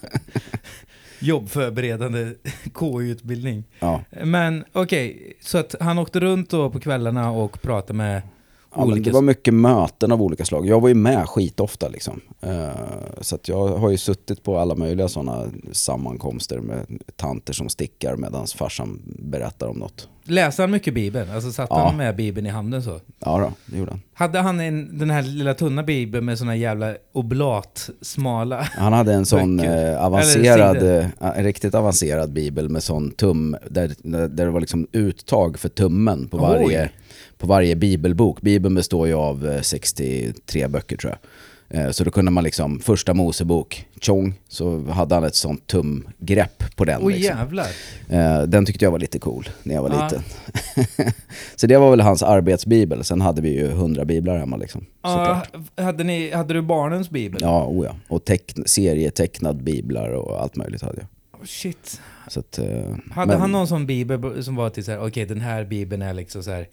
Jobbförberedande 1.20 2.34
KU-utbildning. 2.74 3.64
ja. 3.80 4.04
Men 4.24 4.64
okej, 4.74 5.34
så 5.42 5.58
att 5.58 5.76
han 5.80 6.00
åkte 6.00 6.20
runt 6.20 6.50
då 6.50 6.70
på 6.70 6.80
kvällarna 6.80 7.32
och 7.32 7.62
pratade 7.62 7.94
med 7.94 8.22
Ja, 8.76 8.84
olika... 8.84 9.10
det 9.10 9.14
var 9.14 9.22
mycket 9.22 9.54
möten 9.54 10.12
av 10.12 10.22
olika 10.22 10.46
slag. 10.46 10.66
Jag 10.68 10.82
var 10.82 10.88
ju 10.90 10.96
med 10.96 11.30
skitofta 11.30 11.88
liksom. 11.88 12.22
Eh, 12.42 12.70
Så 13.22 13.36
att 13.36 13.48
jag 13.48 13.68
har 13.68 13.90
ju 13.90 13.98
suttit 13.98 14.44
på 14.44 14.58
alla 14.58 14.76
möjliga 14.76 15.08
sådana 15.08 15.44
sammankomster 15.72 16.60
med 16.60 16.86
tanter 17.16 17.54
som 17.54 17.70
stickar 17.70 18.16
medan 18.16 18.48
farsan 18.48 19.00
berättar 19.06 19.68
om 19.68 19.78
något. 19.78 20.10
Läste 20.24 20.62
han 20.64 20.72
mycket 20.72 20.94
Bibeln? 20.94 21.32
Alltså 21.32 21.52
satt 21.52 21.68
Ja. 21.70 21.86
han 21.88 21.98
med 21.98 22.16
Bibeln 22.16 22.48
i 22.48 22.50
handen 22.50 22.84
så? 22.84 23.00
Ja 23.20 23.40
då, 23.40 23.52
det 23.66 23.78
gjorde 23.78 23.92
han. 23.92 24.02
Hade 24.14 24.40
han 24.40 24.60
en, 24.60 24.98
den 25.00 25.10
här 25.10 25.22
lilla 25.22 25.54
tunna 25.54 25.84
Bibeln 25.84 26.26
med 26.26 26.38
såna 26.40 26.56
jävla 26.56 26.96
oblat, 27.14 27.90
smala... 28.02 28.68
Han 28.78 28.94
hade 28.94 29.14
en 29.14 29.26
sån 29.26 29.60
eh, 29.60 30.06
avancerad, 30.06 30.84
eh, 30.84 31.08
riktigt 31.44 31.76
avancerad 31.76 32.34
bibel 32.34 32.70
med 32.70 32.84
sån 32.84 33.12
tum, 33.12 33.56
där, 33.70 33.92
där 34.04 34.28
det 34.46 34.50
var 34.52 34.60
liksom 34.60 34.88
uttag 34.92 35.60
för 35.60 35.70
tummen 35.70 36.28
på 36.28 36.38
varje, 36.38 36.82
Oj. 36.84 36.92
På 37.40 37.48
varje 37.48 37.76
bibelbok. 37.76 38.42
Bibeln 38.42 38.76
består 38.76 39.08
ju 39.08 39.14
av 39.14 39.48
eh, 39.48 39.62
63 39.62 40.68
böcker 40.68 40.98
tror 40.98 41.14
jag. 41.14 41.20
Eh, 41.72 41.92
Så 41.92 42.04
då 42.04 42.12
kunde 42.12 42.32
man 42.32 42.44
liksom, 42.44 42.80
första 42.80 43.14
Mosebok, 43.14 43.86
tjong, 44.02 44.34
så 44.48 44.84
hade 44.84 45.16
han 45.16 45.24
ett 45.24 45.36
sånt 45.36 45.68
tumgrepp 45.68 46.64
på 46.76 46.86
den. 46.86 47.00
Oj 47.04 47.14
liksom. 47.14 47.38
jävlar! 47.38 47.68
Eh, 48.10 48.42
Den 48.44 48.66
tyckte 48.66 48.86
jag 48.86 48.92
var 48.92 49.00
lite 49.00 49.20
cool 49.20 49.50
när 49.64 49.76
jag 49.76 49.82
var 49.82 49.90
Ja. 49.90 50.04
liten. 50.04 50.24
så 51.56 51.68
det 51.68 51.78
var 51.78 51.90
väl 51.90 52.02
hans 52.02 52.24
arbetsbibel. 52.24 53.04
Sen 53.04 53.22
hade 53.22 53.42
vi 53.42 53.50
ju 53.60 53.68
hundra 53.68 54.06
biblar 54.06 54.38
hemma 54.38 54.58
liksom. 54.58 54.86
Ja, 55.02 55.42
såklart. 55.52 55.66
hade, 55.86 56.04
ni, 56.04 56.32
hade 56.32 56.54
du 56.54 56.62
barnens 56.62 57.10
Bibel? 57.10 57.42
Ja, 57.42 57.66
oh 57.66 57.86
ja. 57.86 57.96
Och 58.08 58.24
teckn- 58.26 58.64
serietecknad 58.68 59.64
biblar 59.64 60.10
och 60.10 60.42
allt 60.42 60.56
möjligt 60.56 60.82
hade 60.82 60.98
jag. 60.98 61.42
Oh, 61.42 61.46
shit. 61.46 62.02
Så 62.28 62.40
att, 62.40 62.58
eh, 62.60 62.66
Hade 63.12 63.28
men- 63.28 63.40
han 63.42 63.52
någon 63.52 63.68
sån 63.68 63.86
bibel 63.86 64.44
som 64.44 64.56
var 64.56 64.70
till 64.70 64.84
så 64.86 64.92
här, 64.92 65.00
okej 65.08 65.26
den 65.26 65.42
här 65.42 65.64
bibeln 65.66 66.02
är 66.02 66.14
liksom 66.14 66.44
så 66.44 66.52
här. 66.52 66.68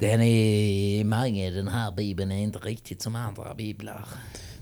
Den 0.00 0.20
är, 0.20 1.04
Mange, 1.04 1.50
den 1.50 1.68
här 1.68 1.92
bibeln 1.92 2.32
är 2.32 2.42
inte 2.42 2.58
riktigt 2.58 3.02
som 3.02 3.16
andra 3.16 3.54
biblar. 3.54 4.04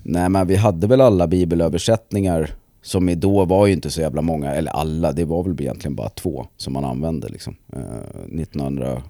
Nej 0.03 0.29
men 0.29 0.47
vi 0.47 0.57
hade 0.57 0.87
väl 0.87 1.01
alla 1.01 1.27
bibelöversättningar 1.27 2.51
Som 2.83 3.09
i 3.09 3.15
då 3.15 3.45
var 3.45 3.67
ju 3.67 3.73
inte 3.73 3.91
så 3.91 4.01
jävla 4.01 4.23
många, 4.23 4.55
eller 4.55 4.71
alla, 4.71 5.13
det 5.13 5.25
var 5.25 5.43
väl 5.43 5.61
egentligen 5.61 5.95
bara 5.95 6.09
två 6.09 6.47
som 6.57 6.73
man 6.73 6.85
använde 6.85 7.29
liksom. 7.29 7.57
Eh, 7.73 7.81
1900, 8.41 9.03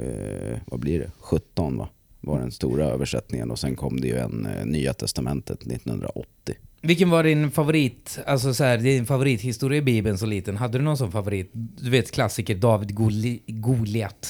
eh, 0.00 0.58
vad 0.66 0.80
blir 0.80 0.98
det, 0.98 1.10
17 1.18 1.78
va? 1.78 1.88
Var 2.20 2.38
den 2.38 2.50
stora 2.52 2.84
översättningen 2.84 3.50
och 3.50 3.58
sen 3.58 3.76
kom 3.76 4.00
det 4.00 4.08
ju 4.08 4.16
en 4.18 4.46
eh, 4.46 4.64
Nya 4.66 4.94
Testamentet 4.94 5.60
1980. 5.66 6.54
Vilken 6.82 7.10
var 7.10 7.24
din 7.24 7.50
favorit, 7.50 8.18
alltså 8.26 8.54
så 8.54 8.64
här, 8.64 8.78
din 8.78 9.06
favorithistoria 9.06 9.78
i 9.78 9.82
Bibeln 9.82 10.18
så 10.18 10.26
liten? 10.26 10.56
Hade 10.56 10.78
du 10.78 10.84
någon 10.84 10.96
sån 10.96 11.12
favorit? 11.12 11.50
Du 11.52 11.90
vet 11.90 12.10
klassiker 12.10 12.54
David 12.54 12.90
Goli- 12.90 13.40
Goliat. 13.46 14.28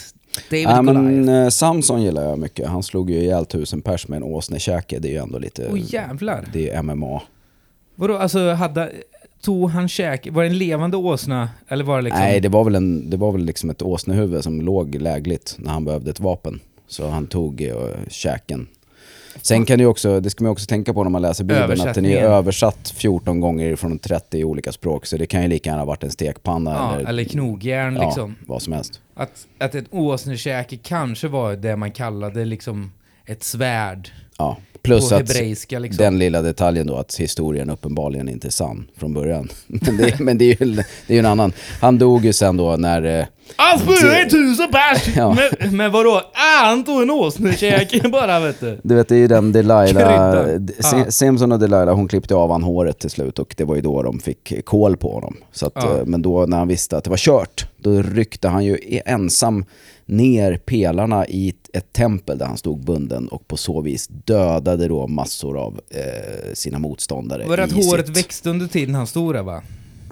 David 0.51 0.67
Ja, 0.69 0.83
men, 0.83 1.29
eh, 1.29 1.49
Samson 1.49 2.03
gillar 2.03 2.23
jag 2.23 2.39
mycket. 2.39 2.69
Han 2.69 2.83
slog 2.83 3.11
ju 3.11 3.17
ihjäl 3.17 3.47
tusen 3.47 3.83
pers 3.83 4.09
med 4.09 4.17
en 4.17 4.23
åsnekäke. 4.23 4.99
Det 4.99 5.09
är 5.09 5.13
ju 5.13 5.19
ändå 5.19 5.39
lite... 5.39 5.69
Åh 5.73 5.79
jävlar. 5.95 6.45
det 6.53 6.71
är 6.71 6.83
MMA. 6.83 7.23
Vadå, 7.95 8.17
alltså 8.17 8.53
hade... 8.53 8.93
Tog 9.41 9.71
han 9.71 9.89
käk? 9.89 10.29
Var 10.31 10.43
det 10.43 10.49
en 10.49 10.59
levande 10.59 10.97
åsna? 10.97 11.49
Eller 11.69 11.85
var 11.85 11.97
det 11.97 12.03
liksom... 12.03 12.21
Nej, 12.21 12.41
det 12.41 12.49
var 12.49 12.65
väl, 12.65 12.75
en, 12.75 13.11
det 13.11 13.17
var 13.17 13.33
väl 13.33 13.45
liksom 13.45 13.71
ett 13.71 13.83
åsnehuvud 13.83 14.45
som 14.45 14.61
låg 14.61 14.95
lägligt 14.95 15.57
när 15.59 15.73
han 15.73 15.85
behövde 15.85 16.11
ett 16.11 16.21
vapen. 16.21 16.61
Så 16.87 17.09
han 17.09 17.27
tog 17.27 17.61
uh, 17.61 17.75
käken. 18.09 18.67
Sen 19.43 19.65
kan 19.65 19.79
det 19.79 19.83
ju 19.83 19.89
också, 19.89 20.21
det 20.21 20.31
ska 20.31 20.45
man 20.45 20.53
också 20.53 20.67
tänka 20.67 20.95
på 20.95 21.03
när 21.03 21.11
man 21.11 21.23
läser 21.23 21.45
Bibeln, 21.45 21.81
att 21.81 21.95
den 21.95 22.07
är 22.07 22.23
översatt 22.23 22.93
14 22.97 23.41
gånger 23.41 23.77
från 23.77 23.99
30 23.99 24.45
olika 24.45 24.73
språk. 24.73 25.07
Så 25.07 25.17
det 25.17 25.27
kan 25.27 25.43
ju 25.43 25.49
lika 25.49 25.71
gärna 25.71 25.81
ha 25.81 25.87
varit 25.87 26.05
en 26.05 26.11
stekpanna 26.11 26.71
ja, 26.71 26.95
eller, 26.95 27.09
eller 27.09 27.25
knogjärn 27.25 27.97
ja, 27.97 28.05
liksom. 28.05 28.37
vad 28.47 28.63
som 28.63 28.73
helst. 28.73 29.01
Att, 29.15 29.47
att 29.59 29.75
ett 29.75 29.87
åsnekäke 29.91 30.77
kanske 30.77 31.29
var 31.29 31.57
det 31.57 31.77
man 31.77 31.91
kallade 31.91 32.45
liksom 32.45 32.93
ett 33.27 33.45
svärd. 33.45 34.11
Ja. 34.39 34.57
Plus 34.87 35.09
på 35.11 35.15
att 35.17 35.29
hebreiska 35.29 35.79
liksom. 35.79 36.05
den 36.05 36.19
lilla 36.19 36.43
detaljen 36.43 36.87
då 36.87 36.97
att 36.97 37.15
historien 37.15 37.71
uppenbarligen 37.71 38.29
inte 38.29 38.49
är 38.49 38.51
sann 38.51 38.87
från 38.97 39.15
början. 39.15 39.49
Men 39.67 39.97
det, 39.97 40.19
men 40.21 40.39
det 40.39 40.45
är 40.45 40.65
ju 40.67 40.83
det 41.07 41.15
är 41.15 41.19
en 41.19 41.27
annan. 41.27 41.53
Han 41.81 41.99
dog 41.99 42.25
ju 42.25 42.33
sen 42.33 42.57
då 42.57 42.77
när... 42.77 43.21
eh, 43.21 43.27
Han 43.57 43.79
spöade 43.79 44.31
tusen 44.31 44.69
pers! 44.73 45.03
Ja. 45.17 45.37
Men, 45.61 45.77
men 45.77 45.93
vadå? 45.93 46.23
Ah, 46.35 46.67
han 46.67 46.85
tog 46.85 47.03
en 47.03 47.11
åsnekäke 47.11 48.09
bara 48.13 48.41
vet 48.41 48.61
du. 48.61 48.79
Du 48.83 48.95
vet 48.95 49.09
det 49.09 49.15
är 49.15 49.19
ju 49.19 49.27
den 49.29 49.53
Delilah, 49.53 49.91
Ja. 50.93 51.11
Simpson 51.11 51.53
och 51.53 51.59
Delilah 51.59 51.95
hon 51.95 52.09
klippte 52.09 52.35
av 52.35 52.51
han 52.53 52.63
håret 52.63 52.99
till 52.99 53.11
slut 53.11 53.39
och 53.39 53.55
det 53.57 53.65
var 53.65 53.75
ju 53.75 53.81
då 53.81 54.03
de 54.03 54.19
fick 54.21 54.65
kol 54.65 54.97
på 54.97 55.13
honom. 55.15 55.37
Så 55.53 55.67
att, 55.67 55.73
Ja. 55.75 55.97
eh, 55.99 56.05
Men 56.07 56.23
då 56.23 56.47
när 56.47 56.57
han 56.59 56.69
visste 56.69 56.97
att 56.97 57.05
det 57.05 57.11
var 57.11 57.17
kört, 57.17 57.67
då 57.77 58.03
ryckte 58.03 58.49
han 58.49 58.65
ju 58.65 58.79
ensam 59.07 59.65
ner 60.07 60.57
pelarna 60.57 61.27
i 61.27 61.55
ett- 61.73 61.93
tempel 61.93 62.39
där 62.39 62.47
han 62.47 62.57
stod 62.57 62.85
bunden 62.85 63.29
och 63.29 63.49
på 63.49 63.57
så 63.57 63.81
vis 63.81 64.09
dödade 64.09 64.89
då 64.89 65.07
massor 65.07 65.59
av 65.59 65.81
eh, 65.91 66.53
sina 66.55 66.79
motståndare. 66.79 67.47
Var 67.49 67.57
det 67.57 67.65
att 67.65 67.73
håret 67.73 68.07
sitt- 68.07 68.17
växte 68.17 68.51
under 68.51 68.67
tiden 68.67 68.95
han 68.95 69.07
stod 69.07 69.35
där 69.35 69.43
va? 69.43 69.63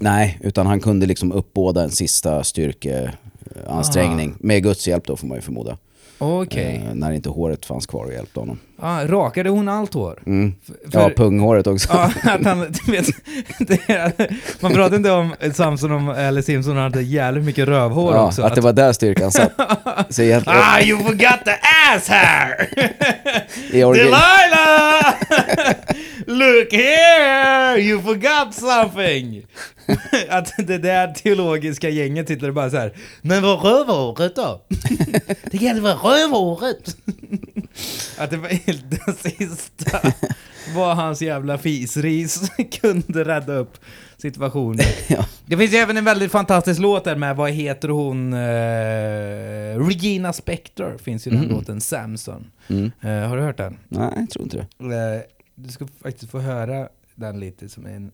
Nej, 0.01 0.39
utan 0.43 0.67
han 0.67 0.81
kunde 0.81 1.07
liksom 1.07 1.33
uppbåda 1.33 1.83
en 1.83 1.91
sista 1.91 2.45
styrkeansträngning. 2.45 4.35
Med 4.41 4.63
Guds 4.63 4.89
hjälp 4.89 5.07
då 5.07 5.17
får 5.17 5.27
man 5.27 5.39
ju 5.39 5.43
förmoda. 5.43 5.79
Okej. 6.25 6.85
Eh, 6.89 6.95
när 6.95 7.13
inte 7.13 7.29
håret 7.29 7.67
fanns 7.67 7.87
kvar 7.87 8.05
och 8.05 8.13
hjälpte 8.13 8.41
honom. 8.41 8.59
Ah, 8.81 9.05
rakade 9.07 9.51
hon 9.51 9.69
allt 9.69 9.95
hår? 9.95 10.23
Mm. 10.27 10.55
För- 10.93 11.01
Ja, 11.01 11.11
punghåret 11.17 11.67
också. 11.67 11.89
Ja, 11.93 12.11
att 12.33 12.45
han, 12.45 12.61
du 12.87 12.93
vet, 12.93 13.07
det 13.59 14.13
man 14.61 14.73
pratar 14.73 14.97
inte 14.97 15.11
om 15.11 15.35
Samson 15.55 15.93
om, 15.93 16.09
eller 16.09 16.43
Simpson 16.43 16.77
hade 16.77 17.03
jävligt 17.03 17.45
mycket 17.45 17.69
rövhår 17.69 18.15
Ja, 18.15 18.27
också. 18.27 18.43
att 18.43 18.55
det 18.55 18.61
var 18.61 18.73
där 18.73 18.93
styrkan 18.93 19.33
satt. 19.33 19.53
Så 20.09 20.23
egentligen, 20.23 20.59
Ah, 20.63 20.81
you 20.81 20.99
forgot 20.99 21.45
the 21.45 21.51
ass 21.95 22.09
hair! 22.09 22.69
Delilah! 23.73 25.15
Look 26.27 26.73
here! 26.73 27.79
You 27.81 28.03
forgot 28.03 28.55
something! 28.55 29.43
att 30.29 30.53
det 30.67 30.79
där 30.79 31.13
teologiska 31.13 31.89
gänget 31.89 32.29
sitter 32.29 32.51
bara 32.51 32.71
så 32.71 32.77
här. 32.77 32.93
Men 33.23 33.43
vad 33.43 33.65
rövhåret 33.65 34.37
då? 34.37 34.61
det 35.51 35.57
gäller 35.63 35.81
väl 35.81 35.97
rövhåret? 35.97 36.97
att 38.19 38.31
det 38.31 38.37
var 38.37 38.49
helt 38.49 38.85
det 38.91 39.13
sista 39.31 40.01
vad 40.75 40.97
hans 40.97 41.23
jävla 41.23 41.59
fisris 41.59 42.51
kunde 42.81 43.25
rädda 43.25 43.53
upp 43.55 43.79
situationen. 44.17 44.85
Ja. 45.09 45.27
Det 45.47 45.57
finns 45.57 45.73
ju 45.73 45.77
även 45.77 45.97
en 45.97 46.05
väldigt 46.05 46.33
fantastisk 46.33 46.81
låt 46.81 47.05
där 47.05 47.17
med, 47.17 47.37
vad 47.37 47.51
heter 47.51 47.89
hon? 47.89 48.33
Eh, 48.33 49.87
Regina 49.89 50.33
Spektor 50.33 50.99
finns 50.99 51.27
ju 51.27 51.31
den 51.31 51.41
Mm. 51.45 51.51
låten, 51.57 51.81
Samson. 51.81 52.51
Mm. 52.69 52.93
Eh, 53.01 53.29
har 53.29 53.37
du 53.37 53.43
hört 53.43 53.57
den? 53.57 53.79
Nej, 53.89 54.11
jag 54.17 54.31
tror 54.31 54.43
inte 54.45 54.67
det. 54.79 54.95
Eh, 54.95 55.21
du 55.55 55.69
ska 55.73 55.87
faktiskt 56.03 56.31
få 56.31 56.39
höra 56.39 56.89
den 57.15 57.41
lite 57.41 57.69
som 57.69 57.87
en... 57.87 58.11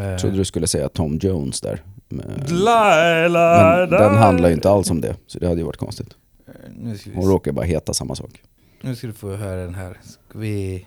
Eh, 0.00 0.06
Jag 0.06 0.18
trodde 0.20 0.36
du 0.36 0.44
skulle 0.44 0.66
säga 0.66 0.88
Tom 0.88 1.18
Jones 1.22 1.60
där. 1.60 1.82
Men, 2.08 2.26
men 2.28 3.90
den 3.90 4.14
handlar 4.16 4.48
ju 4.48 4.54
inte 4.54 4.70
alls 4.70 4.90
om 4.90 5.00
det, 5.00 5.16
så 5.26 5.38
det 5.38 5.46
hade 5.48 5.60
ju 5.60 5.66
varit 5.66 5.76
konstigt. 5.76 6.14
Eh, 6.48 6.52
Nu 6.76 6.98
ska, 6.98 7.10
Hon 7.14 7.28
råkar 7.30 7.52
bara 7.52 7.64
heta 7.66 7.94
samma 7.94 8.14
sak. 8.14 8.42
nu 8.80 8.96
ska 8.96 9.06
du 9.06 9.12
få 9.12 9.34
höra 9.36 9.64
den 9.64 9.74
här. 9.74 9.96
Ska 10.28 10.38
vi... 10.38 10.86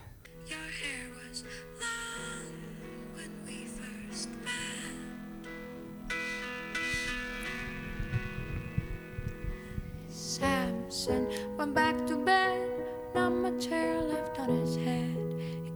Samson 10.09 11.27
went 11.57 11.75
back 11.75 11.95
to 12.07 12.15
bed, 12.25 12.69
not 13.15 13.31
much 13.33 13.67
hair 13.69 14.01
left 14.01 14.39
on 14.39 14.59
his 14.61 14.75
head. 14.77 14.82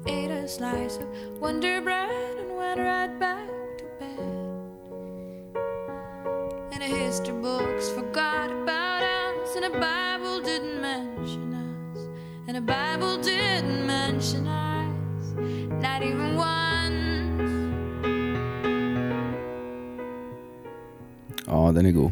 Ate 0.08 0.32
a 0.32 0.48
slice 0.48 0.98
of 0.98 1.08
Wonder 1.41 1.82
Bread 1.82 2.10
and 2.39 2.56
went 2.58 2.80
right 2.80 3.20
back 3.20 3.50
to 3.78 3.84
bed. 4.00 4.20
And 6.72 6.82
the 6.82 6.88
history 6.88 7.36
books 7.41 7.89
forgot 7.89 8.50
about 8.52 9.04
us, 9.04 9.56
and 9.56 9.65
the 9.65 9.80
Bible 9.80 10.41
didn't 10.41 10.82
mention 10.82 11.54
us. 11.54 12.00
And 12.48 12.56
the 12.56 12.62
Bible 12.62 13.17
didn't 13.22 13.86
mention 13.86 14.48
us, 14.48 15.34
not 15.84 16.02
even 16.04 16.36
once. 16.36 16.58
Ja, 21.46 21.72
den 21.72 21.86
är 21.86 21.91
god. 21.91 22.12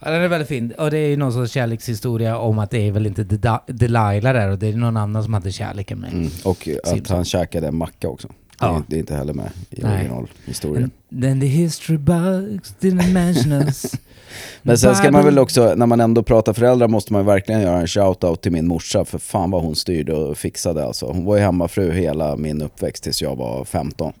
Ja, 0.00 0.10
den 0.10 0.22
är 0.22 0.28
väldigt 0.28 0.48
fin. 0.48 0.72
Och 0.78 0.90
det 0.90 0.98
är 0.98 1.08
ju 1.08 1.16
någon 1.16 1.32
sorts 1.32 1.52
kärlekshistoria 1.52 2.38
om 2.38 2.58
att 2.58 2.70
det 2.70 2.88
är 2.88 2.92
väl 2.92 3.06
inte 3.06 3.24
Delilah 3.66 4.32
där 4.34 4.48
och 4.50 4.58
det 4.58 4.66
är 4.68 4.72
någon 4.76 4.96
annan 4.96 5.24
som 5.24 5.34
hade 5.34 5.52
kärleken 5.52 5.98
med. 5.98 6.12
Mm. 6.12 6.28
Och 6.44 6.68
att 6.82 6.88
Simpson. 6.88 7.16
han 7.16 7.24
käkade 7.24 7.68
en 7.68 7.76
macka 7.76 8.08
också. 8.08 8.28
Det 8.28 8.64
är, 8.64 8.68
Ja. 8.68 8.82
det 8.86 8.96
är 8.96 9.00
inte 9.00 9.14
heller 9.14 9.34
med 9.34 9.50
i 9.70 9.84
originalhistorien. 9.84 10.90
Then 11.10 11.40
the 11.40 11.46
history 11.46 11.98
books 11.98 12.74
didn't 12.80 13.12
mention 13.12 13.52
us. 13.52 13.94
Men 14.62 14.78
sen 14.78 14.96
ska 14.96 15.10
man 15.10 15.24
väl 15.24 15.38
också, 15.38 15.74
när 15.76 15.86
man 15.86 16.00
ändå 16.00 16.22
pratar 16.22 16.52
föräldrar 16.52 16.88
måste 16.88 17.12
man 17.12 17.26
verkligen 17.26 17.60
göra 17.60 17.80
en 17.80 17.86
shout-out 17.86 18.36
till 18.36 18.52
min 18.52 18.66
morsa. 18.66 19.04
För 19.04 19.18
fan 19.18 19.50
vad 19.50 19.62
hon 19.62 19.76
styrde 19.76 20.14
och 20.14 20.38
fixade 20.38 20.84
alltså. 20.84 21.06
Hon 21.06 21.24
var 21.24 21.36
ju 21.36 21.42
hemmafru 21.42 21.92
hela 21.92 22.36
min 22.36 22.62
uppväxt 22.62 23.02
tills 23.02 23.22
jag 23.22 23.36
var 23.36 23.64
15. 23.64 24.12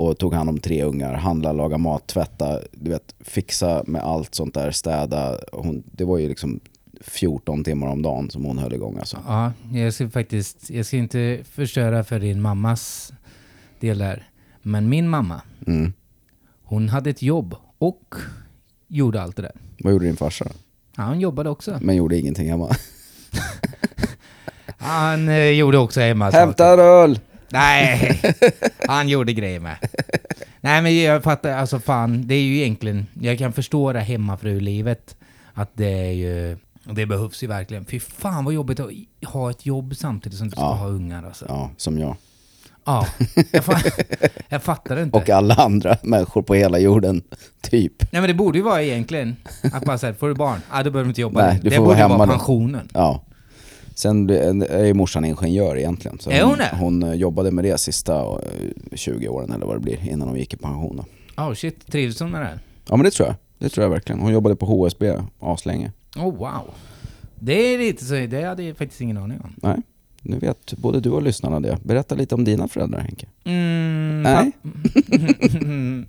Och 0.00 0.18
tog 0.18 0.34
hand 0.34 0.48
om 0.48 0.58
tre 0.60 0.82
ungar, 0.84 1.14
handla, 1.14 1.52
laga 1.52 1.78
mat, 1.78 2.06
tvätta, 2.06 2.60
du 2.72 2.90
vet, 2.90 3.14
fixa 3.20 3.82
med 3.86 4.02
allt 4.02 4.34
sånt 4.34 4.54
där, 4.54 4.70
städa. 4.70 5.38
Hon, 5.52 5.82
det 5.92 6.04
var 6.04 6.18
ju 6.18 6.28
liksom 6.28 6.60
14 7.00 7.64
timmar 7.64 7.86
om 7.86 8.02
dagen 8.02 8.30
som 8.30 8.44
hon 8.44 8.58
höll 8.58 8.72
igång 8.74 8.98
alltså. 8.98 9.18
Ja, 9.26 9.52
jag 9.72 9.94
ska 9.94 10.08
faktiskt, 10.10 10.70
jag 10.70 10.86
ska 10.86 10.96
inte 10.96 11.38
förstöra 11.50 12.04
för 12.04 12.18
din 12.20 12.40
mammas 12.40 13.12
del 13.80 13.98
där. 13.98 14.28
Men 14.62 14.88
min 14.88 15.08
mamma, 15.08 15.40
Mm. 15.66 15.92
hon 16.62 16.88
hade 16.88 17.10
ett 17.10 17.22
jobb 17.22 17.54
och 17.78 18.14
gjorde 18.88 19.22
allt 19.22 19.36
det 19.36 19.42
där. 19.42 19.52
Vad 19.84 19.92
gjorde 19.92 20.04
din 20.06 20.16
farsa? 20.16 20.46
Ja, 20.96 21.02
han 21.02 21.20
jobbade 21.20 21.50
också. 21.50 21.78
Men 21.80 21.96
gjorde 21.96 22.18
ingenting 22.18 22.50
hemma. 22.50 22.68
Han 24.80 25.28
eh, 25.28 25.48
gjorde 25.48 25.78
också 25.78 26.00
hemma. 26.00 26.30
Hämta 26.30 26.72
en 26.72 26.80
öl! 26.80 27.18
Nej, 27.50 28.20
han 28.88 29.08
gjorde 29.08 29.32
grejer 29.32 29.60
med. 29.60 29.76
Nej 30.60 30.82
men 30.82 30.96
jag 31.02 31.22
fattar, 31.22 31.50
alltså 31.52 31.78
fan, 31.80 32.26
det 32.26 32.34
är 32.34 32.40
ju 32.42 32.56
egentligen, 32.58 33.06
jag 33.20 33.38
kan 33.38 33.52
förstå 33.52 33.92
det 33.92 34.00
hemmafrulivet. 34.00 35.16
Att 35.54 35.70
det 35.74 35.88
är 36.08 36.12
ju, 36.12 36.56
det 36.84 37.06
behövs 37.06 37.42
ju 37.42 37.46
verkligen. 37.46 37.84
Fy 37.84 38.00
fan 38.00 38.44
vad 38.44 38.54
jobbigt 38.54 38.80
att 38.80 38.90
ha 39.26 39.50
ett 39.50 39.66
jobb 39.66 39.96
samtidigt 39.96 40.38
som 40.38 40.46
du 40.48 40.52
ska 40.52 40.60
Ja. 40.60 40.72
ha 40.74 40.86
ungar 40.88 41.22
alltså. 41.26 41.44
Ja, 41.48 41.54
Ja, 41.54 41.70
som 41.76 41.98
jag. 41.98 42.16
jag, 43.52 43.62
fa- 43.64 44.28
jag 44.48 44.62
fattar 44.62 44.96
det 44.96 45.02
inte. 45.02 45.16
Och 45.16 45.30
alla 45.30 45.54
andra 45.54 45.96
människor 46.02 46.42
på 46.42 46.54
hela 46.54 46.78
jorden, 46.78 47.22
typ. 47.60 48.12
Nej 48.12 48.20
men 48.22 48.28
det 48.28 48.34
borde 48.34 48.58
ju 48.58 48.64
vara 48.64 48.82
egentligen, 48.82 49.36
att 49.72 49.84
bara 49.84 49.98
säga, 49.98 50.14
får 50.14 50.28
du 50.28 50.34
barn? 50.34 50.60
Ja, 50.72 50.82
då 50.82 50.90
behöver 50.90 51.04
du 51.04 51.08
inte 51.08 51.20
jobba. 51.20 51.46
Nej, 51.46 51.60
du 51.62 51.70
det 51.70 51.76
får 51.76 51.82
borde 51.84 51.86
vara 51.88 51.96
ju 51.98 52.02
hemma 52.02 52.16
vara 52.16 52.26
då. 52.26 52.32
pensionen. 52.32 52.88
Ja. 52.94 53.22
Sen 53.98 54.30
är 54.30 54.84
ju 54.84 54.94
morsan 54.94 55.24
ingenjör 55.24 55.76
egentligen. 55.76 56.18
Så 56.18 56.30
Är 56.30 56.42
hon 56.42 56.58
det? 56.58 56.76
Hon 56.80 57.02
eh, 57.02 57.14
jobbade 57.14 57.50
med 57.50 57.64
det 57.64 57.78
sista 57.78 58.14
eh, 58.22 58.38
20 58.94 59.28
åren 59.28 59.52
eller 59.52 59.66
vad 59.66 59.76
det 59.76 59.80
blir 59.80 60.08
innan 60.08 60.28
hon 60.28 60.38
gick 60.38 60.54
i 60.54 60.56
pension. 60.56 60.96
Då. 60.96 61.42
Oh 61.42 61.54
shit, 61.54 61.86
trivs 61.86 62.20
hon 62.20 62.30
med 62.30 62.40
det? 62.40 62.58
Ja 62.88 62.96
men 62.96 63.04
det 63.04 63.10
tror 63.10 63.28
jag. 63.28 63.36
Det 63.58 63.68
tror 63.68 63.84
jag 63.84 63.90
verkligen. 63.90 64.20
Hon 64.20 64.32
jobbade 64.32 64.56
på 64.56 64.66
HSB 64.66 65.14
aslänge. 65.40 65.92
Oh 66.16 66.36
wow. 66.36 66.70
Det 67.40 67.74
är 67.74 67.78
lite 67.78 68.04
så, 68.04 68.14
det 68.14 68.42
hade 68.42 68.62
jag 68.62 68.76
faktiskt 68.76 69.00
ingen 69.00 69.16
aning 69.16 69.40
om. 69.40 69.54
Nej, 69.62 69.76
nu 70.22 70.38
vet 70.38 70.74
både 70.76 71.00
du 71.00 71.10
och 71.10 71.22
lyssnarna 71.22 71.60
det. 71.60 71.78
Berätta 71.84 72.14
lite 72.14 72.34
om 72.34 72.44
dina 72.44 72.68
föräldrar 72.68 73.00
Henke. 73.00 73.26
Mm, 73.44 74.22
Nej. 74.22 74.52
papp- 74.62 76.06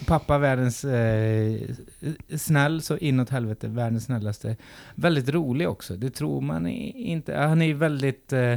Pappa 0.06 0.38
världens 0.38 0.84
eh, 0.84 1.54
snäll 2.36 2.82
så 2.82 2.96
inåt 2.96 3.30
helvete, 3.30 3.68
världens 3.68 4.04
snällaste. 4.04 4.56
Väldigt 4.94 5.28
rolig 5.28 5.68
också, 5.68 5.96
det 5.96 6.10
tror 6.10 6.40
man 6.40 6.66
inte. 6.66 7.34
Han 7.36 7.62
är 7.62 7.66
ju 7.66 7.74
väldigt... 7.74 8.32
Eh, 8.32 8.56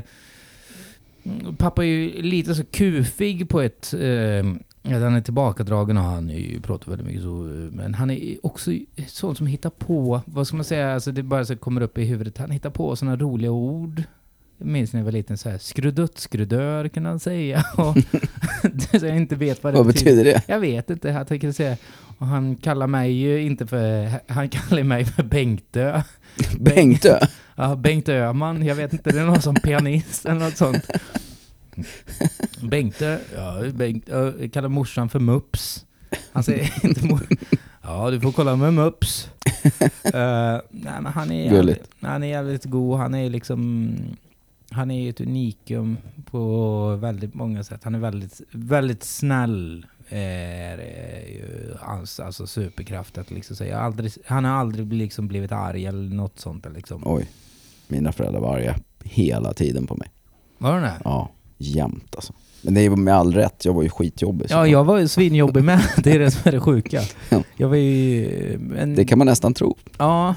pappa 1.57 1.83
är 1.83 1.87
ju 1.87 2.21
lite 2.21 2.55
så 2.55 2.63
kufig 2.65 3.49
på 3.49 3.61
ett... 3.61 3.93
Eh, 3.93 4.45
han 4.83 5.15
är 5.15 5.21
tillbakadragen 5.21 5.97
och 5.97 6.03
han 6.03 6.29
är 6.29 6.37
ju, 6.37 6.61
pratar 6.61 6.89
väldigt 6.89 7.07
mycket 7.07 7.21
så. 7.23 7.29
Men 7.71 7.93
han 7.93 8.09
är 8.11 8.45
också 8.45 8.71
sån 9.07 9.35
som 9.35 9.47
hittar 9.47 9.69
på, 9.69 10.21
vad 10.25 10.47
ska 10.47 10.55
man 10.55 10.65
säga, 10.65 10.93
alltså 10.93 11.11
det 11.11 11.23
bara 11.23 11.45
så 11.45 11.55
kommer 11.55 11.81
upp 11.81 11.97
i 11.97 12.05
huvudet. 12.05 12.37
Han 12.37 12.51
hittar 12.51 12.69
på 12.69 12.95
sådana 12.95 13.17
roliga 13.17 13.51
ord. 13.51 14.03
Jag 14.57 14.67
minns 14.67 14.93
när 14.93 14.99
jag 14.99 15.05
var 15.05 15.11
liten 15.11 15.37
så 15.37 15.49
här, 15.49 15.57
skrudutt, 15.57 16.19
skrudör 16.19 16.87
kan 16.87 17.05
han 17.05 17.19
säga. 17.19 17.65
Och, 17.77 17.97
så 18.99 19.05
jag 19.05 19.17
inte 19.17 19.35
vet 19.35 19.63
vad 19.63 19.73
det 19.73 19.77
Vad 19.77 19.87
betyder 19.87 20.23
det? 20.23 20.41
jag 20.47 20.59
vet 20.59 20.89
inte, 20.89 21.07
jag 21.07 21.27
tänker 21.27 21.51
säga. 21.51 21.77
Och 22.17 22.27
han 22.27 22.55
kallar 22.55 22.87
mig 22.87 23.11
ju 23.11 23.41
inte 23.41 23.67
för... 23.67 24.09
Han 24.27 24.49
kallar 24.49 24.83
mig 24.83 25.05
för 25.05 25.23
Bengtö. 25.23 26.01
Bengtö? 26.59 27.19
Ja, 27.55 27.75
Bengt 27.75 28.09
Öhman. 28.09 28.65
Jag 28.65 28.75
vet 28.75 28.93
inte, 28.93 29.11
det 29.11 29.19
är 29.19 29.25
någon 29.25 29.41
som 29.41 29.55
pianist 29.55 30.25
eller 30.25 30.39
något 30.39 30.57
sånt. 30.57 30.89
Bengtö, 32.61 33.17
ja, 33.35 33.63
Bengt, 33.73 34.07
jag 34.07 34.49
kallar 34.53 34.69
morsan 34.69 35.09
för 35.09 35.19
Mups. 35.19 35.85
Han 36.31 36.43
säger 36.43 36.85
inte 36.85 37.05
mor... 37.05 37.27
Ja, 37.81 38.11
du 38.11 38.21
får 38.21 38.31
kolla 38.31 38.55
med 38.55 38.73
Mups. 38.73 39.29
Eh, 40.03 40.59
nej, 40.69 41.01
men 41.01 41.05
han 41.05 41.31
är, 41.31 41.53
jävligt, 41.53 41.89
han 41.99 42.23
är 42.23 42.27
jävligt 42.27 42.65
god. 42.65 42.99
Han 42.99 43.15
är 43.15 43.29
liksom... 43.29 43.95
Han 44.73 44.91
är 44.91 45.09
ett 45.09 45.21
unikum 45.21 45.97
på 46.25 46.95
väldigt 46.95 47.33
många 47.33 47.63
sätt. 47.63 47.83
Han 47.83 47.95
är 47.95 47.99
väldigt, 47.99 48.41
väldigt 48.51 49.03
snäll. 49.03 49.85
Är, 50.09 50.77
är 50.77 51.27
ju 51.27 51.75
hans 51.79 52.19
alltså, 52.19 52.47
superkraft 52.47 53.17
att 53.17 53.31
liksom 53.31 53.55
säga. 53.55 53.79
Aldrig, 53.79 54.11
han 54.25 54.45
har 54.45 54.51
aldrig 54.51 54.93
liksom 54.93 55.27
blivit 55.27 55.51
arg 55.51 55.85
eller 55.85 56.15
något 56.15 56.39
sånt. 56.39 56.65
Liksom. 56.75 57.01
Oj. 57.05 57.29
Mina 57.87 58.11
föräldrar 58.11 58.41
var 58.41 58.55
arga 58.55 58.75
hela 59.03 59.53
tiden 59.53 59.87
på 59.87 59.95
mig. 59.95 60.09
Var 60.57 60.75
det 60.75 60.81
det? 60.81 61.01
Ja, 61.03 61.29
jämt 61.57 62.15
alltså. 62.15 62.33
Men 62.61 62.73
det 62.73 62.81
är 62.81 62.83
ju 62.83 62.95
med 62.95 63.13
all 63.13 63.33
rätt, 63.33 63.65
jag 63.65 63.73
var 63.73 63.83
ju 63.83 63.89
skitjobbig. 63.89 64.47
Ja, 64.49 64.67
jag 64.67 64.83
var 64.83 64.97
ju 64.97 65.07
svinjobbig 65.07 65.63
med. 65.63 65.81
Det 66.03 66.11
är 66.11 66.19
det 66.19 66.31
som 66.31 66.41
är 66.45 66.51
det 66.51 66.59
sjuka. 66.59 67.01
Ja. 67.29 67.43
Jag 67.55 67.69
var 67.69 67.75
ju... 67.75 68.57
Men, 68.59 68.95
Det 68.95 69.05
kan 69.05 69.17
man 69.17 69.27
nästan 69.27 69.53
tro. 69.53 69.77
Ja. 69.97 70.35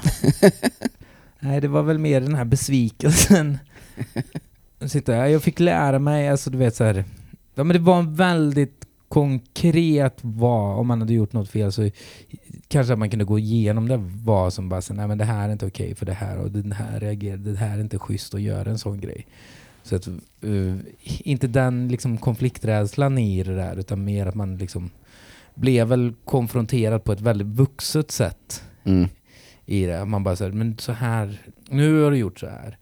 Nej, 1.39 1.61
det 1.61 1.67
var 1.67 1.83
väl 1.83 1.97
mer 1.97 2.21
den 2.21 2.35
här 2.35 2.45
besvikelsen. 2.45 3.57
Sitta 4.87 5.13
här. 5.13 5.27
Jag 5.27 5.43
fick 5.43 5.59
lära 5.59 5.99
mig, 5.99 6.29
alltså 6.29 6.49
du 6.49 6.57
vet 6.57 6.75
så 6.75 6.83
här. 6.83 7.03
Ja, 7.55 7.63
men 7.63 7.73
det 7.73 7.79
var 7.79 7.99
en 7.99 8.15
väldigt 8.15 8.85
konkret 9.09 10.17
vad, 10.21 10.79
om 10.79 10.87
man 10.87 11.01
hade 11.01 11.13
gjort 11.13 11.33
något 11.33 11.49
fel 11.49 11.71
så 11.71 11.89
kanske 12.67 12.93
att 12.93 12.99
man 12.99 13.09
kunde 13.09 13.25
gå 13.25 13.39
igenom 13.39 13.87
det 13.87 13.97
vad 14.23 14.53
som 14.53 14.69
bara 14.69 14.81
så, 14.81 14.93
nej 14.93 15.07
men 15.07 15.17
det 15.17 15.25
här 15.25 15.47
är 15.47 15.51
inte 15.53 15.65
okej 15.65 15.95
för 15.95 16.05
det 16.05 16.13
här 16.13 16.37
och 16.37 16.51
den 16.51 16.71
här 16.71 16.99
reagerade, 16.99 17.51
det 17.51 17.57
här 17.57 17.77
är 17.77 17.81
inte 17.81 17.99
schysst 17.99 18.33
att 18.33 18.41
göra 18.41 18.69
en 18.69 18.77
sån 18.77 19.01
grej. 19.01 19.27
Så 19.83 19.95
att, 19.95 20.07
eh, 20.07 20.75
inte 21.03 21.47
den 21.47 21.87
liksom 21.87 22.17
konflikträdslan 22.17 23.17
i 23.17 23.43
det 23.43 23.55
där 23.55 23.75
utan 23.79 24.03
mer 24.03 24.25
att 24.25 24.35
man 24.35 24.57
liksom 24.57 24.89
blev 25.55 25.87
väl 25.87 26.13
konfronterad 26.25 27.03
på 27.03 27.11
ett 27.11 27.21
väldigt 27.21 27.47
vuxet 27.47 28.11
sätt 28.11 28.63
Mm. 28.83 29.09
i 29.65 29.85
det. 29.85 30.05
Man 30.05 30.23
bara 30.23 30.35
säger, 30.35 30.51
men 30.51 30.77
så 30.77 30.91
här, 30.91 31.41
nu 31.69 32.01
har 32.01 32.11
du 32.11 32.17
gjort 32.17 32.39
så 32.39 32.47
här. 32.47 32.77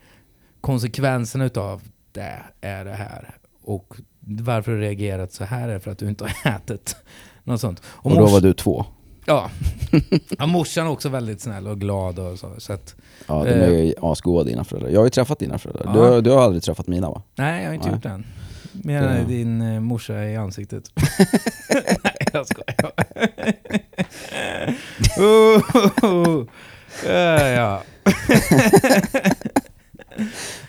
Konsekvenserna 0.65 1.45
utav 1.45 1.81
det 2.11 2.35
är 2.61 2.85
det 2.85 2.93
här. 2.93 3.37
Och 3.63 3.95
varför 4.19 4.71
du 4.71 4.79
reagerat 4.79 5.33
så 5.33 5.43
här 5.43 5.69
är 5.69 5.79
för 5.79 5.91
att 5.91 5.97
du 5.97 6.07
inte 6.09 6.23
har 6.23 6.51
ätit. 6.55 6.95
Något 7.43 7.61
sånt. 7.61 7.81
Och 7.87 8.11
då 8.11 8.21
mors- 8.21 8.31
var 8.31 8.41
du 8.41 8.53
två. 8.53 8.85
Ja. 9.25 9.49
ja. 10.37 10.45
Morsan 10.45 10.85
är 10.87 10.89
också 10.91 11.09
väldigt 11.09 11.41
snäll 11.41 11.67
och 11.67 11.79
glad 11.79 12.19
och 12.19 12.39
så. 12.39 12.51
så 12.57 12.73
att, 12.73 12.95
Ja, 13.27 13.43
de 13.43 13.49
är 13.49 13.67
ju 13.69 13.93
asgoda 14.01 14.43
dina 14.43 14.63
föräldrar. 14.63 14.89
Jag 14.89 14.99
har 14.99 15.05
ju 15.05 15.09
träffat 15.09 15.39
dina 15.39 15.57
föräldrar. 15.57 15.93
Du, 15.93 15.99
Ja. 15.99 16.05
har- 16.13 16.21
du 16.21 16.31
har 16.31 16.41
aldrig 16.43 16.63
träffat 16.63 16.87
mina 16.87 17.09
va? 17.09 17.21
nej, 17.35 17.61
jag 17.63 17.69
har 17.69 17.73
inte 17.75 17.85
Nej. 17.87 17.95
gjort 17.95 18.03
det 18.03 18.09
än. 18.09 18.25
Mer 18.71 19.01
än 19.03 19.27
din 19.27 19.61
eh, 19.61 19.79
morsa 19.79 20.25
i 20.25 20.35
ansiktet. 20.35 20.91
nej, 22.03 22.15
jag 22.33 22.47
skojar. 22.47 22.91
oh, 26.05 26.45
ja, 27.07 27.47
ja. 27.49 27.81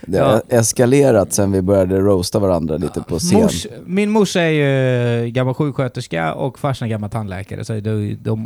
Det 0.00 0.18
har 0.18 0.42
eskalerat 0.48 1.32
sen 1.32 1.52
vi 1.52 1.62
började 1.62 2.00
roasta 2.00 2.38
varandra 2.38 2.76
lite 2.76 3.02
på 3.02 3.18
scen. 3.18 3.40
Mors, 3.40 3.66
min 3.86 4.10
morsa 4.10 4.40
är 4.40 4.50
ju 4.50 5.30
gammal 5.30 5.54
sjuksköterska 5.54 6.34
och 6.34 6.58
farsan 6.58 6.86
är 6.86 6.90
gammal 6.90 7.10
tandläkare. 7.10 7.64
Så 7.64 7.80
de, 7.80 8.18
de 8.22 8.44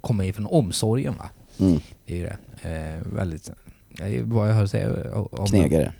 kommer 0.00 0.24
ju 0.24 0.32
från 0.32 0.46
omsorgen 0.46 1.14
va. 1.18 1.30
Mm. 1.58 1.80
Det 2.06 2.14
är 2.14 2.18
ju 2.18 2.22
det. 2.22 2.36
Eh, 2.62 3.14
väldigt... 3.16 3.50
Vad 4.22 4.48
jag 4.48 4.54
har 4.54 4.64
att 4.64 4.70
säga 4.70 4.90
om 5.14 5.46
Knegare. 5.46 5.92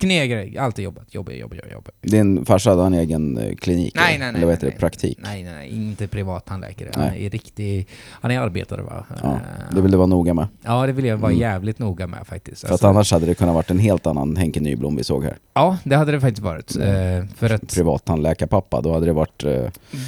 Knegare. 0.00 0.60
Alltid 0.60 0.84
jobbat. 0.84 1.14
Jobbat, 1.14 1.34
jobbat, 1.34 1.56
jobbat. 1.58 1.72
jobbat. 1.72 1.94
Din 2.02 2.44
farsa 2.44 2.70
hade 2.70 2.82
en 2.82 2.94
egen 2.94 3.38
eh, 3.38 3.54
klinik? 3.56 3.92
Nej, 3.94 4.18
nej, 4.18 4.18
nej. 4.18 4.28
Eller 4.28 4.46
vad 4.46 4.54
heter 4.54 4.66
nej, 4.66 4.74
det? 4.74 4.80
Praktik? 4.80 5.18
Nej, 5.22 5.42
nej, 5.44 5.54
nej. 5.54 5.68
Inte 5.68 6.06
privat 6.08 6.44
tandläkare. 6.46 6.90
Han 6.94 7.04
är 7.14 7.30
riktig... 7.30 7.88
Han 8.10 8.30
är 8.30 8.40
arbetare 8.40 8.82
va? 8.82 9.04
Ja, 9.22 9.32
Eh, 9.32 9.74
det 9.74 9.80
vill 9.80 9.90
du 9.90 9.96
vara 9.96 10.06
noga 10.06 10.34
med. 10.34 10.46
Ja, 10.64 10.86
det 10.86 10.92
vill 10.92 11.04
jag 11.04 11.16
vara 11.16 11.30
Mm. 11.32 11.40
jävligt 11.40 11.78
noga 11.78 12.06
med 12.06 12.26
faktiskt. 12.26 12.60
För 12.60 12.66
att 12.66 12.72
Alltså, 12.72 12.86
annars 12.86 13.12
hade 13.12 13.26
det 13.26 13.34
kunnat 13.34 13.54
varit 13.54 13.70
en 13.70 13.78
helt 13.78 14.06
annan 14.06 14.36
Henke 14.36 14.60
Nyblom 14.60 14.96
vi 14.96 15.04
såg 15.04 15.24
här. 15.24 15.36
Ja, 15.54 15.78
det 15.84 15.96
hade 15.96 16.12
det 16.12 16.20
faktiskt 16.20 16.42
varit. 16.42 16.76
Mm. 16.76 17.20
Eh, 17.22 17.24
för 17.36 17.50
att 17.50 17.74
Privat 17.74 18.04
tandläkarpappa, 18.04 18.80
då 18.80 18.92
hade 18.92 19.06
det 19.06 19.12
varit 19.12 19.44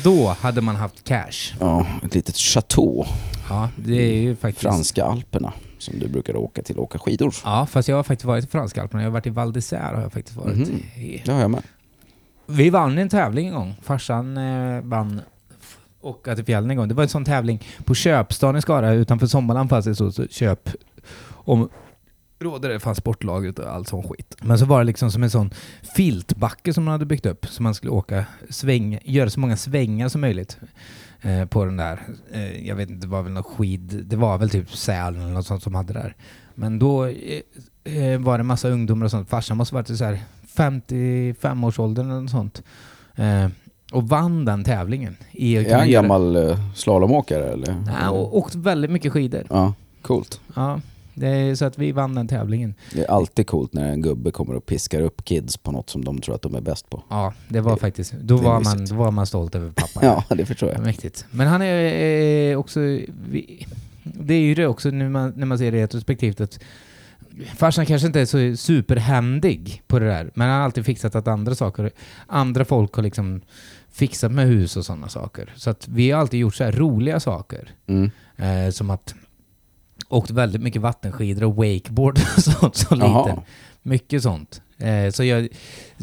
då 0.05 0.27
hade 0.41 0.61
man 0.61 0.77
haft 0.77 1.05
cash. 1.05 1.55
ja, 1.61 1.87
ett 2.05 2.15
litet 2.15 2.37
chateau. 2.37 3.05
Ja, 3.49 3.69
det 3.77 3.93
är 4.13 4.21
ju 4.21 4.37
faktiskt... 4.37 4.63
Franska 4.63 5.05
alperna 5.05 5.53
som 5.79 5.99
du 5.99 6.09
brukar 6.09 6.37
åka 6.37 6.63
till 6.63 6.77
och 6.77 6.85
åka 6.85 6.99
skidor. 6.99 7.35
Ja, 7.45 7.67
fast 7.67 7.89
jag 7.89 7.97
har 7.97 8.03
faktiskt 8.03 8.25
varit 8.25 8.45
i 8.45 8.49
Franska 8.49 8.83
Alperna. 8.83 9.03
Jag 9.03 9.11
har 9.11 9.13
varit 9.13 9.27
i 9.27 9.31
Val 9.31 9.53
d'Isère 9.53 9.95
har 9.95 10.03
jag 10.03 10.13
faktiskt 10.13 10.37
varit. 10.37 10.57
Mhm. 10.57 10.83
i. 10.97 11.23
Det 11.25 11.33
har 11.33 11.41
jag 11.41 11.51
med. 11.51 11.63
Vi 12.47 12.71
vann 12.71 12.99
en 12.99 13.09
tävling 13.09 13.49
en 13.49 13.55
gång. 13.55 13.75
Farsan 13.83 14.37
eh, 14.37 14.81
vann 14.83 15.21
åka 16.01 16.35
till 16.35 16.45
fjällen 16.45 16.71
en 16.71 16.77
gång. 16.77 16.89
Det 16.89 16.95
var 16.95 17.03
en 17.03 17.09
sån 17.09 17.25
tävling 17.25 17.67
på 17.85 17.95
Köpstan 17.95 18.57
i 18.57 18.63
Skara. 18.63 18.93
Utanför 18.93 19.27
Sommarland 19.27 19.71
fanns 19.71 19.85
det 19.85 19.95
så, 19.95 20.13
så 20.13 20.27
köp 20.27 20.71
om 21.31 21.69
råder 22.41 22.69
det 22.69 22.81
fanns 22.81 22.99
sportlagret 22.99 23.59
och 23.59 23.73
allt 23.73 23.89
sån 23.89 24.03
skit. 24.03 24.37
Men 24.41 24.59
så 24.59 24.65
var 24.65 24.79
det 24.79 24.85
liksom 24.85 25.11
som 25.11 25.23
en 25.23 25.31
sån 25.31 25.51
filtbacke 25.97 26.75
som 26.75 26.85
man 26.85 26.93
hade 26.93 27.07
byggt 27.07 27.27
upp. 27.27 27.47
Så 27.47 27.63
man 27.63 27.75
skulle 27.75 27.93
åka 27.93 28.25
sväng, 28.51 28.99
göra 29.05 29.31
så 29.31 29.41
många 29.41 29.57
svängar 29.57 30.09
som 30.09 30.21
möjligt 30.21 30.59
eh, 31.23 31.45
på 31.45 31.65
den 31.65 31.77
där. 31.77 32.01
Eh, 32.33 32.67
jag 32.69 32.77
vet 32.77 32.91
inte, 32.91 33.07
det 33.07 33.11
var 33.11 33.23
väl 33.23 33.33
någon 33.33 33.43
skid... 33.43 34.03
Det 34.07 34.17
var 34.17 34.39
väl 34.39 34.51
typ 34.51 34.77
Sälen 34.77 35.21
eller 35.21 35.33
något 35.33 35.47
sånt 35.47 35.63
som 35.63 35.75
hade 35.75 35.93
där. 35.93 36.17
Men 36.55 36.79
då 36.79 37.07
eh, 37.07 37.41
eh, 37.85 38.21
var 38.21 38.39
det 38.39 38.45
massa 38.45 38.69
ungdomar 38.69 39.05
och 39.05 39.11
sånt. 39.11 39.29
Farsan 39.29 39.57
måste 39.57 39.75
varit 39.75 39.91
i 39.91 39.97
så 39.97 40.05
här 40.05 40.19
55-årsåldern 40.57 42.11
eller 42.11 42.21
något 42.21 42.31
sånt. 42.31 42.63
Eh, 43.17 43.49
och 43.93 44.09
vann 44.09 44.45
den 44.45 44.65
tävlingen. 44.65 45.17
I 45.33 45.57
Är 45.57 45.79
han 45.79 45.91
gammal 45.91 46.37
eh, 46.37 46.73
slalomåkare 46.75 47.45
eller? 47.45 47.85
Ja, 48.01 48.11
och 48.11 48.37
åkt 48.37 48.55
väldigt 48.55 48.91
mycket 48.91 49.13
skidor. 49.13 49.47
Ja, 49.51 49.75
coolt. 50.03 50.41
Ja, 50.55 50.81
det 51.21 51.29
är 51.29 51.55
så 51.55 51.65
att 51.65 51.79
vi 51.79 51.93
vann 51.93 52.15
den 52.15 52.29
tävlingen. 52.29 52.75
Det 52.95 53.01
är 53.05 53.11
alltid 53.11 53.47
coolt 53.47 53.73
när 53.73 53.93
en 53.93 54.03
gubbe 54.03 54.31
kommer 54.31 54.55
och 54.55 54.67
piskar 54.67 55.01
upp 55.01 55.25
kids 55.25 55.57
på 55.57 55.73
något 55.73 55.91
som 55.91 56.05
de 56.05 56.21
tror 56.21 56.35
att 56.35 56.43
de 56.43 56.55
är 56.55 56.61
bäst 56.61 56.91
på. 56.91 57.03
Ja, 57.09 57.35
det 57.49 57.61
var 57.61 57.73
Det- 57.75 57.81
faktiskt... 57.81 58.13
Då 58.13 58.37
var, 58.37 58.61
man, 58.61 58.85
då 58.85 58.95
var 58.95 59.11
man 59.11 59.27
stolt 59.27 59.55
över 59.55 59.71
pappa. 59.71 60.01
Ja, 60.29 60.35
det 60.37 60.47
förstår 60.47 60.69
Ja, 60.69 60.75
jag. 60.75 60.85
Mäktigt. 60.85 61.27
Men 61.31 61.47
han 61.49 61.63
är 61.63 62.51
eh, 62.53 62.59
också... 62.59 62.81
Vi, 63.31 63.67
det 64.03 64.35
är 64.35 64.41
ju 64.41 64.55
det 64.55 64.67
också 64.67 64.91
när 64.91 65.09
man, 65.09 65.33
när 65.37 65.47
man 65.47 65.59
ser 65.59 65.73
det 65.73 65.83
retrospektivt 65.83 66.41
att 66.41 66.59
farsan 67.57 67.87
kanske 67.87 68.07
inte 68.07 68.21
är 68.21 68.27
så 68.27 68.57
superhändig 68.57 69.83
på 69.87 69.99
det 69.99 70.07
där, 70.07 70.31
men 70.35 70.49
han 70.49 70.57
har 70.59 70.65
alltid 70.65 70.85
fixat 70.85 71.15
att 71.15 71.29
andra 71.29 71.55
saker, 71.55 71.91
andra 72.27 72.65
folk 72.65 72.95
har 72.95 73.03
liksom 73.03 73.41
fixat 73.93 74.33
med 74.33 74.47
hus 74.47 74.77
och 74.77 74.85
sådana 74.85 75.09
saker. 75.09 75.53
Så 75.57 75.71
att 75.71 75.89
vi 75.89 76.11
har 76.11 76.21
alltid 76.21 76.41
gjort 76.41 76.55
så 76.55 76.65
här 76.65 76.73
roliga 76.73 77.21
saker. 77.21 77.71
Mm. 77.87 78.11
Eh, 78.37 78.71
som 78.71 78.91
att 78.91 79.15
åkt 80.09 80.31
väldigt 80.31 80.63
mycket 80.63 80.83
vattenskidor 80.83 81.45
och 81.45 81.57
wakeboard 81.57 82.19
och 82.37 82.43
sånt 82.43 82.77
som 82.77 83.01
Jaha. 83.01 83.27
liten. 83.27 83.43
Mycket 83.83 84.23
sånt. 84.23 84.63
Eh, 84.79 85.11
så 85.11 85.25
jag, 85.25 85.49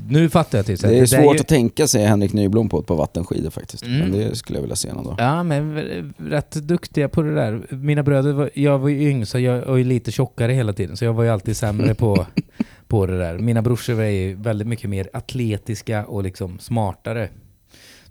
nu 0.10 0.30
fattar 0.30 0.58
jag 0.58 0.66
typ 0.66 0.80
så 0.80 0.88
Det 0.88 0.96
är 0.96 1.00
där 1.00 1.06
svårt 1.06 1.36
ju- 1.36 1.40
att 1.40 1.48
tänka 1.48 1.88
sig 1.88 2.06
Henrik 2.06 2.34
Nyblom 2.34 2.70
på 2.70 2.80
ett 2.80 2.86
par 2.88 2.96
vattenskidor 2.96 3.50
faktiskt. 3.50 3.84
Mm. 3.86 4.00
Men 4.00 4.12
det 4.12 4.36
skulle 4.36 4.58
jag 4.58 4.62
vilja 4.62 4.76
se 4.76 4.94
någon 4.94 5.04
dag. 5.04 5.16
Ja, 5.18 5.44
men 5.44 5.76
rätt 6.18 6.52
duktiga 6.52 7.10
på 7.10 7.22
det 7.22 7.36
där. 7.36 7.66
Mina 7.70 8.04
bröder, 8.04 8.34
var, 8.34 8.50
jag 8.54 8.80
var 8.80 8.90
ju 8.90 9.10
yngst 9.10 9.32
så 9.32 9.40
jag 9.40 9.66
var 9.66 9.78
ju 9.78 9.84
lite 9.84 10.12
tjockare 10.12 10.54
hela 10.54 10.74
tiden, 10.74 10.98
så 10.98 11.06
jag 11.06 11.14
var 11.14 11.24
ju 11.24 11.30
alltid 11.30 11.58
sämre 11.58 11.96
på, 11.96 12.26
på 12.88 13.06
det 13.06 13.18
där. 13.18 13.38
Mina 13.38 13.62
brorsor 13.62 13.94
var 13.94 14.04
ju 14.04 14.36
väldigt 14.36 14.68
mycket 14.68 14.90
mer 14.90 15.10
atletiska 15.14 16.06
och 16.06 16.24
liksom 16.24 16.60
smartare. 16.60 17.30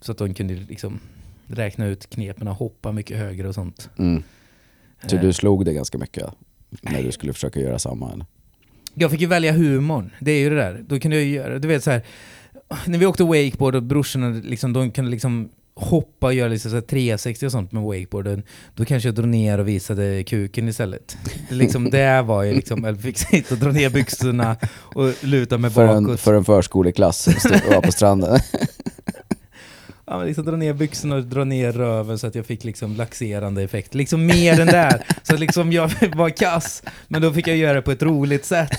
Så 0.01 0.13
att 0.13 0.19
de 0.19 0.35
kunde 0.35 0.55
liksom 0.55 1.01
räkna 1.47 1.87
ut 1.87 2.11
knepen 2.11 2.49
och 2.49 2.55
hoppa 2.57 2.93
mycket 2.93 3.17
högre 3.19 3.49
och 3.49 3.55
sånt. 3.55 3.91
Mm. 3.99 4.23
Så 5.07 5.17
Eh, 5.17 5.23
du 5.23 5.33
slog 5.33 5.65
det 5.65 5.73
ganska 5.73 5.99
mycket 5.99 6.27
när 6.83 7.03
du 7.03 7.13
skulle 7.13 7.33
försöka 7.33 7.61
göra 7.61 7.79
samma 7.79 8.13
eller? 8.13 8.27
Jag 8.95 9.11
fick 9.11 9.21
ju 9.21 9.27
välja 9.27 9.53
humorn. 9.53 10.11
Det 10.21 10.33
är 10.33 10.39
ju 10.39 10.51
det 10.51 10.57
där. 10.57 10.85
Då 10.89 10.99
kunde 11.01 11.17
jag 11.17 11.25
göra, 11.27 11.59
du 11.59 11.69
vet 11.69 11.85
så 11.85 11.91
här. 11.91 12.03
när 12.87 12.99
vi 12.99 13.07
åkte 13.07 13.25
wakeboard 13.25 13.75
och 13.75 13.83
brorsorna 13.83 14.29
liksom, 14.45 14.73
de 14.73 14.91
kunde 14.91 15.11
liksom 15.11 15.49
hoppa 15.77 16.27
och 16.27 16.35
göra 16.35 16.49
liksom 16.49 16.71
så 16.71 16.77
här 16.77 16.83
360 16.83 17.47
och 17.47 17.53
sånt 17.53 17.73
med 17.73 17.83
wakeboarden, 17.83 18.43
då 18.75 18.85
kanske 18.85 19.09
jag 19.09 19.15
drog 19.15 19.29
ner 19.29 19.59
och 19.59 19.69
visade 19.69 20.25
kuken 20.25 20.69
istället. 20.69 21.17
Det, 21.49 21.55
liksom, 21.55 21.85
det 21.91 22.23
var 22.23 22.43
ju 22.43 22.55
liksom, 22.55 22.85
jag 22.85 23.01
fick 23.01 23.19
sitta 23.19 23.55
och 23.55 23.61
dra 23.61 23.71
ner 23.73 23.91
byxorna 23.91 24.57
och 24.73 25.11
luta 25.25 25.59
mig 25.59 25.71
För 25.71 25.89
en, 25.89 26.05
bakåt. 26.05 26.21
för 26.21 26.35
en 26.35 26.45
förskoleklass 26.45 27.23
som 27.23 27.33
stod- 27.33 27.75
var 27.75 27.81
på 27.83 27.93
stranden. 27.93 28.39
Ja, 30.07 30.19
men 30.19 30.27
liksom 30.27 30.45
dra 30.45 30.57
ner 30.57 30.73
byxorna 30.73 31.17
och 31.17 31.23
dra 31.25 31.45
ner 31.45 31.73
röven 31.73 32.19
så 32.19 32.27
att 32.27 32.35
jag 32.35 32.47
fick 32.47 32.65
liksom 32.65 32.97
laxerande 32.97 33.63
effekt. 33.63 33.95
Liksom 33.95 34.27
mer 34.27 34.61
än 34.61 34.67
där. 34.67 35.05
Så 35.23 35.35
att 35.35 35.41
liksom 35.41 35.73
jag 35.73 35.91
var 36.17 36.31
kass, 36.31 36.83
men 37.09 37.23
då 37.23 37.33
fick 37.33 37.47
jag 37.49 37.57
göra 37.57 37.75
det 37.75 37.83
på 37.83 37.91
ett 37.93 38.03
roligt 38.03 38.45
sätt. 38.45 38.71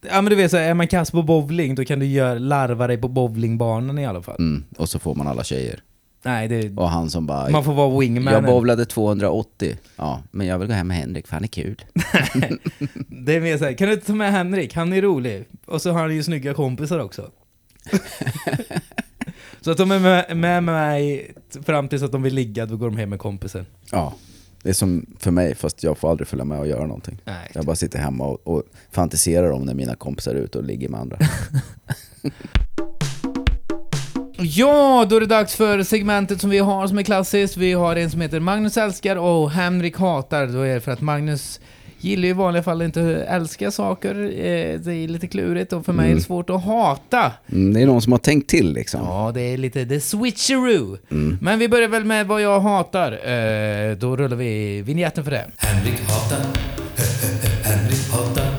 Ja 0.00 0.22
men 0.22 0.24
du 0.24 0.36
vet, 0.36 0.50
så 0.50 0.56
är 0.56 0.74
man 0.74 0.88
kass 0.88 1.10
på 1.10 1.22
bowling, 1.22 1.74
då 1.74 1.84
kan 1.84 1.98
du 1.98 2.06
göra, 2.06 2.38
larva 2.38 2.86
dig 2.86 2.98
på 2.98 3.08
bowlingbanan 3.08 3.98
i 3.98 4.06
alla 4.06 4.22
fall. 4.22 4.36
Mm, 4.38 4.64
och 4.76 4.88
så 4.88 4.98
får 4.98 5.14
man 5.14 5.26
alla 5.26 5.44
tjejer. 5.44 5.82
Nej, 6.22 6.48
det, 6.48 6.76
Och 6.76 6.90
han 6.90 7.10
som 7.10 7.26
bara... 7.26 7.50
man 7.50 7.64
får 7.64 7.74
vara 7.74 8.00
wingman. 8.00 8.34
jag 8.34 8.44
bowlade 8.44 8.86
280. 8.86 9.76
Ja, 9.96 10.22
men 10.30 10.46
jag 10.46 10.58
vill 10.58 10.68
gå 10.68 10.74
hem 10.74 10.88
med 10.88 10.96
Henrik 10.96 11.26
för 11.26 11.34
han 11.34 11.44
är 11.44 11.48
kul. 11.48 11.82
Det 13.08 13.36
är 13.36 13.40
mer 13.40 13.58
såhär, 13.58 13.72
kan 13.72 13.88
du 13.88 13.94
inte 13.94 14.06
ta 14.06 14.14
med 14.14 14.32
Henrik? 14.32 14.74
Han 14.74 14.92
är 14.92 15.02
rolig. 15.02 15.44
Och 15.66 15.82
så 15.82 15.90
har 15.92 16.00
han 16.00 16.14
ju 16.14 16.22
snygga 16.22 16.54
kompisar 16.54 16.98
också. 16.98 17.30
så 19.68 19.72
att 19.72 19.78
de 19.78 19.90
är 19.90 19.98
med, 19.98 20.36
med 20.36 20.62
mig 20.62 21.32
fram 21.62 21.88
tills 21.88 22.02
att 22.02 22.12
de 22.12 22.22
vill 22.22 22.34
ligga, 22.34 22.66
då 22.66 22.76
går 22.76 22.86
de 22.86 22.96
hem 22.96 23.10
med 23.10 23.18
kompisen. 23.18 23.66
Ja, 23.92 24.14
det 24.62 24.68
är 24.68 24.72
som 24.72 25.06
för 25.18 25.30
mig 25.30 25.54
fast 25.54 25.82
jag 25.82 25.98
får 25.98 26.10
aldrig 26.10 26.28
följa 26.28 26.44
med 26.44 26.58
och 26.58 26.66
göra 26.66 26.86
någonting. 26.86 27.18
Nej. 27.24 27.50
Jag 27.54 27.64
bara 27.64 27.76
sitter 27.76 27.98
hemma 27.98 28.24
och, 28.24 28.46
och 28.46 28.62
fantiserar 28.90 29.50
om 29.50 29.62
när 29.62 29.74
mina 29.74 29.94
kompisar 29.94 30.34
är 30.34 30.38
ute 30.38 30.58
och 30.58 30.64
ligger 30.64 30.88
med 30.88 31.00
andra. 31.00 31.18
Ja, 34.40 35.06
då 35.10 35.16
är 35.16 35.20
det 35.20 35.26
dags 35.26 35.54
för 35.54 35.82
segmentet 35.82 36.40
som 36.40 36.50
vi 36.50 36.58
har 36.58 36.86
som 36.86 36.98
är 36.98 37.02
klassiskt. 37.02 37.56
Vi 37.56 37.72
har 37.72 37.96
en 37.96 38.10
som 38.10 38.20
heter 38.20 38.40
Magnus 38.40 38.76
älskar 38.76 39.16
och 39.16 39.50
Henrik 39.50 39.96
hatar. 39.96 40.46
Då 40.46 40.60
är 40.60 40.74
det 40.74 40.80
för 40.80 40.92
att 40.92 41.00
Magnus 41.00 41.60
gillar 42.00 42.22
ju 42.24 42.28
i 42.30 42.32
vanliga 42.32 42.62
fall 42.62 42.82
inte 42.82 43.00
att 43.28 43.34
älska 43.34 43.70
saker. 43.70 44.14
Eh, 44.24 44.80
Det 44.80 44.94
är 44.94 45.08
lite 45.08 45.26
klurigt 45.26 45.72
och 45.72 45.84
för 45.84 45.92
mig 45.92 46.10
är 46.10 46.14
det 46.14 46.20
svårt 46.20 46.50
att 46.50 46.64
hata. 46.64 47.32
Mm, 47.52 47.74
det 47.74 47.82
är 47.82 47.86
någon 47.86 48.02
som 48.02 48.12
har 48.12 48.18
tänkt 48.18 48.50
till 48.50 48.72
liksom. 48.72 49.00
Ja, 49.04 49.30
det 49.34 49.40
är 49.40 49.56
lite 49.56 49.86
the 49.86 50.00
switcheroo. 50.00 50.96
Mm. 51.10 51.38
Men 51.40 51.58
vi 51.58 51.68
börjar 51.68 51.88
väl 51.88 52.04
med 52.04 52.26
vad 52.26 52.42
jag 52.42 52.60
hatar. 52.60 53.12
Eh, 53.12 53.96
Då 53.96 54.16
rullar 54.16 54.36
vi 54.36 54.82
vignetten 54.82 55.24
för 55.24 55.30
det. 55.30 55.50
Henrik 55.56 56.00
hatar. 56.00 56.40
Henrik 57.64 58.10
hatar. 58.12 58.50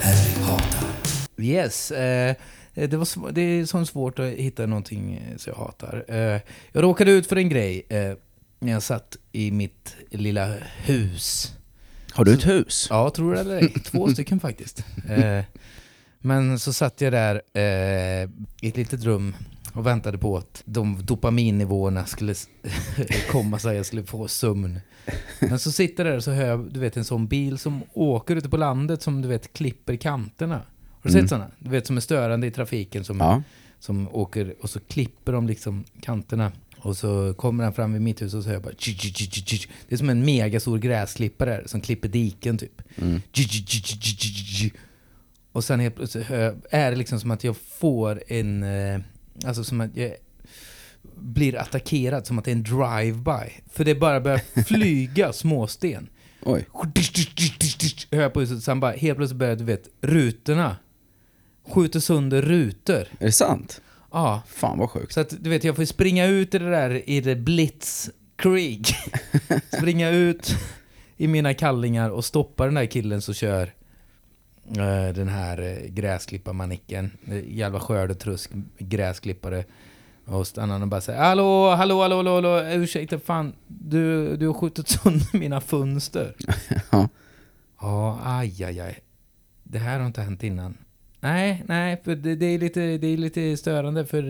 Henrik 0.00 0.38
hatar. 0.46 0.88
Yes. 1.36 1.90
Eh, 1.90 2.34
det, 2.74 2.96
var 2.96 3.32
det 3.32 3.40
är 3.40 3.64
så 3.64 3.84
svårt 3.84 4.18
att 4.18 4.26
hitta 4.26 4.66
någonting 4.66 5.20
som 5.36 5.52
jag 5.56 5.64
hatar. 5.64 6.04
Jag 6.72 6.82
råkade 6.84 7.10
ut 7.10 7.26
för 7.26 7.36
en 7.36 7.48
grej 7.48 7.86
när 8.60 8.72
jag 8.72 8.82
satt 8.82 9.16
i 9.32 9.50
mitt 9.50 9.96
lilla 10.10 10.54
hus. 10.84 11.52
Har 12.18 12.24
du 12.24 12.34
ett 12.34 12.46
hus? 12.46 12.86
Ja, 12.90 13.10
tror 13.10 13.32
du 13.34 13.38
eller 13.40 13.56
ej. 13.56 13.68
Två 13.84 14.08
stycken 14.08 14.40
faktiskt. 14.40 14.84
Eh, 15.08 15.44
men 16.20 16.58
så 16.58 16.72
satt 16.72 17.00
jag 17.00 17.12
där 17.12 17.34
eh, 17.54 18.30
i 18.60 18.68
ett 18.68 18.76
litet 18.76 19.04
rum 19.04 19.34
och 19.72 19.86
väntade 19.86 20.18
på 20.18 20.36
att 20.36 20.62
de 20.64 20.98
dopaminnivåerna 21.04 22.06
skulle 22.06 22.34
komma 23.30 23.58
så 23.58 23.72
jag 23.72 23.86
skulle 23.86 24.04
få 24.04 24.28
sömn. 24.28 24.80
Men 25.40 25.58
så 25.58 25.72
sitter 25.72 26.04
jag 26.04 26.12
där 26.12 26.16
och 26.16 26.24
så 26.24 26.30
hör 26.30 26.46
jag, 26.46 26.72
du 26.72 26.80
vet, 26.80 26.96
en 26.96 27.04
sån 27.04 27.26
bil 27.26 27.58
som 27.58 27.82
åker 27.94 28.36
ute 28.36 28.48
på 28.48 28.56
landet 28.56 29.02
som 29.02 29.22
du 29.22 29.28
vet 29.28 29.52
klipper 29.52 29.96
kanterna. 29.96 30.54
Har 30.54 30.62
du 31.02 31.08
Mm. 31.10 31.22
sett 31.22 31.28
sådana? 31.28 31.50
Du 31.58 31.70
vet 31.70 31.86
som 31.86 31.96
är 31.96 32.00
störande 32.00 32.46
i 32.46 32.50
trafiken 32.50 33.04
som, 33.04 33.18
Ja. 33.18 33.42
som 33.78 34.08
åker 34.14 34.54
och 34.60 34.70
så 34.70 34.80
klipper 34.80 35.32
de 35.32 35.46
liksom 35.46 35.84
kanterna. 36.00 36.52
Och 36.80 36.96
så 36.96 37.34
kommer 37.34 37.64
han 37.64 37.72
fram 37.72 37.92
vid 37.92 38.02
mitt 38.02 38.22
hus 38.22 38.34
och 38.34 38.42
så 38.42 38.48
hör 38.48 38.54
jag 38.54 38.62
bara 38.62 38.74
tji, 38.78 38.94
tji, 38.94 39.30
tji. 39.30 39.70
Det 39.88 39.94
är 39.94 39.98
som 39.98 40.10
en 40.10 40.24
megastor 40.24 40.78
gräsklippare 40.78 41.62
som 41.66 41.80
klipper 41.80 42.08
diken 42.08 42.58
typ. 42.58 42.82
Mm. 42.96 43.20
Och 45.52 45.64
sen 45.64 45.80
helt 45.80 45.96
plötsligt 45.96 46.30
är 46.70 46.90
det 46.90 46.96
liksom 46.96 47.20
som 47.20 47.30
att 47.30 47.44
jag 47.44 47.56
får 47.56 48.22
en, 48.28 48.62
eh, 48.62 49.00
alltså 49.44 49.64
som 49.64 49.80
att 49.80 49.96
jag 49.96 50.12
blir 51.14 51.56
attackerad, 51.56 52.26
som 52.26 52.38
att 52.38 52.44
det 52.44 52.50
är 52.50 52.56
en 52.56 52.62
drive-by. 52.62 53.52
För 53.70 53.84
det 53.84 53.94
bara 53.94 54.20
börjar 54.20 54.40
flyga 54.66 55.32
småsten. 55.32 56.08
Oj. 56.42 56.66
Hör 58.10 58.28
på 58.28 58.40
huset, 58.40 58.62
sen 58.62 58.80
bara 58.80 58.92
helt 58.92 59.16
plötsligt 59.16 59.38
börjar 59.38 59.56
du 59.56 59.64
vet, 59.64 59.88
rutorna 60.00 60.76
skjuter 61.68 62.00
sönder 62.00 62.42
rutor. 62.42 63.06
Är 63.18 63.26
det 63.26 63.32
sant? 63.32 63.80
Ja, 64.12 64.42
Fan 64.46 64.78
vad 64.78 64.90
sjukt. 64.90 65.12
så 65.12 65.20
att 65.20 65.34
du 65.40 65.50
vet, 65.50 65.64
jag 65.64 65.76
får 65.76 65.84
springa 65.84 66.26
ut 66.26 66.54
i 66.54 66.58
det 66.58 66.70
där, 66.70 67.10
i 67.10 67.20
det 67.20 67.36
blitzkrieg. 67.36 68.86
springa 69.78 70.10
ut 70.10 70.56
i 71.16 71.28
mina 71.28 71.54
kallingar 71.54 72.10
och 72.10 72.24
stoppa 72.24 72.64
den 72.64 72.74
där 72.74 72.86
killen 72.86 73.22
som 73.22 73.34
kör 73.34 73.74
eh, 74.68 75.14
den 75.14 75.28
här 75.28 75.60
uh, 75.60 75.88
gräsklipparmanicken. 75.88 77.10
Uh, 77.28 77.56
jävla 77.56 77.80
skördetrusk 77.80 78.50
gräsklippare. 78.78 79.64
Och 80.24 80.46
stannar 80.46 80.82
och 80.82 80.88
bara 80.88 81.00
säger 81.00 81.18
Hallå, 81.18 81.74
hallå, 81.74 82.02
hallå, 82.02 82.16
hallå, 82.16 82.34
hallå, 82.34 82.62
ursäkta 82.82 83.18
fan, 83.18 83.52
du, 83.66 84.36
du 84.36 84.46
har 84.46 84.54
skjutit 84.54 84.88
sönder 84.88 85.38
mina 85.38 85.60
fönster. 85.60 86.34
Ja. 86.90 87.08
Ja, 87.80 88.20
aj, 88.24 88.64
aj, 88.64 88.80
aj. 88.80 88.98
Det 89.62 89.78
här 89.78 89.98
har 89.98 90.06
inte 90.06 90.22
hänt 90.22 90.42
innan. 90.42 90.76
Nej, 91.20 91.64
nej, 91.66 92.00
för 92.04 92.14
det, 92.14 92.34
det, 92.34 92.46
är, 92.46 92.58
lite, 92.58 92.80
det 92.98 93.06
är 93.06 93.16
lite 93.16 93.56
störande 93.56 94.06
för... 94.06 94.22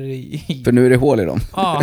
För 0.64 0.72
nu 0.72 0.86
är 0.86 0.90
det 0.90 0.96
hål 0.96 1.20
i 1.20 1.24
dem. 1.24 1.40
Ja. 1.56 1.82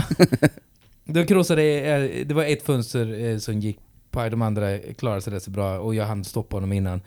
Då 1.03 1.25
krossade 1.25 1.63
eh, 1.63 2.25
det 2.27 2.33
var 2.33 2.43
ett 2.43 2.63
fönster 2.63 3.25
eh, 3.25 3.37
som 3.37 3.59
gick 3.59 3.79
på, 4.11 4.29
de 4.29 4.41
andra 4.41 4.77
klarade 4.77 5.21
sig 5.21 5.33
rätt 5.33 5.43
så 5.43 5.51
bra 5.51 5.79
och 5.79 5.95
jag 5.95 6.05
hann 6.05 6.23
stoppa 6.23 6.55
honom 6.55 6.73
innan. 6.73 7.01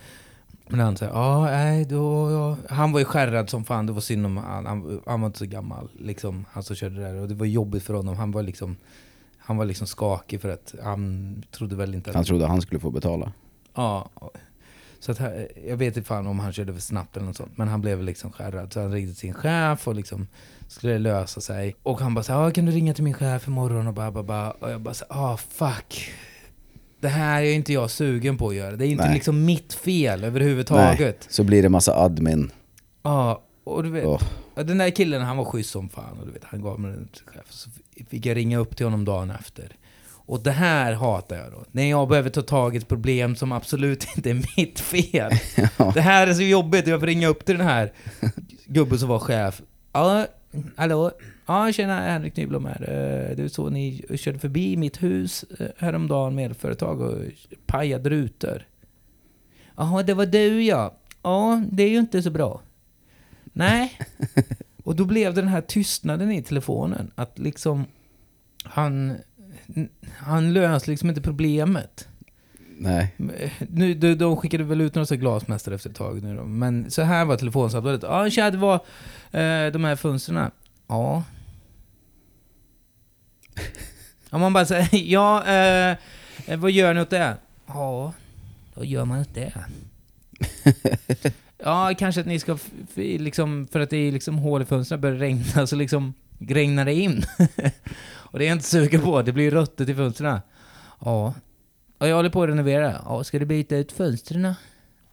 Men 0.69 0.81
han 0.81 0.97
sa, 0.97 1.05
ja, 1.05 1.45
nej, 1.45 1.85
då, 1.85 2.31
ja. 2.31 2.75
Han 2.75 2.93
var 2.93 2.99
ju 2.99 3.05
skärrad 3.05 3.51
som 3.51 3.65
fan, 3.65 3.87
det 3.87 3.93
var 3.93 4.01
synd 4.01 4.27
om 4.27 4.37
han, 4.37 4.67
han, 4.67 5.01
han 5.07 5.21
var 5.21 5.27
inte 5.27 5.39
så 5.39 5.47
gammal, 5.47 5.89
liksom, 5.99 6.45
han 6.51 6.63
som 6.63 6.77
körde 6.77 7.01
där. 7.01 7.15
Och 7.15 7.29
det 7.29 7.35
var 7.35 7.47
jobbigt 7.47 7.83
för 7.83 7.95
honom, 7.95 8.17
han 8.17 8.31
var 8.31 8.43
liksom, 8.43 8.77
han 9.39 9.57
var 9.57 9.65
liksom 9.65 9.87
skakig 9.87 10.41
för 10.41 10.49
att 10.49 10.75
han 10.83 11.43
trodde 11.51 11.77
väl 11.77 11.95
inte 11.95 12.11
att... 12.11 12.17
Han 12.17 12.25
trodde 12.25 12.47
han 12.47 12.63
skulle 12.63 12.81
få 12.81 12.91
betala. 12.91 13.33
Ja. 13.75 14.11
Så 15.01 15.13
att, 15.13 15.19
här- 15.19 15.49
jag 15.69 15.77
vet 15.77 15.97
inte 15.97 16.09
fan 16.09 16.27
om 16.27 16.39
han 16.39 16.53
körde 16.53 16.75
för 16.75 16.81
snabbt 16.81 17.17
eller 17.17 17.27
något 17.27 17.37
sånt. 17.37 17.59
Men 17.59 17.69
han 17.69 17.81
blev 17.81 18.03
liksom 18.03 18.33
skärrad. 18.33 18.73
Så 18.73 18.81
han 18.81 18.93
ringde 18.93 19.15
sin 19.15 19.35
chef 19.35 19.89
och 19.89 19.95
liksom 19.95 20.27
skulle 20.69 20.93
det 20.93 20.99
lösa 20.99 21.41
sig. 21.41 21.75
Och 21.83 22.01
han 22.01 22.15
bara 22.15 22.23
så 22.23 22.33
här, 22.33 22.41
"Ja, 22.43 22.51
kan 22.51 22.65
du 22.67 22.73
ringa 22.73 22.95
till 22.95 23.05
min 23.05 23.15
chef 23.15 23.49
imorgon? 23.49 23.87
Och 23.87 23.95
bara, 23.95 24.11
bara, 24.11 24.23
bara. 24.25 24.51
Och 24.51 24.71
jag 24.71 24.81
bara 24.81 24.95
så 24.95 25.05
ah 25.09 25.37
fuck. 25.37 26.11
Det 27.01 27.09
här 27.09 27.43
är 27.43 27.53
inte 27.53 27.73
jag 27.73 27.91
sugen 27.91 28.39
på 28.39 28.49
att 28.49 28.55
göra. 28.55 28.77
Det 28.77 28.87
är 28.87 28.89
inte 28.89 29.05
Nej. 29.05 29.15
liksom 29.15 29.45
mitt 29.45 29.73
fel 29.75 30.25
överhuvudtaget. 30.25 31.27
Så 31.31 31.45
blir 31.45 31.63
det 31.63 31.69
massa 31.69 31.95
admin. 31.95 32.51
Ja, 33.03 33.43
och 33.65 33.83
du 33.83 33.91
vet. 33.91 34.05
Ja, 34.55 34.63
Den 34.63 34.79
där 34.79 34.91
killen 34.91 35.23
han 35.23 35.37
var 35.37 35.45
schysst 35.45 35.71
som 35.71 35.89
fan. 35.89 36.19
Och 36.21 36.27
du 36.27 36.33
vet, 36.33 36.45
han 36.45 36.63
gav 36.63 36.81
mig 36.81 36.91
den 36.93 37.09
till 37.09 37.27
chef. 37.27 37.47
Så 37.51 37.71
fick 38.11 38.27
jag 38.27 38.37
ringa 38.37 38.59
upp 38.59 38.77
till 38.77 38.87
honom 38.87 39.05
dagen 39.05 39.31
efter. 39.31 39.73
Och 40.29 40.41
det 40.43 40.51
här 40.51 40.93
hatar 40.93 41.37
jag 41.37 41.53
då. 41.53 41.65
När 41.73 41.91
jag 41.91 42.09
behöver 42.09 42.31
ta 42.31 42.43
tag 42.43 42.75
i 42.75 42.79
ett 42.79 42.89
problem 42.89 43.37
som 43.37 43.53
absolut 43.53 44.07
inte 44.17 44.31
är 44.31 44.45
mitt 44.57 44.81
fel. 44.81 45.33
Det 45.95 46.01
här 46.01 46.27
är 46.27 46.35
så 46.35 46.43
jobbigt. 46.43 46.87
Jag 46.87 47.01
får 47.01 47.07
ringa 47.07 47.29
upp 47.29 47.45
till 47.45 47.59
den 47.59 47.67
här 47.67 47.93
gubben 48.67 48.99
som 48.99 49.09
var 49.09 49.19
chef. 49.19 49.63
Ja, 49.93 50.27
hallå? 50.77 51.11
Ja, 51.47 51.73
tjena, 51.73 52.01
Henrik 52.01 52.37
Nyblom 52.37 52.65
här. 52.65 52.81
Eh, 52.83 53.37
Det 53.37 53.43
är 53.43 53.49
så 53.49 53.69
ni 53.71 54.05
körde 54.17 54.39
förbi 54.39 54.77
mitt 54.77 55.03
hus 55.03 55.45
eh, 55.59 55.67
häromdagen 55.79 56.35
med 56.35 56.57
företag 56.57 57.01
och 57.01 57.15
pajade 57.67 58.11
rutor. 58.11 58.67
Jaha, 59.77 60.03
det 60.03 60.15
var 60.15 60.27
du 60.27 60.63
ja. 60.63 60.95
Ja, 61.23 61.63
det 61.73 61.83
är 61.83 61.89
ju 61.91 61.99
inte 61.99 62.23
så 62.23 62.31
bra. 62.31 62.61
Nej. 63.53 63.99
Och 64.85 64.97
då 64.97 65.05
blev 65.05 65.35
det 65.35 65.41
den 65.41 65.51
här 65.51 65.61
tystnaden 65.61 66.33
i 66.33 66.43
telefonen. 66.43 67.11
Att 67.15 67.39
liksom 67.39 67.85
han, 68.65 69.17
han 70.19 70.53
löste 70.53 70.91
liksom 70.91 71.09
inte 71.09 71.21
problemet. 71.21 72.09
Nej. 72.81 73.15
Nu, 73.59 73.95
de, 73.95 74.15
de 74.15 74.37
skickade 74.37 74.65
väl 74.65 74.81
ut 74.81 74.95
några 74.95 75.17
glasmästare 75.17 75.75
efter 75.75 75.91
ett 75.91 75.97
tag 75.97 76.23
nu 76.23 76.37
då. 76.37 76.45
Men 76.45 76.91
så 76.91 77.03
här 77.03 77.25
var 77.25 77.37
telefonsamtalet. 77.37 78.03
Ja, 78.03 78.31
tja, 78.31 78.51
det 78.51 78.59
var 78.59 78.75
eh, 79.31 79.73
de 79.73 79.85
här 79.85 79.97
fönstren. 79.97 80.51
Ja. 80.87 81.25
Ja, 84.31 84.39
man 84.39 84.53
bara 84.53 84.67
säger, 84.67 84.89
ja, 84.93 85.47
eh, 85.47 85.97
vad 86.59 86.71
gör 86.71 86.95
ni 86.95 87.01
åt 87.01 87.11
det? 87.11 87.37
Ja, 87.67 88.13
vad 88.75 88.87
gör 88.87 89.05
man 89.05 89.21
åt 89.21 89.35
det? 89.35 89.53
ja, 91.59 91.95
kanske 91.99 92.21
att 92.21 92.27
ni 92.27 92.39
ska, 92.39 92.59
liksom, 92.95 93.69
för 93.73 93.81
att 93.81 93.91
det 93.91 93.97
är 93.97 94.13
liksom 94.13 94.39
hål 94.39 94.63
i 94.63 94.65
fönstren, 94.65 95.01
börjar 95.01 95.17
regna, 95.17 95.67
så 95.67 95.77
liksom 95.77 96.15
regnar 96.39 96.85
det 96.85 96.95
in. 96.95 97.25
Och 98.31 98.39
det 98.39 98.45
är 98.45 98.49
jag 98.49 98.57
inte 98.57 98.67
sugen 98.67 99.01
på, 99.01 99.23
det 99.23 99.33
blir 99.33 99.51
ruttet 99.51 99.89
i 99.89 99.95
fönstren. 99.95 100.41
Ja. 101.05 101.35
Och 101.99 102.09
jag 102.09 102.17
håller 102.17 102.31
på 102.31 102.43
att 102.43 102.49
renovera. 102.49 103.01
Ja, 103.05 103.25
ska 103.25 103.39
du 103.39 103.47
byta 103.47 103.77
ut 103.77 103.93
fönstren? 103.93 104.55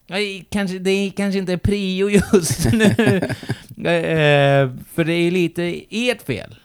Nej, 0.06 0.46
kanske, 0.50 0.78
det 0.78 0.90
är 0.90 1.10
kanske 1.10 1.38
inte 1.38 1.52
är 1.52 1.56
prio 1.56 2.08
just 2.10 2.72
nu. 2.72 3.20
Eh, 3.76 4.70
för 4.94 5.04
det 5.04 5.12
är 5.12 5.30
lite 5.30 5.82
ert 5.90 6.22
fel. 6.22 6.56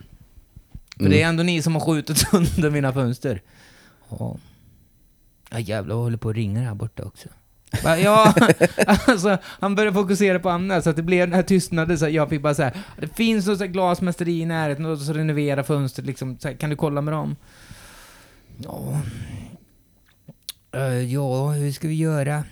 För 0.95 0.99
Mm. 0.99 1.12
det 1.12 1.22
är 1.22 1.28
ändå 1.28 1.43
ni 1.43 1.62
som 1.62 1.76
har 1.76 1.82
skjutit 1.82 2.18
sönder 2.32 2.70
mina 2.70 2.93
fönster. 2.93 3.41
Ja. 4.10 4.38
Ja 5.49 5.60
jävlar, 5.60 5.95
vad 5.95 6.04
håller 6.04 6.18
på 6.18 6.30
att 6.30 6.36
ringa 6.36 6.60
här 6.62 6.76
borta 6.76 7.04
också. 7.04 7.30
Ja, 7.84 8.34
alltså 9.07 9.38
han 9.43 9.76
började 9.76 9.93
fokusera 9.93 10.39
på 10.39 10.49
annat 10.49 10.84
så 10.84 10.89
att 10.89 10.95
det 10.95 11.03
blev 11.03 11.28
den 11.28 11.36
här 11.36 11.43
tystnaden 11.43 11.97
så 11.99 12.09
jag 12.09 12.30
fick 12.30 12.41
bara 12.41 12.55
säga 12.55 12.72
det 12.97 13.15
finns 13.15 13.47
något 13.47 13.57
så 13.57 13.63
här 13.63 13.72
glasmästeri 13.72 14.41
i 14.41 14.45
närheten 14.45 14.86
och 14.86 14.97
så 14.97 15.13
renovera 15.13 15.63
fönstret 15.63 16.05
liksom, 16.05 16.39
så 16.39 16.47
här, 16.47 16.55
kan 16.55 16.69
du 16.69 16.76
kolla 16.76 17.01
med 17.01 17.13
dem? 17.13 17.36
Ja. 18.57 19.01
Eh, 20.72 21.13
ja, 21.13 21.49
hur 21.51 21.72
ska 21.72 21.88
vi 21.88 21.95
göra? 21.95 22.43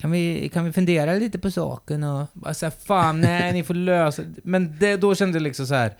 Kan 0.00 0.10
vi, 0.10 0.48
kan 0.52 0.64
vi 0.64 0.72
fundera 0.72 1.14
lite 1.14 1.38
på 1.38 1.50
saken 1.50 2.04
och 2.04 2.26
bara 2.32 2.54
säga 2.54 2.70
fan 2.70 3.20
nej 3.20 3.52
ni 3.52 3.64
får 3.64 3.74
lösa 3.74 4.22
det." 4.22 4.40
Men 4.42 4.76
det, 4.78 4.96
då 4.96 5.14
kände 5.14 5.36
jag 5.38 5.42
liksom 5.42 5.66
så 5.66 5.74
här 5.74 5.92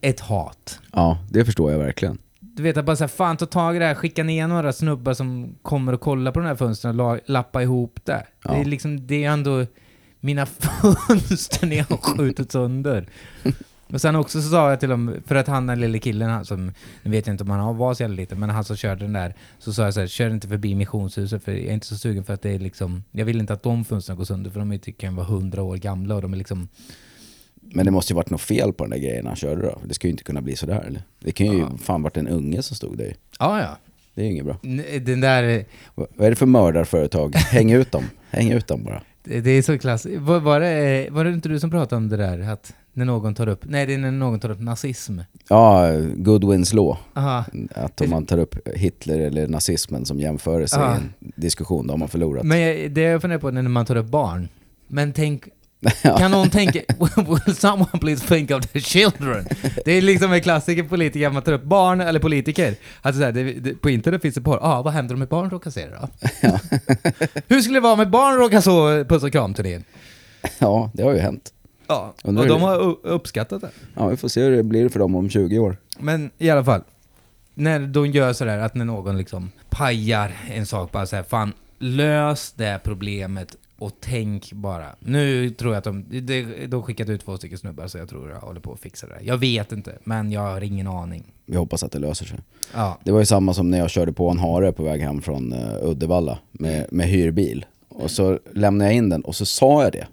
ett 0.00 0.20
hat. 0.20 0.80
Ja, 0.92 1.18
det 1.30 1.44
förstår 1.44 1.72
jag 1.72 1.78
verkligen. 1.78 2.18
Du 2.56 2.62
vet 2.62 2.76
att 2.76 2.84
bara 2.84 2.96
säga 2.96 3.08
fan 3.08 3.36
ta 3.36 3.46
tag 3.46 3.76
i 3.76 3.78
det 3.78 3.84
här, 3.84 3.94
skicka 3.94 4.24
ner 4.24 4.48
några 4.48 4.72
snubbar 4.72 5.14
som 5.14 5.54
kommer 5.62 5.92
och 5.92 6.00
kollar 6.00 6.32
på 6.32 6.40
de 6.40 6.46
här 6.46 6.54
fönstren 6.54 7.00
och 7.00 7.14
la, 7.16 7.18
lappa 7.26 7.62
ihop 7.62 7.98
det. 8.04 8.26
Det 8.42 8.48
är 8.48 8.56
Ja. 8.56 8.62
liksom, 8.62 9.06
det 9.06 9.24
är 9.24 9.30
ändå 9.30 9.66
mina 10.20 10.46
fönster 11.08 11.66
ni 11.66 11.78
har 11.78 11.96
skjutit 11.96 12.52
sönder. 12.52 13.06
Och 13.92 14.00
sen 14.00 14.16
också 14.16 14.42
så 14.42 14.48
sa 14.48 14.70
jag 14.70 14.80
till 14.80 14.88
dem, 14.88 15.14
för 15.26 15.34
att 15.34 15.46
han 15.46 15.66
den 15.66 15.80
lille 15.80 15.98
killen, 15.98 16.30
han 16.30 16.44
som, 16.44 16.72
nu 17.02 17.10
vet 17.10 17.26
jag 17.26 17.34
inte 17.34 17.44
om 17.44 17.50
han 17.50 17.76
var 17.76 17.94
så 17.94 18.02
jävla 18.02 18.16
liten, 18.16 18.40
men 18.40 18.50
han 18.50 18.64
som 18.64 18.76
körde 18.76 19.04
den 19.04 19.12
där, 19.12 19.34
så 19.58 19.72
sa 19.72 19.82
jag 19.84 19.94
så 19.94 20.00
här, 20.00 20.06
kör 20.06 20.30
inte 20.30 20.48
förbi 20.48 20.74
missionshuset 20.74 21.44
för 21.44 21.52
jag 21.52 21.60
är 21.60 21.72
inte 21.72 21.86
så 21.86 21.96
sugen 21.96 22.24
för 22.24 22.34
att 22.34 22.42
det 22.42 22.50
är 22.50 22.58
liksom, 22.58 23.04
jag 23.12 23.24
vill 23.24 23.40
inte 23.40 23.52
att 23.52 23.62
de 23.62 23.84
fönstren 23.84 24.16
går 24.18 24.24
sönder 24.24 24.50
för 24.50 24.58
de 24.60 24.72
är, 24.72 24.78
typ- 24.78 24.98
kan 24.98 25.16
vara 25.16 25.26
hundra 25.26 25.62
år 25.62 25.76
gamla 25.76 26.14
och 26.14 26.22
de 26.22 26.32
är 26.32 26.36
liksom, 26.36 26.68
Men 27.72 27.84
det 27.86 27.90
måste 27.92 28.12
ju 28.12 28.14
varit 28.16 28.30
något 28.30 28.40
fel 28.40 28.72
på 28.72 28.84
den 28.84 28.90
där 28.90 28.98
grejen 28.98 29.26
han 29.26 29.36
körde 29.36 29.62
då. 29.62 29.78
Det 29.84 29.94
ska 29.94 30.06
ju 30.06 30.10
inte 30.10 30.24
kunna 30.24 30.40
bli 30.42 30.56
sådär 30.56 30.84
eller? 30.86 31.02
Det 31.20 31.32
kan 31.32 31.46
ju 31.46 31.58
Ja. 31.58 31.70
fan 31.82 32.02
varit 32.02 32.16
en 32.16 32.28
unge 32.28 32.62
som 32.62 32.76
stod 32.76 32.98
där 32.98 33.14
ja 33.38 33.60
ja. 33.60 33.78
Det 34.14 34.20
är 34.20 34.24
ju 34.24 34.30
inget 34.32 34.44
bra. 34.44 34.56
Den 35.02 35.20
där, 35.20 35.64
Va- 35.94 36.06
Vad 36.16 36.26
är 36.26 36.30
det 36.30 36.36
för 36.36 36.46
mördarföretag? 36.46 37.34
Häng 37.36 37.72
ut 37.72 37.92
dem. 37.92 38.04
Häng 38.30 38.50
ut 38.52 38.66
dem 38.66 38.84
bara. 38.84 39.02
Det 39.24 39.50
är 39.50 39.62
så 39.62 39.78
klassiskt. 39.78 40.20
Var, 40.20 40.40
var, 40.40 40.60
det, 40.60 41.08
var 41.10 41.24
det 41.24 41.30
inte 41.30 41.48
du 41.48 41.60
som 41.60 41.70
pratade 41.70 41.96
om 41.96 42.08
det 42.08 42.16
där? 42.16 42.40
Att 42.52 42.74
när 42.92 43.04
någon 43.04 43.34
tar 43.34 43.48
upp... 43.48 43.60
Nej, 43.68 43.86
det 43.86 43.94
är 43.94 43.98
när 43.98 44.10
någon 44.10 44.40
tar 44.40 44.50
upp 44.50 44.60
nazism. 44.60 45.18
Ja, 45.48 45.90
Goodwins 46.16 46.72
law. 46.72 46.96
Aha. 47.14 47.44
Att 47.74 48.00
om 48.00 48.10
man 48.10 48.26
tar 48.26 48.38
upp 48.38 48.68
Hitler 48.76 49.18
eller 49.18 49.48
nazismen 49.48 50.04
som 50.06 50.20
jämförelse 50.20 50.80
i 50.80 50.96
en 50.96 51.12
diskussion, 51.36 51.86
då 51.86 51.92
har 51.92 51.98
man 51.98 52.08
förlorat. 52.08 52.44
Men 52.44 52.94
det 52.94 53.00
jag 53.00 53.20
funderar 53.20 53.40
på 53.40 53.50
när 53.50 53.62
man 53.62 53.86
tar 53.86 53.96
upp 53.96 54.06
barn. 54.06 54.48
Men 54.88 55.12
tänk... 55.12 55.44
Kan 56.02 56.30
någon 56.30 56.50
tänka... 56.50 56.80
Will 57.16 57.56
someone 57.56 57.98
please 58.00 58.26
think 58.26 58.50
of 58.50 58.66
the 58.66 58.80
children? 58.80 59.46
Det 59.84 59.92
är 59.92 60.02
liksom 60.02 60.32
en 60.32 60.40
klassiker 60.40 60.82
politiker, 60.82 61.30
man 61.30 61.42
tar 61.42 61.52
upp 61.52 61.64
barn 61.64 62.00
eller 62.00 62.20
politiker. 62.20 62.74
Alltså 63.02 63.20
så 63.20 63.24
här, 63.24 63.32
det, 63.32 63.52
det, 63.52 63.74
på 63.74 63.90
internet 63.90 64.22
finns 64.22 64.34
det 64.34 64.40
porr. 64.40 64.58
Ah, 64.62 64.82
vad 64.82 64.92
händer 64.92 65.14
om 65.14 65.22
ett 65.22 65.28
barn 65.28 65.50
råkar 65.50 65.70
se 65.70 65.86
det 65.86 65.98
då? 66.00 66.08
Hur 67.48 67.60
skulle 67.60 67.76
det 67.76 67.80
vara 67.80 67.92
om 67.92 68.00
ett 68.00 68.08
barn 68.08 68.36
råkar 68.36 68.60
så 68.60 69.04
puss 69.04 69.22
och 69.22 69.32
kram-turnén? 69.32 69.84
Ja, 70.58 70.90
det 70.94 71.02
har 71.02 71.12
ju 71.12 71.18
hänt. 71.18 71.52
Ja, 71.86 72.14
Undrar 72.24 72.42
och 72.42 72.48
de 72.48 72.62
har 72.62 73.06
uppskattat 73.06 73.60
det. 73.60 73.70
Ja, 73.94 74.06
vi 74.06 74.16
får 74.16 74.28
se 74.28 74.42
hur 74.42 74.56
det 74.56 74.62
blir 74.62 74.88
för 74.88 74.98
dem 74.98 75.14
om 75.14 75.30
20 75.30 75.58
år. 75.58 75.76
Men 75.98 76.30
i 76.38 76.50
alla 76.50 76.64
fall, 76.64 76.82
när 77.54 77.80
de 77.80 78.06
gör 78.06 78.32
sådär 78.32 78.58
att 78.58 78.74
när 78.74 78.84
någon 78.84 79.18
liksom 79.18 79.50
pajar 79.70 80.32
en 80.50 80.66
sak, 80.66 80.92
bara 80.92 81.06
såhär, 81.06 81.22
fan 81.22 81.52
lös 81.78 82.52
det 82.52 82.80
problemet 82.84 83.56
och 83.78 83.92
tänk 84.00 84.52
bara. 84.52 84.86
Nu 85.00 85.50
tror 85.50 85.72
jag 85.72 85.78
att 85.78 85.84
de, 85.84 86.04
de, 86.20 86.66
de 86.66 86.82
skickat 86.82 87.08
ut 87.08 87.24
två 87.24 87.36
stycken 87.36 87.58
snubbar 87.58 87.86
så 87.86 87.98
jag 87.98 88.08
tror 88.08 88.30
jag 88.30 88.40
håller 88.40 88.60
på 88.60 88.72
att 88.72 88.80
fixa 88.80 89.06
det. 89.06 89.14
där. 89.14 89.20
Jag 89.22 89.38
vet 89.38 89.72
inte, 89.72 89.98
men 90.04 90.32
jag 90.32 90.40
har 90.40 90.60
ingen 90.60 90.86
aning. 90.86 91.32
Vi 91.46 91.56
hoppas 91.56 91.82
att 91.82 91.92
det 91.92 91.98
löser 91.98 92.26
sig. 92.26 92.38
Ja. 92.74 92.98
Det 93.04 93.12
var 93.12 93.20
ju 93.20 93.26
samma 93.26 93.54
som 93.54 93.70
när 93.70 93.78
jag 93.78 93.90
körde 93.90 94.12
på 94.12 94.30
en 94.30 94.38
hare 94.38 94.72
på 94.72 94.82
väg 94.82 95.00
hem 95.00 95.22
från 95.22 95.52
eh, 95.52 95.74
Uddevalla 95.82 96.38
med, 96.52 96.86
med 96.90 97.06
hyrbil. 97.06 97.66
Och 97.88 98.10
så 98.10 98.38
lämnade 98.52 98.90
jag 98.90 98.96
in 98.96 99.08
den 99.08 99.22
och 99.22 99.36
så 99.36 99.46
sa 99.46 99.82
jag 99.82 99.92
det. 99.92 100.06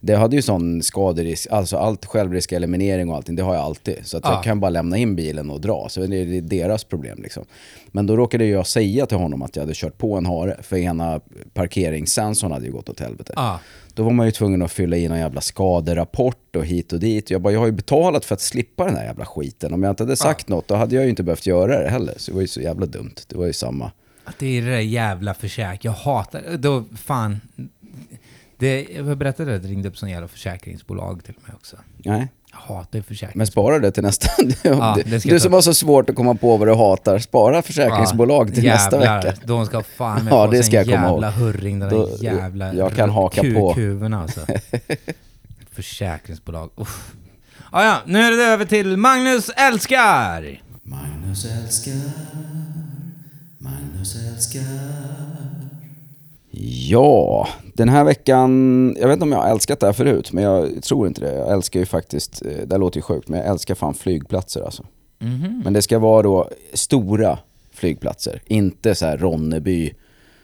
Det 0.00 0.16
hade 0.16 0.36
ju 0.36 0.42
sån 0.42 0.82
skaderisk, 0.82 1.46
alltså 1.50 1.76
allt 1.76 2.04
självrisk, 2.06 2.52
eliminering 2.52 3.10
och 3.10 3.16
allting, 3.16 3.36
det 3.36 3.42
har 3.42 3.54
jag 3.54 3.64
alltid. 3.64 3.96
Så 4.04 4.16
att 4.16 4.22
Ja. 4.24 4.32
jag 4.34 4.44
kan 4.44 4.60
bara 4.60 4.70
lämna 4.70 4.96
in 4.96 5.16
bilen 5.16 5.50
och 5.50 5.60
dra, 5.60 5.86
så 5.90 6.00
det 6.06 6.16
är 6.16 6.40
deras 6.40 6.84
problem 6.84 7.18
liksom. 7.22 7.44
Men 7.88 8.06
då 8.06 8.16
råkade 8.16 8.44
jag 8.46 8.66
säga 8.66 9.06
till 9.06 9.16
honom 9.18 9.42
att 9.42 9.56
jag 9.56 9.62
hade 9.62 9.74
kört 9.74 9.98
på 9.98 10.16
en 10.16 10.26
hare, 10.26 10.56
för 10.62 10.76
ena 10.76 11.20
parkeringssensorn 11.54 12.52
hade 12.52 12.66
ju 12.66 12.72
gått 12.72 12.88
åt 12.88 13.00
helvete. 13.00 13.32
Ja. 13.36 13.60
Då 13.94 14.02
var 14.02 14.10
man 14.12 14.26
ju 14.26 14.32
tvungen 14.32 14.62
att 14.62 14.72
fylla 14.72 14.96
i 14.96 15.08
någon 15.08 15.18
jävla 15.18 15.40
skaderapport 15.40 16.56
och 16.56 16.64
hit 16.66 16.92
och 16.92 17.00
dit. 17.00 17.30
Jag 17.30 17.40
bara, 17.40 17.52
jag 17.52 17.60
har 17.60 17.66
ju 17.66 17.72
betalat 17.72 18.24
för 18.24 18.34
att 18.34 18.40
slippa 18.40 18.84
den 18.84 18.96
här 18.96 19.04
jävla 19.04 19.26
skiten. 19.26 19.74
Om 19.74 19.82
jag 19.82 19.90
inte 19.92 20.02
hade 20.02 20.16
sagt 20.16 20.48
något, 20.48 20.68
då 20.68 20.74
hade 20.74 20.94
jag 20.94 21.04
ju 21.04 21.10
inte 21.10 21.22
behövt 21.22 21.46
göra 21.46 21.82
det 21.82 21.90
heller. 21.90 22.14
Så 22.16 22.30
det 22.30 22.34
var 22.34 22.40
ju 22.42 22.48
så 22.48 22.60
jävla 22.60 22.86
dumt. 22.86 23.14
Det 23.28 23.36
var 23.38 23.46
ju 23.46 23.52
samma. 23.52 23.90
Att 24.24 24.38
det 24.38 24.58
är 24.58 24.62
det 24.62 24.70
där 24.70 24.78
jävla 24.78 25.34
försäk. 25.34 25.84
Jag 25.84 25.92
hatar 25.92 26.56
då 26.58 26.84
fan. 26.96 27.40
Det, 28.58 28.86
jag 28.96 29.18
berättade 29.18 29.54
att 29.56 29.62
det 29.62 29.68
ringde 29.68 29.88
upp 29.88 29.96
sån 29.98 30.08
jävla 30.10 30.28
försäkringsbolag 30.28 31.24
till 31.24 31.34
mig 31.46 31.54
också. 31.54 31.76
Nej, 31.96 32.28
Jag 32.52 32.58
hatar 32.76 33.00
försäkring. 33.00 33.38
men 33.38 33.46
spara 33.46 33.78
det 33.78 33.90
till 33.90 34.02
nästa. 34.02 34.28
Ja, 34.62 34.94
du 34.96 35.02
det 35.02 35.22
du 35.28 35.34
jag 35.34 35.42
som 35.42 35.50
ta. 35.50 35.56
har 35.56 35.62
så 35.62 35.74
svårt 35.74 36.10
att 36.10 36.16
komma 36.16 36.34
på 36.34 36.56
vad 36.56 36.68
du 36.68 36.74
hatar, 36.74 37.18
spara 37.18 37.62
försäkringsbolag 37.62 38.54
till 38.54 38.64
nästa 38.64 38.96
jävlar, 38.96 39.22
vecka. 39.22 39.36
De 39.44 39.66
ska 39.66 39.82
fan 39.82 40.24
med 40.24 40.32
Ja, 40.32 40.46
få 40.46 40.52
det 40.52 40.62
ska 40.62 40.76
jag 40.76 40.86
komma 40.86 41.10
jävla 41.10 41.26
ihåg. 41.28 41.34
hurring, 41.38 41.78
den 41.78 41.88
Då- 41.88 42.10
jävla 42.20 42.74
jag 42.74 42.92
kan 42.94 43.10
haka 43.10 43.42
på. 43.42 43.74
alltså. 44.14 44.40
Försäkringsbolag, 45.72 46.70
uff. 46.76 47.12
Ah, 47.70 47.84
ja, 47.84 47.96
nu 48.06 48.20
är 48.20 48.30
det 48.36 48.44
över 48.44 48.64
till 48.64 48.96
Magnus 48.96 49.48
älskar! 49.48 50.62
Magnus 50.82 51.44
älskar, 51.44 51.92
Magnus 53.58 54.16
älskar. 54.16 54.62
Ja, 56.60 57.48
den 57.74 57.88
här 57.88 58.04
veckan, 58.04 58.96
jag 59.00 59.08
vet 59.08 59.14
inte 59.14 59.24
om 59.24 59.32
jag 59.32 59.38
har 59.38 59.50
älskat 59.50 59.80
det 59.80 59.86
här 59.86 59.92
förut, 59.92 60.32
men 60.32 60.44
jag 60.44 60.82
tror 60.82 61.06
inte 61.06 61.20
det. 61.20 61.34
Jag 61.34 61.52
älskar 61.52 61.80
ju 61.80 61.86
faktiskt, 61.86 62.42
eh, 62.46 62.52
det 62.66 62.74
här 62.74 62.78
låter 62.78 62.98
ju 62.98 63.02
sjukt, 63.02 63.28
men 63.28 63.40
jag 63.40 63.48
älskar 63.48 63.74
fan 63.74 63.94
flygplatser 63.94 64.62
alltså. 64.62 64.86
Mhm. 65.18 65.60
Men 65.64 65.72
det 65.72 65.82
ska 65.82 65.98
vara 65.98 66.22
då 66.22 66.50
stora 66.72 67.38
flygplatser, 67.72 68.42
inte 68.46 68.94
så 68.94 69.06
här 69.06 69.16
Ronneby 69.18 69.94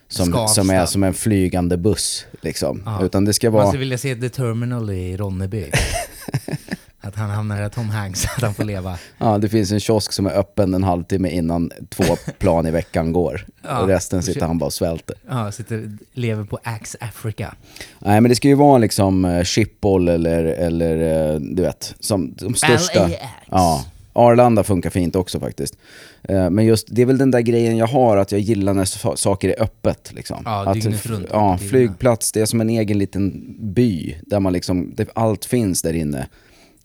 som, 0.08 0.26
Skavsta. 0.26 0.62
som 0.62 0.70
är 0.70 0.86
som 0.86 1.02
en 1.02 1.14
flygande 1.14 1.76
buss 1.76 2.26
liksom. 2.40 2.88
Utan 3.02 3.24
det 3.24 3.32
ska 3.32 3.46
Man 3.50 3.54
vara... 3.54 3.66
skulle 3.66 3.80
vilja 3.80 3.98
se 3.98 4.14
The 4.14 4.28
Terminal 4.28 4.90
i 4.90 5.16
Ronneby. 5.16 5.64
att 7.00 7.16
han 7.16 7.30
hamnar 7.30 7.60
där 7.60 7.68
Tom 7.68 7.88
Hanks, 7.88 8.24
att 8.24 8.42
han 8.42 8.54
får 8.54 8.64
leva. 8.64 8.98
Ja, 9.18 9.38
det 9.38 9.48
finns 9.48 9.72
en 9.72 9.80
kiosk 9.80 10.12
som 10.12 10.26
är 10.26 10.30
öppen 10.30 10.74
en 10.74 10.84
halvtimme 10.84 11.30
innan 11.30 11.70
två 11.88 12.16
plan 12.38 12.66
i 12.66 12.70
veckan 12.70 13.12
går. 13.12 13.46
Ja. 13.62 13.78
Och 13.78 13.88
resten 13.88 14.22
sitter 14.22 14.46
han 14.46 14.58
bara 14.58 14.66
och 14.66 14.72
svälter. 14.72 15.16
Ja, 15.28 15.52
sitter, 15.52 15.96
lever 16.12 16.44
på 16.44 16.58
Axe 16.62 16.98
Africa. 17.00 17.54
Nej 17.98 18.20
men 18.20 18.28
det 18.28 18.34
ska 18.34 18.48
ju 18.48 18.54
vara 18.54 18.78
liksom 18.78 19.24
eh, 19.24 19.44
Schiphol 19.44 20.08
eller, 20.08 20.44
eller 20.44 21.32
eh, 21.32 21.40
du 21.40 21.62
vet, 21.62 21.94
som 22.00 22.34
de 22.34 22.54
största. 22.54 23.08
LAX. 23.08 23.22
Ja, 23.50 23.84
Arlanda 24.12 24.64
funkar 24.64 24.90
fint 24.90 25.16
också 25.16 25.40
faktiskt. 25.40 25.76
Eh, 26.28 26.50
Men 26.50 26.64
just, 26.64 26.86
det 26.90 27.02
är 27.02 27.06
väl 27.06 27.18
den 27.18 27.30
där 27.30 27.40
grejen 27.40 27.76
jag 27.76 27.86
har, 27.86 28.16
att 28.16 28.32
jag 28.32 28.40
gillar 28.40 28.74
när 28.74 28.84
sa- 28.84 29.16
saker 29.16 29.48
är 29.48 29.62
öppet. 29.62 30.12
Liksom. 30.14 30.42
Ja, 30.44 30.70
att, 30.70 30.76
runt, 31.06 31.28
Ja, 31.32 31.58
flygplats, 31.58 32.32
det 32.32 32.40
är 32.40 32.46
som 32.46 32.60
en 32.60 32.70
egen 32.70 32.98
liten 32.98 33.54
by 33.74 34.14
där 34.26 34.40
man 34.40 34.52
liksom, 34.52 34.92
det, 34.96 35.08
allt 35.14 35.44
finns 35.44 35.82
där 35.82 35.92
inne. 35.94 36.26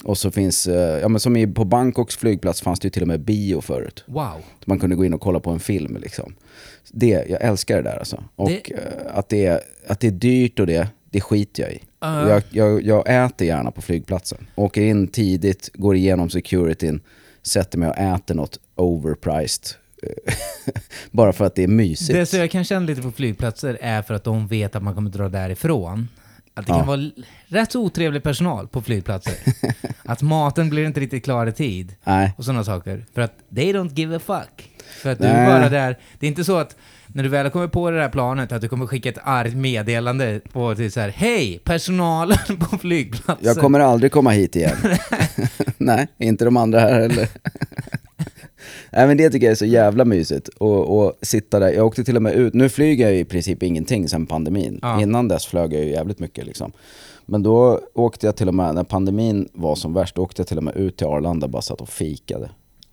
Och 0.03 0.17
så 0.17 0.31
finns, 0.31 0.67
eh, 0.67 0.99
ja 0.99 1.07
men 1.07 1.19
som 1.19 1.37
i, 1.37 1.47
på 1.47 1.65
Bangkoks 1.65 2.17
flygplats 2.17 2.61
fanns 2.61 2.79
det 2.79 2.85
ju 2.85 2.89
till 2.89 3.01
och 3.01 3.07
med 3.07 3.19
bio 3.19 3.61
förut. 3.61 4.03
Wow. 4.07 4.33
Man 4.65 4.79
kunde 4.79 4.95
gå 4.95 5.05
in 5.05 5.13
och 5.13 5.21
kolla 5.21 5.39
på 5.39 5.49
en 5.51 5.59
film 5.59 5.97
liksom. 6.01 6.33
Det, 6.91 7.07
jag 7.29 7.41
älskar 7.41 7.75
det 7.77 7.81
där 7.89 7.97
alltså. 7.99 8.23
Och 8.35 8.49
Det- 8.49 8.71
eh, 8.73 8.79
att, 9.13 9.29
det 9.29 9.45
är, 9.45 9.59
att 9.87 9.99
det 9.99 10.07
är 10.07 10.11
dyrt 10.11 10.59
och 10.59 10.67
det, 10.67 10.87
det 11.09 11.21
skiter 11.21 11.63
jag 11.63 11.71
i. 11.71 11.79
Ja. 11.99 12.29
Jag, 12.29 12.43
jag, 12.49 12.83
jag 12.85 13.25
äter 13.25 13.47
gärna 13.47 13.71
på 13.71 13.81
flygplatsen. 13.81 14.47
Åker 14.55 14.81
in 14.81 15.07
tidigt, 15.07 15.69
går 15.73 15.95
igenom 15.95 16.29
securityn, 16.29 17.01
sätter 17.43 17.77
mig 17.77 17.89
och 17.89 17.97
äter 17.97 18.35
något 18.35 18.59
overpriced. 18.75 19.63
Eh, 20.03 20.33
bara 21.11 21.33
för 21.33 21.45
att 21.45 21.55
det 21.55 21.63
är 21.63 21.67
mysigt. 21.67 22.13
Det 22.13 22.25
som 22.25 22.39
jag 22.39 22.51
kan 22.51 22.63
känna 22.63 22.85
lite 22.85 23.01
på 23.01 23.11
flygplatser 23.11 23.77
är 23.81 24.01
för 24.01 24.13
att 24.13 24.23
de 24.23 24.47
vet 24.47 24.75
att 24.75 24.83
man 24.83 24.95
kommer 24.95 25.09
dra 25.09 25.29
därifrån. 25.29 26.07
Att 26.59 26.65
det 26.65 26.71
kan 26.71 26.87
vara 26.87 27.09
rätt 27.47 27.71
så 27.71 27.81
otrevlig 27.81 28.23
personal 28.23 28.67
på 28.67 28.81
flygplatser. 28.81 29.33
att 30.03 30.21
maten 30.21 30.69
blir 30.69 30.85
inte 30.85 30.99
riktigt 30.99 31.23
klar 31.23 31.47
i 31.47 31.51
tid. 31.51 31.95
Nej. 32.03 32.33
Och 32.37 32.45
sådana 32.45 32.63
saker. 32.63 33.05
För 33.13 33.21
att 33.21 33.33
they 33.55 33.73
don't 33.73 33.93
give 33.93 34.15
a 34.15 34.19
fuck. 34.25 34.69
För 35.01 35.11
att 35.11 35.19
du 35.19 35.25
är 35.25 35.47
bara 35.47 35.69
där. 35.69 35.97
Det 36.19 36.25
är 36.25 36.29
inte 36.29 36.43
så 36.43 36.57
att 36.57 36.75
när 37.07 37.23
du 37.23 37.29
väl 37.29 37.45
har 37.45 37.51
kommit 37.51 37.71
på 37.71 37.91
det 37.91 37.97
där 37.97 38.09
planet 38.09 38.51
att 38.51 38.61
du 38.61 38.67
kommer 38.67 38.87
skicka 38.87 39.09
ett 39.09 39.17
argt 39.23 39.55
meddelande 39.55 40.39
på 40.51 40.75
till 40.75 40.91
så 40.91 40.99
här 40.99 41.09
Hej! 41.09 41.61
Personalen 41.63 42.57
på 42.59 42.77
flygplatsen. 42.77 43.47
Jag 43.47 43.57
kommer 43.57 43.79
aldrig 43.79 44.11
komma 44.11 44.29
hit 44.29 44.55
igen. 44.55 44.77
Nej, 45.77 46.07
inte 46.17 46.45
de 46.45 46.57
andra 46.57 46.79
här 46.79 47.01
heller. 47.01 47.27
Nej 48.91 49.07
men 49.07 49.17
det 49.17 49.29
tycker 49.29 49.45
jag 49.45 49.51
är 49.51 49.55
så 49.55 49.65
jävla 49.65 50.05
mysigt. 50.05 50.47
Och, 50.47 50.99
och 50.99 51.13
sitta 51.21 51.59
där. 51.59 51.71
Jag 51.71 51.85
åkte 51.85 52.03
till 52.03 52.15
och 52.15 52.21
med 52.21 52.33
ut, 52.33 52.53
nu 52.53 52.69
flyger 52.69 53.05
jag 53.05 53.17
i 53.17 53.25
princip 53.25 53.63
ingenting 53.63 54.09
sen 54.09 54.25
pandemin. 54.25 54.79
Ja. 54.81 55.01
Innan 55.01 55.27
dess 55.27 55.45
flög 55.45 55.73
jag 55.73 55.83
ju 55.83 55.89
jävligt 55.89 56.19
mycket 56.19 56.45
liksom. 56.45 56.71
Men 57.25 57.43
då 57.43 57.81
åkte 57.93 58.25
jag 58.25 58.35
till 58.35 58.47
och 58.47 58.55
med, 58.55 58.75
när 58.75 58.83
pandemin 58.83 59.49
var 59.53 59.75
som 59.75 59.93
värst, 59.93 60.15
då 60.15 60.21
åkte 60.21 60.39
jag 60.39 60.47
till 60.47 60.57
och 60.57 60.63
med 60.63 60.75
ut 60.75 60.97
till 60.97 61.07
Arlanda 61.07 61.45
och 61.45 61.51
bara 61.51 61.61
satt 61.61 61.81
och 61.81 61.89
fikade. 61.89 62.49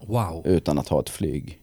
Wow. 0.06 0.42
Utan 0.44 0.78
att 0.78 0.88
ha 0.88 1.00
ett 1.00 1.10
flyg. 1.10 1.60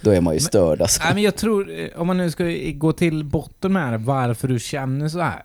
Då 0.00 0.10
är 0.10 0.20
man 0.20 0.34
ju 0.34 0.40
störd 0.40 0.80
alltså. 0.82 1.02
Nej, 1.04 1.14
men 1.14 1.22
jag 1.22 1.36
tror, 1.36 1.80
eh, 1.80 2.00
om 2.00 2.06
man 2.06 2.16
nu 2.16 2.30
ska 2.30 2.44
gå 2.74 2.92
till 2.92 3.24
botten 3.24 3.72
med 3.72 3.92
det, 3.92 3.98
varför 3.98 4.48
du 4.48 4.58
känner 4.58 5.08
så 5.08 5.20
här. 5.20 5.44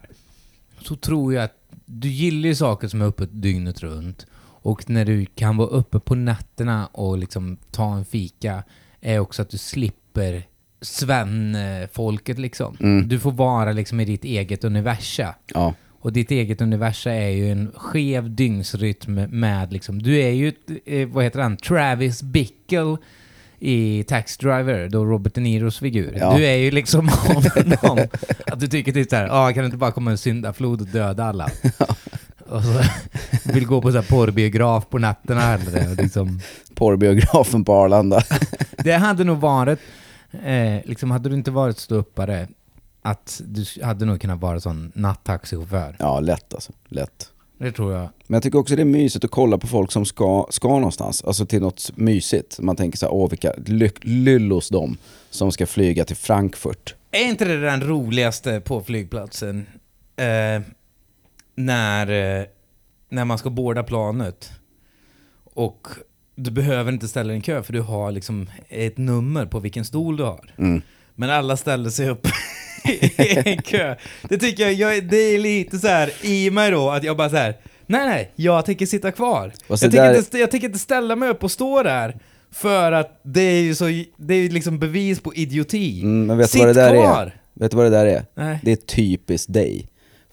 Så 0.81 0.95
tror 0.95 1.33
jag 1.33 1.43
att 1.43 1.55
du 1.85 2.07
gillar 2.07 2.47
ju 2.47 2.55
saker 2.55 2.87
som 2.87 3.01
är 3.01 3.05
uppe 3.05 3.25
dygnet 3.25 3.83
runt. 3.83 4.25
Och 4.61 4.89
när 4.89 5.05
du 5.05 5.25
kan 5.25 5.57
vara 5.57 5.67
uppe 5.67 5.99
på 5.99 6.15
nätterna 6.15 6.87
och 6.91 7.17
liksom 7.17 7.57
ta 7.71 7.95
en 7.95 8.05
fika, 8.05 8.63
är 9.01 9.19
också 9.19 9.41
att 9.41 9.49
du 9.49 9.57
slipper 9.57 10.43
svennfolket 10.81 12.39
liksom. 12.39 12.77
Mm. 12.79 13.07
Du 13.07 13.19
får 13.19 13.31
vara 13.31 13.71
liksom 13.71 13.99
i 13.99 14.05
ditt 14.05 14.25
eget 14.25 14.63
universa. 14.63 15.35
Ja. 15.53 15.73
Och 16.01 16.13
ditt 16.13 16.31
eget 16.31 16.61
universa 16.61 17.11
är 17.11 17.29
ju 17.29 17.51
en 17.51 17.71
skev 17.75 18.35
dygnsrytm 18.35 19.13
med 19.29 19.73
liksom, 19.73 20.01
du 20.01 20.21
är 20.21 20.29
ju, 20.29 20.53
eh, 20.85 21.07
vad 21.07 21.23
heter 21.23 21.39
han, 21.39 21.57
Travis 21.57 22.23
Bickle 22.23 22.97
i 23.59 24.03
Taxi 24.03 24.37
Driver, 24.41 24.89
då 24.89 25.05
Robert 25.05 25.35
De 25.35 25.41
Niros 25.41 25.79
figur. 25.79 26.17
Ja. 26.19 26.37
Du 26.37 26.45
är 26.45 26.55
ju 26.55 26.71
liksom 26.71 27.07
honom. 27.81 28.07
att 28.47 28.59
du 28.59 28.67
tycker 28.67 28.91
typ 28.91 29.09
såhär, 29.09 29.27
ah, 29.31 29.53
kan 29.53 29.63
det 29.63 29.65
inte 29.65 29.77
bara 29.77 29.91
komma 29.91 30.11
en 30.11 30.17
syndaflod 30.17 30.81
och 30.81 30.87
döda 30.87 31.23
alla? 31.23 31.49
Och 32.49 32.63
så 32.63 32.81
vill 33.53 33.65
gå 33.65 33.81
på 33.81 33.91
så 33.91 33.97
här 33.97 34.05
porrbiograf 34.09 34.89
på 34.89 34.97
nätterna 34.97 35.53
eller 35.53 35.95
liksom. 36.01 36.39
Porrbiografen 36.75 37.65
på 37.65 37.73
Arlanda. 37.73 38.23
Det 38.77 38.91
hade 38.93 39.23
nog 39.23 39.37
varit, 39.37 39.79
eh, 40.45 40.85
liksom 40.85 41.11
hade 41.11 41.29
du 41.29 41.35
inte 41.35 41.51
varit 41.51 41.77
ståuppare, 41.77 42.47
att 43.01 43.41
du 43.45 43.65
hade 43.83 44.05
nog 44.05 44.21
kunnat 44.21 44.41
vara 44.41 44.59
sån 44.59 44.91
nattaxichaufför. 44.95 45.95
Ja, 45.99 46.19
lätt 46.19 46.53
alltså. 46.53 46.71
Lätt. 46.89 47.29
Det 47.57 47.71
tror 47.71 47.93
jag. 47.93 48.09
Men 48.27 48.33
jag 48.35 48.43
tycker 48.43 48.59
också 48.59 48.75
det 48.75 48.81
är 48.81 48.85
mysigt 48.85 49.25
att 49.25 49.31
kolla 49.31 49.57
på 49.57 49.67
folk 49.67 49.91
som 49.91 50.05
ska, 50.05 50.47
ska 50.49 50.67
någonstans. 50.67 51.23
Alltså 51.23 51.45
till 51.45 51.61
något 51.61 51.91
mysigt. 51.95 52.59
Man 52.59 52.75
tänker 52.75 52.97
så 52.97 53.05
här, 53.05 53.13
åh 53.13 53.29
vilka 53.29 53.53
ly- 53.65 53.89
lyllos 54.01 54.69
de 54.69 54.97
som 55.29 55.51
ska 55.51 55.65
flyga 55.65 56.05
till 56.05 56.15
Frankfurt. 56.15 56.95
Är 57.11 57.23
inte 57.23 57.45
det 57.45 57.61
den 57.61 57.81
roligaste 57.83 58.59
på 58.61 58.81
flygplatsen? 58.81 59.65
Eh, 60.15 60.61
när, 61.63 62.39
eh, 62.39 62.45
när 63.09 63.25
man 63.25 63.37
ska 63.37 63.49
borda 63.49 63.83
planet. 63.83 64.49
Och 65.43 65.87
du 66.35 66.51
behöver 66.51 66.91
inte 66.91 67.07
ställa 67.07 67.27
dig 67.27 67.33
i 67.33 67.35
en 67.35 67.41
kö 67.41 67.63
för 67.63 67.73
du 67.73 67.81
har 67.81 68.11
liksom 68.11 68.49
ett 68.69 68.97
nummer 68.97 69.45
på 69.45 69.59
vilken 69.59 69.85
stol 69.85 70.17
du 70.17 70.23
har. 70.23 70.53
Mm. 70.57 70.81
Men 71.15 71.29
alla 71.29 71.57
ställer 71.57 71.89
sig 71.89 72.09
upp 72.09 72.27
i 72.85 73.37
en 73.45 73.61
kö. 73.61 73.95
Det 74.29 74.37
tycker 74.37 74.63
jag, 74.63 74.73
jag, 74.73 75.09
det 75.09 75.17
är 75.17 75.39
lite 75.39 75.79
så 75.79 75.87
här 75.87 76.11
i 76.21 76.51
mig 76.51 76.71
då, 76.71 76.89
att 76.89 77.03
jag 77.03 77.17
bara 77.17 77.29
så 77.29 77.35
här. 77.35 77.57
Nej, 77.85 78.05
nej, 78.09 78.31
jag 78.35 78.65
tänker 78.65 78.85
sitta 78.85 79.11
kvar. 79.11 79.51
Jag 79.67 79.79
tänker, 79.79 79.97
där- 79.97 80.17
inte, 80.17 80.37
jag 80.37 80.51
tänker 80.51 80.67
inte 80.67 80.79
ställa 80.79 81.15
mig 81.15 81.29
upp 81.29 81.43
och 81.43 81.51
stå 81.51 81.83
där. 81.83 82.19
För 82.51 82.91
att 82.91 83.19
det 83.23 83.41
är 83.41 83.61
ju 83.61 83.75
så, 83.75 83.85
det 84.17 84.33
är 84.33 84.49
liksom 84.49 84.79
bevis 84.79 85.19
på 85.19 85.33
idioti. 85.35 86.01
Mm, 86.01 86.25
men 86.25 86.37
vet 86.37 86.49
Sitt 86.49 86.59
vad 86.59 86.69
det 86.69 86.73
där 86.73 86.89
kvar! 86.93 87.21
är? 87.25 87.41
Vet 87.53 87.71
du 87.71 87.77
vad 87.77 87.85
det 87.85 87.89
där 87.89 88.05
är? 88.05 88.25
Nej. 88.35 88.59
Det 88.63 88.71
är 88.71 88.75
typiskt 88.75 89.53
dig. 89.53 89.87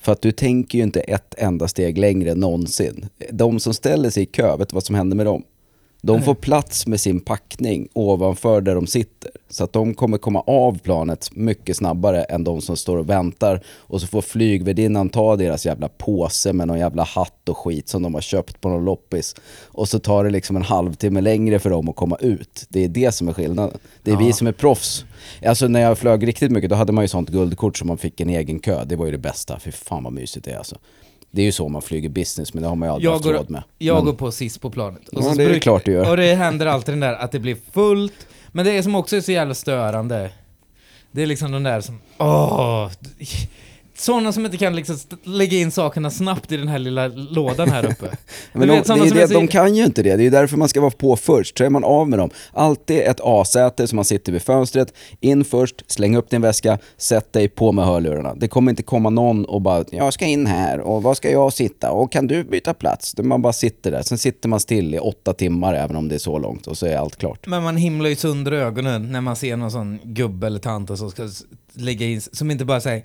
För 0.07 0.13
att 0.13 0.23
du 0.23 0.33
tänker 0.33 0.79
ju 0.79 0.85
inte 0.85 1.01
ett 1.01 1.35
enda 1.39 1.69
steg 1.69 1.99
längre 1.99 2.35
någonsin. 2.35 3.09
De 3.33 3.61
som 3.61 3.75
ställer 3.75 4.11
sig 4.11 4.23
i 4.23 4.27
kö, 4.27 4.57
vet 4.57 4.69
du 4.69 4.75
vad 4.75 4.85
som 4.85 4.95
händer 4.95 5.17
med 5.17 5.27
dem? 5.27 5.43
De 6.07 6.23
får 6.23 6.35
plats 6.35 6.87
med 6.87 7.01
sin 7.01 7.21
packning 7.21 7.89
ovanför 7.93 8.61
där 8.61 8.75
de 8.75 8.87
sitter. 8.87 9.31
Så 9.49 9.65
att 9.65 9.73
de 9.73 9.95
kommer 9.95 10.19
komma 10.19 10.41
av 10.41 10.79
planet 10.79 11.29
mycket 11.33 11.77
snabbare 11.77 12.23
än 12.23 12.45
de 12.45 12.61
som 12.61 12.77
står 12.77 12.97
och 12.97 13.11
väntar. 13.11 13.61
Och 13.67 14.01
så 14.01 14.07
får 14.07 14.23
flygvärdinnan 14.23 15.09
ta 15.09 15.37
deras 15.37 15.67
jävla 15.67 15.89
påse 15.89 16.53
med 16.53 16.69
någon 16.69 16.79
jävla 16.79 17.03
hatt 17.03 17.49
och 17.49 17.59
skit 17.59 17.89
som 17.89 18.03
de 18.03 18.15
har 18.15 18.21
köpt 18.21 18.61
på 18.61 18.69
någon 18.69 18.85
loppis. 18.85 19.35
Och 19.65 19.89
så 19.89 19.99
tar 19.99 20.25
det 20.25 20.31
liksom 20.31 20.57
en 20.57 20.63
halvtimme 20.63 21.21
längre 21.21 21.59
för 21.59 21.71
dem 21.71 21.89
att 21.89 21.97
komma 21.97 22.17
ut. 22.21 22.67
Det 22.69 22.85
är 22.85 22.89
det 22.89 23.13
som 23.13 23.29
är 23.29 23.33
skillnaden. 23.33 23.79
Det 24.03 24.11
är 24.11 24.17
vi 24.17 24.33
som 24.33 24.47
är 24.47 24.53
proffs. 24.53 25.05
Alltså 25.45 25.69
när 25.69 25.81
jag 25.81 25.99
flög 25.99 26.27
riktigt 26.27 26.53
mycket, 26.53 26.71
då 26.71 26.77
hade 26.77 26.93
man 26.93 27.05
ju 27.05 27.09
sånt 27.09 27.31
guldkort 27.31 27.79
som 27.79 27.89
man 27.89 27.99
fick 27.99 28.21
en 28.21 28.29
egen 28.29 28.59
kö. 28.59 28.85
Det 28.85 28.97
var 28.97 29.07
ju 29.07 29.13
det 29.13 29.19
bästa. 29.19 29.59
Fy 29.59 29.73
fan 29.73 30.05
vad 30.05 30.13
mysigt 30.13 30.45
det 30.45 30.51
är 30.51 30.59
alltså. 30.59 30.77
Det 31.37 31.43
är 31.43 31.47
ju 31.47 31.53
så 31.53 31.69
man 31.69 31.83
flyger 31.83 32.09
business, 32.09 32.55
men 32.55 32.63
det 32.63 32.69
har 32.69 32.77
man 32.77 32.89
ju 32.89 32.93
aldrig 32.93 33.07
Jag 33.09 33.13
haft 33.13 33.25
går, 33.25 33.33
råd 33.33 33.51
med. 33.51 33.63
jag 33.79 33.95
Men- 33.97 34.05
går 34.05 34.13
på 34.13 34.33
sist 34.33 34.61
på 34.61 34.71
planet. 34.71 35.03
Ja, 35.13 35.23
så 35.23 35.35
det 35.35 35.45
är 35.45 35.49
bruk- 35.49 35.63
klart 35.63 35.85
du 35.85 35.93
gör. 35.93 36.11
Och 36.11 36.17
det 36.17 36.35
händer 36.35 36.67
alltid 36.67 36.93
den 36.93 37.01
där 37.01 37.15
att 37.15 37.33
det 37.33 37.39
blir 37.39 37.57
fullt. 37.73 38.27
Men 38.53 38.65
det 38.65 38.73
är 38.73 38.83
som 38.83 38.95
också 38.95 39.17
är 39.17 39.21
så 39.21 39.33
jävla 39.33 39.55
störande. 39.55 40.31
Det 41.13 41.23
är 41.23 41.27
liksom 41.27 41.53
de 41.53 41.63
där 41.63 41.81
som... 41.81 42.01
Åh! 42.19 42.91
Sådana 43.99 44.33
som 44.33 44.45
inte 44.45 44.57
kan 44.57 44.77
liksom 44.77 44.97
lägga 45.25 45.59
in 45.59 45.71
sakerna 45.71 46.11
snabbt 46.11 46.53
i 46.53 46.57
den 46.57 46.69
här 46.69 46.79
lilla 46.79 47.07
lådan 47.09 47.69
här 47.71 47.85
uppe. 47.87 48.07
Men 48.53 48.69
de, 48.69 48.75
vet, 48.75 48.87
det 48.87 48.93
är 48.93 49.15
det, 49.15 49.23
är 49.23 49.27
så- 49.27 49.33
de 49.35 49.49
kan 49.49 49.75
ju 49.75 49.85
inte 49.85 50.03
det, 50.03 50.17
det 50.17 50.27
är 50.27 50.31
därför 50.31 50.57
man 50.57 50.69
ska 50.69 50.81
vara 50.81 50.91
på 50.91 51.17
först, 51.17 51.59
så 51.59 51.65
är 51.65 51.71
man 51.71 51.85
av 51.85 52.09
med 52.09 52.19
dem. 52.19 52.31
Alltid 52.53 53.01
ett 53.01 53.21
A-säte 53.23 53.87
som 53.87 53.97
man 53.97 54.05
sitter 54.05 54.33
vid 54.33 54.43
fönstret, 54.43 54.95
in 55.21 55.45
först, 55.45 55.91
släng 55.93 56.17
upp 56.17 56.31
din 56.31 56.43
väska, 56.43 56.79
sätt 56.97 57.33
dig 57.33 57.49
på 57.49 57.73
med 57.73 57.85
hörlurarna. 57.85 58.35
Det 58.35 58.49
kommer 58.49 58.71
inte 58.73 58.83
komma 58.83 59.11
någon 59.11 59.45
och 59.45 59.63
bara, 59.63 59.85
jag 59.91 60.13
ska 60.15 60.25
in 60.25 60.47
här 60.47 60.81
och 60.81 61.03
var 61.03 61.15
ska 61.15 61.31
jag 61.31 61.53
sitta 61.53 61.91
och 61.91 62.13
kan 62.13 62.27
du 62.27 62.45
byta 62.45 62.75
plats? 62.75 63.15
Man 63.19 63.43
bara 63.43 63.53
sitter 63.53 63.91
där, 63.91 64.03
sen 64.03 64.19
sitter 64.19 64.49
man 64.49 64.61
still 64.61 64.95
i 64.95 64.99
åtta 64.99 65.33
timmar 65.33 65.75
även 65.75 65.97
om 65.97 66.09
det 66.09 66.15
är 66.15 66.19
så 66.19 66.39
långt 66.39 66.67
och 66.67 66.79
så 66.79 66.87
är 66.87 66.97
allt 66.97 67.17
klart. 67.17 67.47
Men 67.47 67.63
man 67.63 67.77
himlar 67.77 68.09
ju 68.11 68.17
sönder 68.17 68.53
ögonen 68.53 69.13
när 69.13 69.21
man 69.21 69.37
ser 69.37 69.57
någon 69.57 69.71
sån 69.71 69.99
gubbe 70.05 70.47
eller 70.47 70.59
tant 70.61 70.99
som 70.99 71.11
ska 71.11 71.29
lägga 71.77 72.07
in, 72.07 72.21
som 72.21 72.51
inte 72.51 72.65
bara 72.65 72.81
säger 72.81 73.03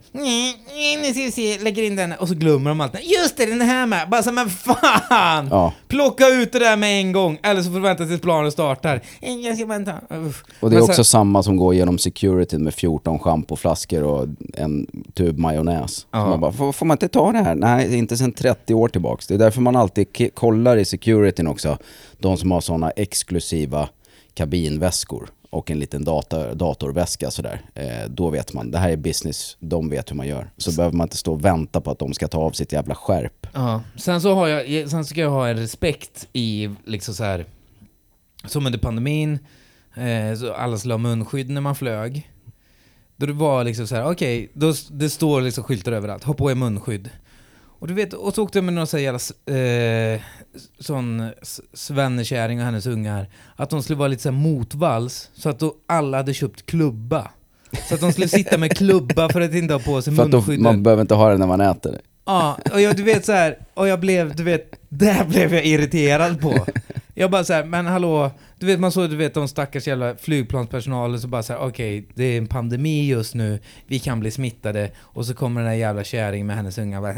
nu 1.01 1.13
ska 1.13 1.21
vi 1.21 1.31
se, 1.31 1.59
lägger 1.59 1.83
in 1.83 1.95
den 1.95 2.11
och 2.13 2.27
så 2.27 2.33
glömmer 2.33 2.69
de 2.69 2.81
allt. 2.81 2.93
Just 3.03 3.37
det, 3.37 3.45
den 3.45 3.61
här 3.61 3.85
med! 3.85 4.09
Bara 4.09 4.23
så, 4.23 4.31
men 4.31 4.49
fan! 4.49 5.47
Ja. 5.51 5.73
Plocka 5.87 6.27
ut 6.27 6.51
det 6.51 6.59
där 6.59 6.77
med 6.77 6.99
en 7.01 7.11
gång, 7.11 7.39
eller 7.43 7.61
så 7.61 7.67
får 7.69 7.75
du 7.75 7.81
vänta 7.81 8.05
tills 8.05 8.21
planen 8.21 8.51
startar. 8.51 9.01
Jag 9.43 9.55
ska 9.57 9.65
vänta. 9.65 9.93
Uff. 10.09 10.43
Och 10.59 10.69
det 10.69 10.75
är 10.75 10.79
Men 10.79 10.83
också 10.89 11.03
så- 11.03 11.09
samma 11.09 11.43
som 11.43 11.57
går 11.57 11.75
genom 11.75 11.97
security 11.97 12.57
med 12.57 12.73
14 12.73 13.19
schampoflaskor 13.19 14.03
och 14.03 14.27
en 14.53 14.87
tub 15.13 15.37
majonnäs. 15.39 16.07
Ja. 16.11 16.29
Man 16.29 16.39
bara, 16.39 16.51
får, 16.51 16.71
får 16.71 16.85
man 16.85 16.95
inte 16.95 17.07
ta 17.07 17.31
det 17.31 17.37
här? 17.43 17.55
Nej, 17.55 17.97
inte 17.97 18.17
sedan 18.17 18.31
30 18.31 18.73
år 18.73 18.87
tillbaks. 18.87 19.27
Det 19.27 19.33
är 19.33 19.37
därför 19.37 19.61
man 19.61 19.75
alltid 19.75 20.07
kollar 20.35 20.77
i 20.77 20.85
securityn 20.85 21.47
också. 21.47 21.77
De 22.19 22.37
som 22.37 22.51
har 22.51 22.61
sådana 22.61 22.91
exklusiva 22.91 23.89
kabinväskor 24.33 25.29
och 25.51 25.71
en 25.71 25.79
liten 25.79 26.03
data, 26.03 26.53
datorväska 26.53 27.31
sådär. 27.31 27.61
Eh, 27.73 28.09
då 28.09 28.29
vet 28.29 28.53
man, 28.53 28.71
det 28.71 28.77
här 28.77 28.89
är 28.89 28.97
business, 28.97 29.57
de 29.59 29.89
vet 29.89 30.11
hur 30.11 30.15
man 30.15 30.27
gör. 30.27 30.49
Så 30.57 30.71
behöver 30.71 30.97
man 30.97 31.05
inte 31.05 31.17
stå 31.17 31.33
och 31.33 31.45
vänta 31.45 31.81
på 31.81 31.91
att 31.91 31.99
de 31.99 32.13
ska 32.13 32.27
ta 32.27 32.37
av 32.37 32.51
sitt 32.51 32.71
jävla 32.71 32.95
skärp. 32.95 33.47
Ja, 33.53 33.81
sen 33.95 34.21
så 34.21 34.33
har 34.33 34.47
jag, 34.47 34.89
sen 34.89 35.05
ska 35.05 35.21
jag 35.21 35.29
ha 35.29 35.47
en 35.47 35.57
respekt 35.57 36.27
i 36.33 36.69
liksom 36.85 37.13
så 37.13 37.23
här 37.23 37.45
som 38.45 38.65
under 38.65 38.79
pandemin, 38.79 39.39
eh, 39.95 40.37
så 40.37 40.53
alla 40.53 40.77
skulle 40.77 40.93
ha 40.93 40.99
munskydd 40.99 41.49
när 41.49 41.61
man 41.61 41.75
flög. 41.75 42.31
Då 43.15 43.25
det 43.25 43.33
var 43.33 43.63
liksom 43.63 43.87
så 43.87 43.95
här, 43.95 44.11
okej, 44.11 44.49
då 44.53 44.73
det 44.91 45.09
står 45.09 45.41
liksom 45.41 45.63
skyltar 45.63 45.91
överallt, 45.91 46.23
ha 46.23 46.33
på 46.33 46.51
er 46.51 46.55
munskydd. 46.55 47.09
Och 47.81 47.87
du 47.87 47.93
vet, 47.93 48.13
och 48.13 48.35
så 48.35 48.43
åkte 48.43 48.57
jag 48.57 48.65
med 48.65 48.73
någon 48.73 48.87
sån 48.87 48.99
här 48.99 49.03
jävla, 49.05 50.15
eh, 50.15 50.21
sån 50.79 51.29
svennekärring 51.73 52.59
och 52.59 52.65
hennes 52.65 52.85
ungar, 52.85 53.29
att 53.55 53.69
de 53.69 53.83
skulle 53.83 53.97
vara 53.97 54.07
lite 54.07 54.21
så 54.23 54.31
motvalls, 54.31 55.29
så 55.33 55.49
att 55.49 55.59
då 55.59 55.73
alla 55.87 56.17
hade 56.17 56.33
köpt 56.33 56.65
klubba. 56.65 57.27
Så 57.89 57.95
att 57.95 58.01
de 58.01 58.11
skulle 58.11 58.27
sitta 58.27 58.57
med 58.57 58.77
klubba 58.77 59.29
för 59.29 59.41
att 59.41 59.53
inte 59.53 59.73
ha 59.73 59.79
på 59.79 60.01
sig 60.01 60.15
För 60.15 60.23
att 60.23 60.31
då, 60.31 60.37
munskydden. 60.37 60.63
man 60.63 60.83
behöver 60.83 61.01
inte 61.01 61.13
ha 61.15 61.29
det 61.29 61.37
när 61.37 61.47
man 61.47 61.61
äter 61.61 61.91
det. 61.91 62.01
Ja, 62.25 62.57
och 62.71 62.81
jag, 62.81 62.95
du 62.95 63.03
vet 63.03 63.25
så 63.25 63.31
här, 63.31 63.57
och 63.73 63.87
jag 63.87 63.99
blev, 63.99 64.35
du 64.35 64.43
vet, 64.43 64.73
där 64.89 65.25
blev 65.25 65.53
jag 65.53 65.65
irriterad 65.65 66.41
på. 66.41 66.65
Jag 67.21 67.31
bara 67.31 67.43
så 67.43 67.53
här, 67.53 67.63
men 67.63 67.85
hallå, 67.85 68.31
du 68.59 68.65
vet 68.65 68.79
man 68.79 68.91
såg, 68.91 69.09
du 69.09 69.15
vet 69.15 69.33
de 69.33 69.47
stackars 69.47 69.87
jävla 69.87 70.15
flygplanspersonalen 70.15 71.21
så 71.21 71.27
bara 71.27 71.43
så 71.43 71.53
här, 71.53 71.59
okej, 71.59 72.07
det 72.15 72.23
är 72.23 72.37
en 72.37 72.47
pandemi 72.47 73.07
just 73.07 73.35
nu, 73.35 73.59
vi 73.87 73.99
kan 73.99 74.19
bli 74.19 74.31
smittade, 74.31 74.91
och 74.99 75.25
så 75.25 75.33
kommer 75.33 75.61
den 75.61 75.69
där 75.69 75.77
jävla 75.77 76.03
kärringen 76.03 76.47
med 76.47 76.55
hennes 76.55 76.77
unga 76.77 77.01
bara 77.01 77.13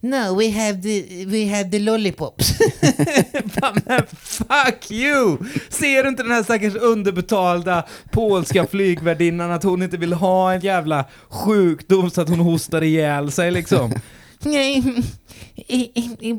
No, 0.00 0.38
we 0.38 0.50
have 0.50 0.82
the, 0.82 1.24
we 1.24 1.56
have 1.56 1.70
the 1.70 1.78
lollipops. 1.78 2.58
Bara, 3.60 3.74
men 3.86 4.02
fuck 4.16 4.90
you! 4.90 5.36
Ser 5.68 6.02
du 6.02 6.08
inte 6.08 6.22
den 6.22 6.32
här 6.32 6.42
stackars 6.42 6.74
underbetalda 6.74 7.84
polska 8.10 8.66
flygvärdinnan 8.66 9.50
att 9.50 9.62
hon 9.62 9.82
inte 9.82 9.96
vill 9.96 10.12
ha 10.12 10.52
en 10.52 10.60
jävla 10.60 11.04
sjukdom 11.28 12.10
så 12.10 12.20
att 12.20 12.28
hon 12.28 12.40
hostar 12.40 12.82
ihjäl 12.82 13.30
sig 13.30 13.50
liksom? 13.50 13.92
Nej, 14.40 14.82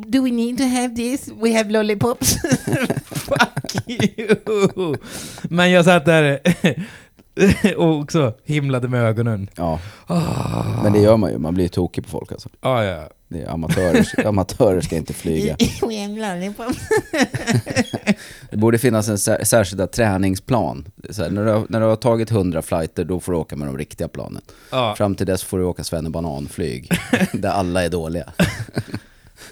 do 0.07 0.23
we 0.23 0.31
need 0.31 0.57
to 0.57 0.63
have 0.63 0.95
this? 0.95 1.27
We 1.41 1.57
have 1.57 1.69
lollipops. 1.71 2.35
Fuck 3.05 3.89
you! 3.89 4.95
Men 5.43 5.71
jag 5.71 5.85
satt 5.85 6.05
där, 6.05 6.39
och 7.77 7.99
också 7.99 8.33
himlade 8.43 8.87
med 8.87 9.01
ögonen. 9.03 9.49
Ja. 9.55 9.79
Men 10.83 10.93
det 10.93 10.99
gör 10.99 11.17
man 11.17 11.31
ju, 11.31 11.37
man 11.37 11.53
blir 11.53 11.65
ju 11.65 11.69
tokig 11.69 12.03
på 12.03 12.09
folk 12.09 12.31
alltså. 12.31 12.49
Ah, 12.59 12.83
ja. 12.83 13.09
Det 13.29 13.41
är 13.41 13.47
amatörer, 13.49 14.25
amatörer 14.27 14.81
ska 14.81 14.95
inte 14.95 15.13
flyga. 15.13 15.55
Det 18.49 18.57
borde 18.57 18.77
finnas 18.77 19.09
en 19.09 19.17
sär, 19.17 19.43
särskilda 19.43 19.87
träningsplan. 19.87 20.85
Här, 21.17 21.29
när, 21.29 21.45
du, 21.45 21.51
har- 21.51 21.65
när 21.69 21.79
du 21.79 21.85
har 21.85 21.95
tagit 21.95 22.31
100 22.31 22.61
flighter, 22.61 23.03
då 23.05 23.19
får 23.19 23.31
du 23.31 23.37
åka 23.37 23.55
med 23.55 23.67
de 23.67 23.77
riktiga 23.77 24.07
planen. 24.07 24.41
Ja. 24.71 24.95
Fram 24.97 25.15
till 25.15 25.25
dess 25.25 25.43
får 25.43 25.57
du 25.57 25.63
åka 25.63 25.83
svennebananflyg, 25.83 26.91
där 27.33 27.49
alla 27.49 27.83
är 27.83 27.89
dåliga. 27.89 28.33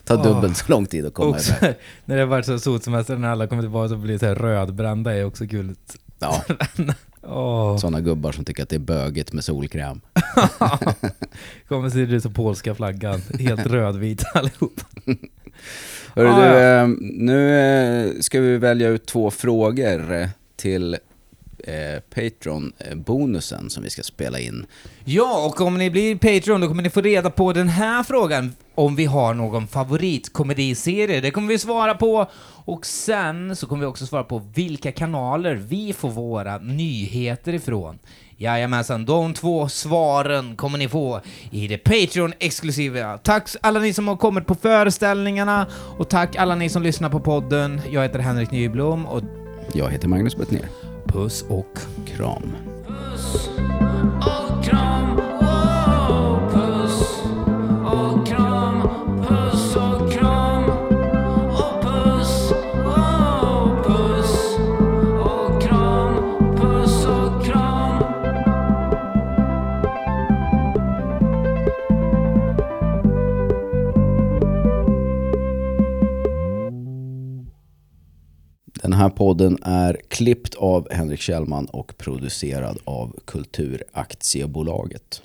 Ta 0.06 0.24
dubbelt 0.24 0.58
så 0.58 0.66
lång 0.68 0.86
tid 0.86 1.06
att 1.06 1.14
komma 1.14 1.30
Också, 1.30 1.54
iväg. 1.62 1.76
när 2.06 2.16
det 2.16 2.22
har 2.22 2.28
varit 2.28 2.46
så 2.46 2.60
solsemester 2.60 3.16
när 3.18 3.30
alla 3.30 3.48
kommer 3.48 3.62
tillbaka 3.62 3.90
så 3.90 3.96
blir 3.96 4.14
det 4.14 4.20
så 4.20 4.26
här 4.26 4.36
rödbrända 4.36 5.14
är 5.14 5.26
också 5.26 5.48
kul. 5.48 5.76
Ja, 6.20 6.44
Åh, 7.28 7.78
sådana 7.78 8.02
gubbar 8.02 8.32
som 8.32 8.46
tycker 8.46 8.64
att 8.64 8.70
det 8.70 8.76
är 8.76 8.80
bögigt 8.80 9.34
med 9.34 9.44
solkräm. 9.44 10.02
kommer 11.68 11.90
se 11.90 12.00
ut 12.00 12.24
som 12.24 12.34
polska 12.34 12.76
flaggan. 12.76 13.22
Helt 13.40 13.66
rödvita 13.66 14.28
allihop. 14.34 14.82
Hörru 16.16 16.28
Ah, 16.30 16.40
du, 16.40 16.46
ja. 16.46 16.82
eh, 16.82 16.88
nu 17.00 17.60
eh, 17.60 18.20
ska 18.22 18.40
vi 18.40 18.58
välja 18.58 18.88
ut 18.88 19.06
två 19.06 19.32
frågor 19.32 20.30
till 20.56 20.98
eh, 21.66 22.02
Patreon-bonusen 22.16 23.70
som 23.70 23.84
vi 23.84 23.90
ska 23.90 24.04
spela 24.04 24.40
in. 24.40 24.66
Ja, 25.06 25.46
och 25.46 25.62
om 25.62 25.78
ni 25.78 25.90
blir 25.90 26.16
Patreon 26.16 26.62
då 26.62 26.68
kommer 26.68 26.84
ni 26.84 26.90
få 26.90 27.02
reda 27.02 27.30
på 27.30 27.54
den 27.54 27.70
här 27.70 28.04
frågan. 28.04 28.56
Om 28.76 28.96
vi 28.96 29.06
har 29.06 29.34
någon 29.34 29.68
favoritkomediserie. 29.68 31.22
Det 31.22 31.32
kommer 31.32 31.48
vi 31.48 31.60
svara 31.60 31.94
på. 31.96 32.30
Och 32.66 32.86
sen 32.86 33.56
så 33.56 33.68
kommer 33.68 33.82
vi 33.82 33.88
också 33.88 34.06
svara 34.06 34.24
på 34.24 34.42
vilka 34.54 34.92
kanaler 34.92 35.56
vi 35.56 35.94
får 35.94 36.10
våra 36.10 36.58
nyheter 36.58 37.54
ifrån. 37.54 38.00
Jajamensan, 38.38 39.06
de 39.06 39.34
två 39.34 39.70
svaren 39.70 40.56
kommer 40.56 40.78
ni 40.78 40.88
få 40.88 41.22
i 41.52 41.68
det 41.68 41.78
Patreon-exklusiva. 41.78 43.18
Tack 43.18 43.50
alla 43.62 43.80
ni 43.80 43.94
som 43.94 44.08
har 44.08 44.16
kommit 44.16 44.46
på 44.48 44.56
föreställningarna 44.56 45.68
och 45.98 46.10
tack 46.10 46.36
alla 46.36 46.56
ni 46.56 46.70
som 46.70 46.84
lyssnar 46.84 47.10
på 47.10 47.20
podden. 47.20 47.82
Jag 47.92 48.02
heter 48.02 48.20
Henrik 48.20 48.52
Nyblom 48.52 49.06
och 49.06 49.24
Jag 49.74 49.90
heter 49.90 50.08
Magnus 50.08 50.36
Bettner 50.36 50.85
puss 51.08 51.46
och 51.50 51.80
Kram. 52.06 52.56
Puss 52.88 53.50
och 54.22 54.64
kram, 54.64 55.15
Den 78.86 78.94
här 78.94 79.10
podden 79.10 79.58
är 79.62 80.02
klippt 80.08 80.56
av 80.56 80.88
Henrik 80.92 81.20
Kjellman 81.20 81.66
och 81.66 81.98
producerad 81.98 82.78
av 82.84 83.16
Kulturaktiebolaget. 83.26 85.22